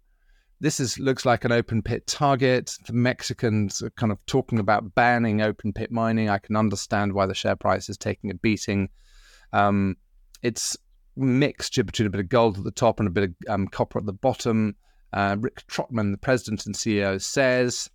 This 0.60 0.80
is 0.80 0.98
looks 0.98 1.24
like 1.24 1.46
an 1.46 1.52
open 1.52 1.84
pit 1.84 2.08
target. 2.08 2.76
The 2.88 2.94
Mexicans 2.94 3.80
are 3.84 3.92
kind 3.92 4.12
of 4.12 4.18
talking 4.26 4.58
about 4.58 4.96
banning 4.96 5.44
open 5.44 5.72
pit 5.72 5.92
mining. 5.92 6.30
I 6.30 6.40
can 6.40 6.56
understand 6.56 7.14
why 7.14 7.28
the 7.28 7.36
share 7.36 7.56
price 7.56 7.90
is 7.90 7.98
taking 7.98 8.32
a 8.32 8.34
beating. 8.34 8.90
Um, 9.52 9.98
it's 10.42 10.76
mixture 11.16 11.84
between 11.84 12.08
a 12.08 12.10
bit 12.10 12.22
of 12.22 12.30
gold 12.30 12.58
at 12.58 12.64
the 12.64 12.72
top 12.72 13.00
and 13.00 13.08
a 13.08 13.12
bit 13.12 13.26
of 13.26 13.36
um, 13.50 13.68
copper 13.68 14.00
at 14.00 14.08
the 14.08 14.14
bottom. 14.14 14.78
Uh, 15.14 15.36
Rick 15.40 15.68
Trotman, 15.68 16.12
the 16.12 16.18
president 16.18 16.66
and 16.66 16.74
CEO, 16.74 17.22
says, 17.22 17.88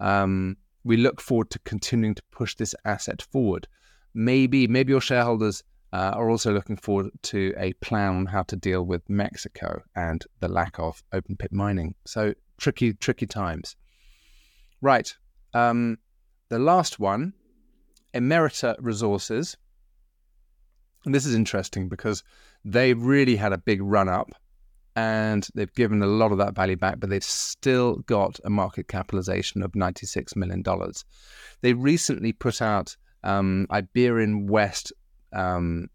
um, 0.00 0.56
"We 0.84 0.96
look 0.96 1.20
forward 1.20 1.50
to 1.50 1.58
continuing 1.66 2.14
to 2.14 2.22
push 2.30 2.54
this 2.54 2.74
asset 2.86 3.20
forward. 3.30 3.68
Maybe, 4.14 4.66
maybe 4.66 4.92
your 4.92 5.02
shareholders 5.02 5.62
uh, 5.92 6.12
are 6.14 6.30
also 6.30 6.52
looking 6.52 6.76
forward 6.76 7.10
to 7.22 7.52
a 7.56 7.72
plan 7.74 8.16
on 8.16 8.26
how 8.26 8.42
to 8.44 8.56
deal 8.56 8.82
with 8.82 9.08
Mexico 9.08 9.82
and 9.94 10.24
the 10.40 10.48
lack 10.48 10.78
of 10.78 11.02
open 11.12 11.36
pit 11.36 11.52
mining. 11.52 11.94
So 12.06 12.34
tricky, 12.58 12.94
tricky 12.94 13.26
times. 13.26 13.76
Right. 14.80 15.14
Um, 15.54 15.98
the 16.48 16.58
last 16.58 16.98
one, 16.98 17.34
Emerita 18.14 18.76
Resources. 18.80 19.56
And 21.04 21.14
this 21.14 21.26
is 21.26 21.34
interesting 21.34 21.88
because 21.88 22.22
they 22.64 22.94
really 22.94 23.36
had 23.36 23.52
a 23.52 23.58
big 23.58 23.82
run 23.82 24.08
up 24.08 24.30
and 24.94 25.46
they've 25.54 25.72
given 25.74 26.02
a 26.02 26.06
lot 26.06 26.32
of 26.32 26.38
that 26.38 26.54
value 26.54 26.76
back, 26.76 27.00
but 27.00 27.10
they've 27.10 27.24
still 27.24 27.96
got 28.06 28.38
a 28.44 28.50
market 28.50 28.88
capitalization 28.88 29.62
of 29.62 29.72
$96 29.72 30.36
million. 30.36 30.62
They 31.62 31.72
recently 31.72 32.32
put 32.32 32.60
out 32.60 32.96
um, 33.24 33.66
Iberian 33.70 34.46
West 34.46 34.92
um, 35.32 35.88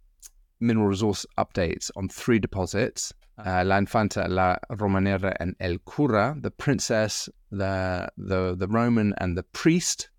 mineral 0.59 0.87
resource 0.87 1.25
updates 1.37 1.91
on 1.95 2.09
three 2.09 2.39
deposits 2.39 3.13
uh, 3.45 3.63
La 3.65 3.77
Infanta, 3.77 4.27
La 4.27 4.57
Romanera, 4.71 5.35
and 5.39 5.55
El 5.59 5.77
Cura, 5.79 6.35
the 6.39 6.51
princess, 6.51 7.29
the 7.51 8.09
the 8.17 8.55
the 8.57 8.67
Roman, 8.67 9.13
and 9.19 9.37
the 9.37 9.43
priest. 9.43 10.09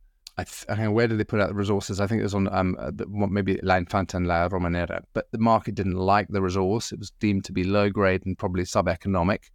I, 0.41 0.45
th- 0.45 0.89
where 0.91 1.09
did 1.09 1.19
they 1.19 1.25
put 1.25 1.41
out 1.41 1.49
the 1.49 1.55
resources? 1.55 2.01
I 2.01 2.07
think 2.07 2.21
it 2.21 2.23
was 2.23 2.35
on 2.35 2.49
um, 2.55 2.77
uh, 2.79 2.93
maybe 3.09 3.59
La 3.64 3.75
Infanta 3.75 4.16
and 4.16 4.29
La 4.29 4.49
Romanera, 4.49 5.03
but 5.12 5.27
the 5.33 5.39
market 5.39 5.75
didn't 5.75 5.97
like 5.97 6.29
the 6.29 6.41
resource. 6.41 6.93
It 6.93 7.01
was 7.01 7.11
deemed 7.19 7.45
to 7.47 7.53
be 7.53 7.64
low 7.64 7.91
grade 7.91 8.25
and 8.25 8.39
probably 8.39 8.64
sub-economic. 8.64 9.51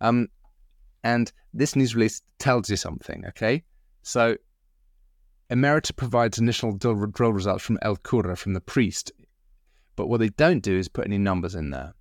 Um, 0.00 0.26
and 1.04 1.30
this 1.54 1.76
news 1.76 1.94
release 1.94 2.20
tells 2.40 2.68
you 2.68 2.74
something, 2.74 3.26
okay? 3.28 3.62
So 4.02 4.36
Emerita 5.50 5.96
provides 5.96 6.38
initial 6.38 6.72
drill 6.72 7.32
results 7.32 7.64
from 7.64 7.78
El 7.80 7.96
Cura, 7.96 8.36
from 8.36 8.52
the 8.52 8.60
priest. 8.60 9.12
But 9.96 10.08
what 10.08 10.20
they 10.20 10.28
don't 10.28 10.62
do 10.62 10.76
is 10.76 10.88
put 10.88 11.06
any 11.06 11.18
numbers 11.18 11.54
in 11.54 11.70
there. 11.70 11.94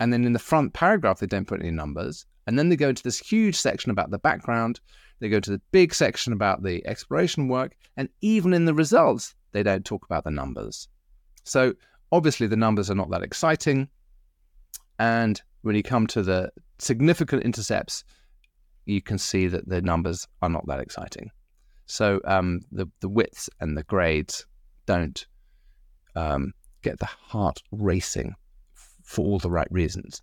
And 0.00 0.12
then 0.12 0.24
in 0.24 0.32
the 0.32 0.38
front 0.38 0.72
paragraph, 0.72 1.20
they 1.20 1.26
don't 1.26 1.46
put 1.46 1.60
any 1.60 1.70
numbers. 1.70 2.26
And 2.46 2.58
then 2.58 2.68
they 2.68 2.76
go 2.76 2.88
into 2.88 3.02
this 3.02 3.18
huge 3.18 3.56
section 3.56 3.90
about 3.90 4.10
the 4.10 4.18
background. 4.18 4.80
They 5.20 5.28
go 5.28 5.40
to 5.40 5.50
the 5.50 5.60
big 5.70 5.94
section 5.94 6.32
about 6.32 6.62
the 6.62 6.84
exploration 6.86 7.48
work. 7.48 7.76
And 7.96 8.08
even 8.22 8.52
in 8.52 8.64
the 8.64 8.74
results, 8.74 9.34
they 9.52 9.62
don't 9.62 9.84
talk 9.84 10.04
about 10.04 10.24
the 10.24 10.30
numbers. 10.30 10.88
So 11.44 11.74
obviously, 12.10 12.46
the 12.46 12.56
numbers 12.56 12.90
are 12.90 12.94
not 12.94 13.10
that 13.10 13.22
exciting. 13.22 13.88
And 14.98 15.40
when 15.62 15.76
you 15.76 15.82
come 15.82 16.06
to 16.08 16.22
the 16.22 16.50
significant 16.78 17.44
intercepts, 17.44 18.04
you 18.86 19.00
can 19.00 19.18
see 19.18 19.46
that 19.48 19.68
the 19.68 19.82
numbers 19.82 20.26
are 20.42 20.48
not 20.48 20.66
that 20.66 20.80
exciting. 20.80 21.30
So 21.86 22.20
um, 22.24 22.60
the 22.72 22.86
the 23.00 23.08
widths 23.08 23.50
and 23.60 23.76
the 23.76 23.84
grades 23.84 24.46
don't 24.86 25.26
um, 26.16 26.52
get 26.82 26.98
the 26.98 27.06
heart 27.06 27.62
racing 27.70 28.34
for 29.02 29.24
all 29.24 29.38
the 29.38 29.50
right 29.50 29.68
reasons. 29.70 30.22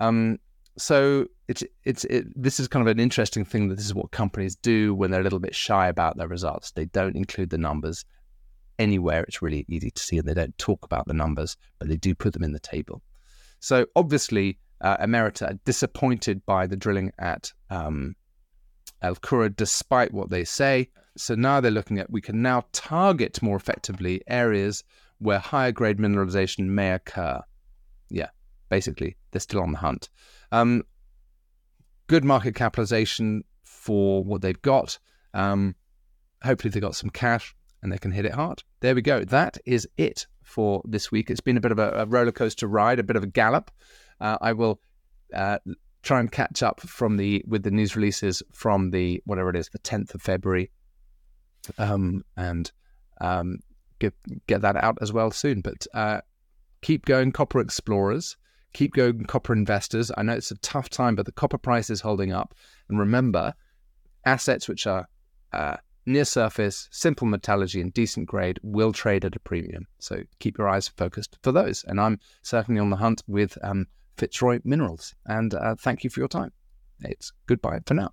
Um, 0.00 0.38
so 0.76 1.26
it's 1.48 1.62
it's 1.84 2.04
it, 2.04 2.26
this 2.34 2.58
is 2.58 2.68
kind 2.68 2.86
of 2.86 2.90
an 2.90 3.00
interesting 3.00 3.44
thing 3.44 3.68
that 3.68 3.76
this 3.76 3.86
is 3.86 3.94
what 3.94 4.10
companies 4.10 4.56
do 4.56 4.94
when 4.94 5.10
they're 5.10 5.20
a 5.20 5.24
little 5.24 5.38
bit 5.38 5.54
shy 5.54 5.88
about 5.88 6.16
their 6.16 6.28
results. 6.28 6.72
They 6.72 6.86
don't 6.86 7.16
include 7.16 7.50
the 7.50 7.58
numbers 7.58 8.04
anywhere. 8.78 9.22
It's 9.22 9.42
really 9.42 9.64
easy 9.68 9.90
to 9.90 10.02
see, 10.02 10.18
and 10.18 10.26
they 10.28 10.34
don't 10.34 10.56
talk 10.58 10.84
about 10.84 11.06
the 11.06 11.14
numbers, 11.14 11.56
but 11.78 11.88
they 11.88 11.96
do 11.96 12.14
put 12.14 12.32
them 12.32 12.42
in 12.42 12.52
the 12.52 12.60
table. 12.60 13.02
So 13.60 13.86
obviously, 13.94 14.58
uh, 14.80 14.96
Emerita 14.98 15.50
are 15.50 15.58
disappointed 15.64 16.44
by 16.44 16.66
the 16.66 16.76
drilling 16.76 17.12
at 17.18 17.52
um, 17.70 18.16
El 19.04 19.16
Cura, 19.16 19.50
despite 19.50 20.12
what 20.12 20.30
they 20.30 20.44
say. 20.44 20.88
So 21.16 21.34
now 21.34 21.60
they're 21.60 21.70
looking 21.70 21.98
at 21.98 22.10
we 22.10 22.20
can 22.20 22.42
now 22.42 22.64
target 22.72 23.42
more 23.42 23.56
effectively 23.56 24.22
areas 24.26 24.82
where 25.18 25.38
higher 25.38 25.72
grade 25.72 25.98
mineralization 25.98 26.66
may 26.66 26.92
occur. 26.92 27.40
Yeah, 28.10 28.30
basically, 28.68 29.16
they're 29.30 29.40
still 29.40 29.60
on 29.60 29.72
the 29.72 29.78
hunt. 29.78 30.08
Um, 30.50 30.82
good 32.06 32.24
market 32.24 32.54
capitalization 32.54 33.44
for 33.62 34.24
what 34.24 34.42
they've 34.42 34.60
got. 34.62 34.98
Um, 35.34 35.76
hopefully, 36.42 36.70
they've 36.70 36.82
got 36.82 36.96
some 36.96 37.10
cash 37.10 37.54
and 37.82 37.92
they 37.92 37.98
can 37.98 38.10
hit 38.10 38.24
it 38.24 38.32
hard. 38.32 38.62
There 38.80 38.94
we 38.94 39.02
go. 39.02 39.24
That 39.24 39.58
is 39.66 39.86
it 39.96 40.26
for 40.42 40.82
this 40.84 41.12
week. 41.12 41.30
It's 41.30 41.40
been 41.40 41.56
a 41.56 41.60
bit 41.60 41.72
of 41.72 41.78
a, 41.78 41.90
a 41.90 42.06
roller 42.06 42.32
coaster 42.32 42.66
ride, 42.66 42.98
a 42.98 43.04
bit 43.04 43.16
of 43.16 43.22
a 43.22 43.28
gallop. 43.28 43.70
uh, 44.20 44.38
I 44.40 44.52
will 44.52 44.80
uh, 45.34 45.58
try 46.04 46.20
and 46.20 46.30
catch 46.30 46.62
up 46.62 46.80
from 46.80 47.16
the 47.16 47.42
with 47.46 47.62
the 47.62 47.70
news 47.70 47.96
releases 47.96 48.42
from 48.52 48.90
the 48.90 49.20
whatever 49.24 49.50
it 49.50 49.56
is, 49.56 49.68
the 49.70 49.78
10th 49.80 50.14
of 50.14 50.22
February, 50.22 50.70
um, 51.78 52.22
and 52.36 52.70
um, 53.20 53.58
get 53.98 54.14
get 54.46 54.60
that 54.60 54.76
out 54.76 54.98
as 55.00 55.12
well 55.12 55.30
soon. 55.30 55.60
But 55.60 55.86
uh, 55.94 56.20
keep 56.82 57.06
going, 57.06 57.32
copper 57.32 57.60
explorers. 57.60 58.36
Keep 58.74 58.94
going, 58.94 59.24
copper 59.24 59.52
investors. 59.52 60.10
I 60.16 60.22
know 60.24 60.32
it's 60.32 60.50
a 60.50 60.56
tough 60.56 60.90
time, 60.90 61.14
but 61.14 61.26
the 61.26 61.32
copper 61.32 61.58
price 61.58 61.90
is 61.90 62.00
holding 62.00 62.32
up. 62.32 62.54
And 62.88 62.98
remember, 62.98 63.54
assets 64.24 64.68
which 64.68 64.86
are 64.88 65.08
uh, 65.52 65.76
near 66.06 66.24
surface, 66.24 66.88
simple 66.90 67.28
metallurgy, 67.28 67.80
and 67.80 67.94
decent 67.94 68.26
grade 68.26 68.58
will 68.64 68.92
trade 68.92 69.24
at 69.24 69.36
a 69.36 69.40
premium. 69.40 69.86
So 70.00 70.24
keep 70.40 70.58
your 70.58 70.68
eyes 70.68 70.88
focused 70.88 71.38
for 71.42 71.52
those. 71.52 71.84
And 71.86 72.00
I'm 72.00 72.18
certainly 72.42 72.80
on 72.80 72.90
the 72.90 72.96
hunt 72.96 73.22
with 73.28 73.56
um, 73.62 73.86
Fitzroy 74.16 74.60
Minerals. 74.64 75.14
And 75.26 75.54
uh, 75.54 75.74
thank 75.78 76.04
you 76.04 76.10
for 76.10 76.20
your 76.20 76.28
time. 76.28 76.52
It's 77.00 77.32
goodbye 77.46 77.80
for 77.86 77.94
now. 77.94 78.10